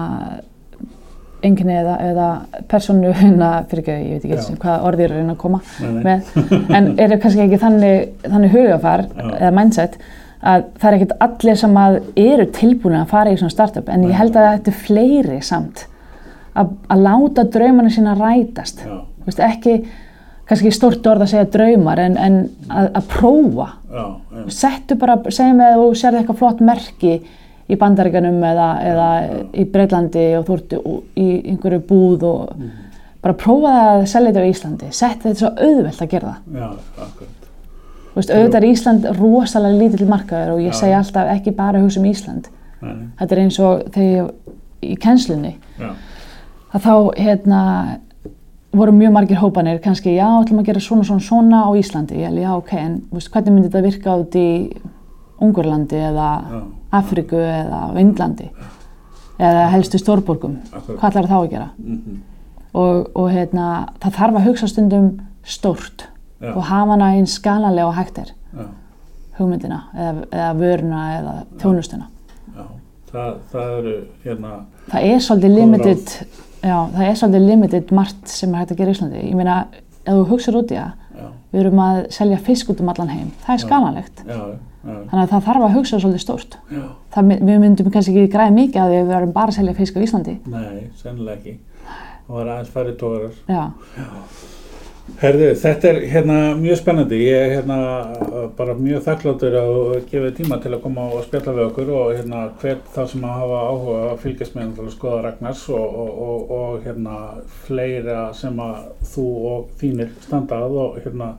einkenni 1.45 1.75
eða, 1.77 1.95
eða 2.09 2.27
persónu 2.71 3.13
hérna, 3.21 3.53
fyrir 3.69 3.83
ekki, 3.83 3.95
ég 3.95 4.13
veit 4.13 4.27
ekki 4.27 4.37
eins 4.37 4.61
hvað 4.61 4.85
orðið 4.89 5.07
er 5.07 5.15
að 5.15 5.23
reyna 5.23 5.35
að 5.35 5.41
koma 5.45 5.63
nei, 5.63 5.89
nei. 5.95 6.03
með, 6.09 6.29
en 6.79 6.93
eru 7.05 7.19
kannski 7.23 7.45
ekki 7.45 7.61
þannig, 7.61 8.13
þannig 8.25 8.55
hugafar 8.55 9.07
eða 9.25 9.51
mindset 9.55 9.99
að 10.45 10.65
það 10.77 10.87
er 10.87 10.95
ekkert 10.99 11.19
allir 11.25 11.59
sem 11.59 11.77
að 11.81 11.99
eru 12.21 12.47
tilbúin 12.53 12.99
að 12.99 13.11
fara 13.13 13.33
í 13.33 13.37
svona 13.39 13.53
startup 13.53 13.87
en 13.89 14.05
ég 14.05 14.17
held 14.17 14.35
að 14.37 14.49
þetta 14.51 14.71
er 14.71 14.81
fleiri 14.87 15.37
samt 15.45 15.85
að, 16.55 16.73
að 16.91 17.05
láta 17.05 17.45
draumana 17.51 17.91
sína 17.91 18.15
rætast. 18.19 18.83
Veist, 19.25 19.41
ekki, 19.41 19.79
kannski 20.49 20.71
stórt 20.73 21.07
orð 21.09 21.25
að 21.25 21.31
segja 21.33 21.49
draumar 21.55 22.01
en, 22.03 22.17
en 22.21 22.37
að, 22.69 22.89
að 22.99 23.09
prófa. 23.15 23.67
Já, 23.89 24.05
já, 24.37 24.45
settu 24.53 24.97
bara, 25.01 25.17
segjum 25.33 25.63
að 25.65 25.77
þú 25.79 25.87
sérði 26.01 26.21
eitthvað 26.21 26.41
flott 26.41 26.63
merki 26.65 27.13
í 27.65 27.77
bandaríkanum 27.81 28.43
eða, 28.45 28.67
eða 28.85 29.07
í 29.57 29.65
Breitlandi 29.73 30.25
og 30.39 30.49
þú 30.49 30.57
ert 30.59 30.75
í 31.17 31.29
einhverju 31.53 31.81
búð 31.89 32.27
og 32.29 32.67
bara 33.25 33.37
prófa 33.41 33.71
það 33.73 33.93
að 33.93 34.05
selja 34.11 34.33
þetta 34.33 34.43
á 34.45 34.51
Íslandi. 34.51 34.91
Settu 34.93 35.31
þetta 35.31 35.41
svo 35.41 35.53
auðvelt 35.55 36.03
að 36.05 36.11
gera 36.11 36.35
það. 36.35 36.59
Já. 36.59 36.67
Þú 38.05 38.19
veist, 38.19 38.35
auðvitað 38.35 38.59
er 38.59 38.67
Ísland 38.69 39.07
rosalega 39.17 39.79
lítill 39.79 40.05
markaður 40.07 40.53
og 40.53 40.61
ég 40.61 40.75
Já. 40.75 40.79
segi 40.83 40.93
alltaf 40.95 41.31
ekki 41.33 41.55
bara 41.57 41.81
hugsa 41.81 41.99
um 41.99 42.05
Ísland. 42.07 42.51
Nei, 42.85 42.93
þetta 43.17 43.35
er 43.35 43.41
eins 43.41 43.57
og 43.63 43.81
þegar 43.95 44.13
ég 44.13 44.53
í 44.85 44.95
kennslunni 45.01 45.53
já, 45.79 45.91
að 46.75 46.85
þá 46.85 46.93
hérna 47.17 47.61
voru 48.79 48.93
mjög 48.95 49.13
margir 49.15 49.39
hópanir, 49.39 49.79
kannski 49.83 50.15
já, 50.15 50.27
ætlum 50.41 50.61
að 50.61 50.69
gera 50.69 50.83
svona, 50.83 51.05
svona, 51.07 51.23
svona 51.23 51.63
á 51.65 51.69
Íslandi. 51.77 52.19
Ég 52.21 52.29
alveg, 52.29 52.43
já, 52.45 52.53
ok, 52.57 52.71
en 52.81 52.95
veist, 53.11 53.31
hvernig 53.33 53.55
myndi 53.55 53.69
þetta 53.69 53.83
virka 53.85 54.15
út 54.21 54.37
í 54.39 54.47
Ungurlandi 55.45 55.99
eða 55.99 56.29
já, 56.47 56.61
Afríku 56.95 57.39
eða 57.39 57.81
Vindlandi 57.95 58.49
eða 59.35 59.65
helstu 59.73 59.99
stórborgum? 59.99 60.57
Akkurat. 60.71 60.99
hvað 60.99 61.09
ætlar 61.09 61.27
þá 61.27 61.37
að 61.37 61.49
gera? 61.51 61.69
Mhm, 61.77 62.19
og, 62.75 63.09
og 63.15 63.29
hérna, 63.33 63.65
það 64.03 64.17
þarf 64.19 64.39
að 64.39 64.47
hugsa 64.49 64.69
stundum 64.71 65.09
stórt 65.43 66.07
Já, 66.39 66.51
og 66.53 66.63
hafa 66.67 66.95
hana 66.95 67.11
eins 67.15 67.35
skalalega 67.39 67.87
og 67.87 67.95
hægt 67.95 68.17
já, 68.19 68.65
hugmyndina 69.39 69.81
eða, 69.95 70.25
eða 70.31 70.49
vöruna 70.59 71.03
eða 71.17 71.35
þjónustuna. 71.59 72.07
Já, 72.55 72.65
það, 73.11 73.37
það 73.51 73.75
eru 73.79 73.95
hérna, 74.23 74.53
það 74.91 75.07
er 75.11 75.23
svolítið 75.27 75.55
limited 75.59 76.15
já, 76.65 76.77
það 76.95 77.07
er 77.07 77.17
svolítið 77.21 77.45
limited 77.49 77.91
margt 77.95 78.31
sem 78.33 78.53
er 78.55 78.63
hægt 78.63 78.73
að 78.75 78.79
gera 78.81 78.93
í 78.93 78.97
Íslandi. 78.97 79.23
Ég 79.29 79.35
meina, 79.39 79.57
ef 80.05 80.13
þú 80.19 80.23
hugsar 80.33 80.57
út 80.59 80.73
í 80.73 80.79
það 80.79 81.19
já, 81.21 81.27
við 81.53 81.61
erum 81.63 81.81
að 81.85 81.99
selja 82.17 82.39
fisk 82.49 82.71
út 82.73 82.81
um 82.83 82.89
allan 82.93 83.11
heim. 83.13 83.29
Það 83.45 83.53
er 83.55 83.59
Já. 83.61 83.65
skalanlegt, 83.67 84.23
já, 84.25 84.35
já, 84.35 84.97
þannig 85.09 85.21
að 85.23 85.31
það 85.35 85.45
þarf 85.49 85.67
að 85.69 85.75
hugsa 85.77 85.99
svolítið 86.03 86.23
stórt. 86.25 86.57
Já, 86.73 86.83
það, 87.15 87.31
við 87.51 87.61
myndum 87.63 87.91
kannski 87.93 88.15
ekki 88.17 88.33
græða 88.35 88.55
mikið 88.59 88.81
að 88.83 88.95
við 88.97 89.07
verum 89.13 89.31
bara 89.37 89.53
að 89.53 89.59
selja 89.61 89.77
fisk 89.79 89.95
á 89.97 90.05
Íslandi. 90.05 90.35
Nei, 90.51 90.83
sennilega 91.01 91.37
ekki. 91.39 91.55
Það 92.25 92.35
var 92.39 92.51
aðeins 92.55 92.73
færri 92.73 92.95
tógarar. 92.99 93.39
já, 93.47 93.63
Herðu, 95.05 95.51
þetta 95.61 95.89
er 95.91 95.99
hérna 96.09 96.37
mjög 96.57 96.79
spennandi. 96.79 97.19
Ég 97.27 97.37
er 97.37 97.51
hérna 97.59 97.77
uh, 98.25 98.47
bara 98.57 98.73
mjög 98.75 99.03
þakkláttur 99.05 99.57
að 99.59 99.77
gefa 100.09 100.31
tíma 100.35 100.57
til 100.63 100.73
að 100.73 100.81
koma 100.83 101.05
og 101.13 101.23
spjalla 101.27 101.53
við 101.55 101.65
okkur 101.67 101.91
og 101.93 102.11
hérna 102.17 102.41
hvert 102.59 102.89
þá 102.95 103.01
sem 103.13 103.23
að 103.29 103.37
hafa 103.43 103.61
áhuga 103.69 104.01
að 104.09 104.19
fylgjast 104.25 104.57
með 104.57 104.81
að 104.83 104.91
skoða 104.97 105.21
Ragnars 105.27 105.63
og, 105.69 105.85
og, 106.03 106.21
og, 106.27 106.53
og 106.57 106.85
hérna 106.87 107.19
fleira 107.67 108.27
sem 108.35 108.59
að 108.65 108.77
þú 109.13 109.27
og 109.53 109.73
þínir 109.79 110.13
standa 110.25 110.63
að 110.65 110.79
og 110.83 111.01
hérna 111.05 111.33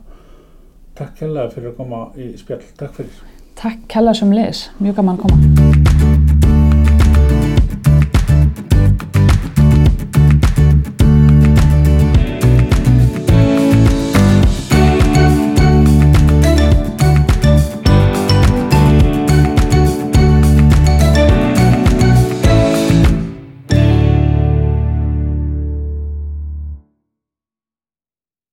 takk 0.96 1.18
kærlega 1.18 1.52
fyrir 1.56 1.74
að 1.74 1.80
koma 1.82 2.04
í 2.16 2.32
spjall, 2.40 2.62
takk 2.78 3.00
fyrir 3.00 3.24
Takk 3.56 3.86
kella 3.88 4.12
sem 4.14 4.32
leis, 4.36 4.68
mjög 4.78 5.00
gaman 5.00 5.16
að 5.18 5.26
koma. 5.26 5.65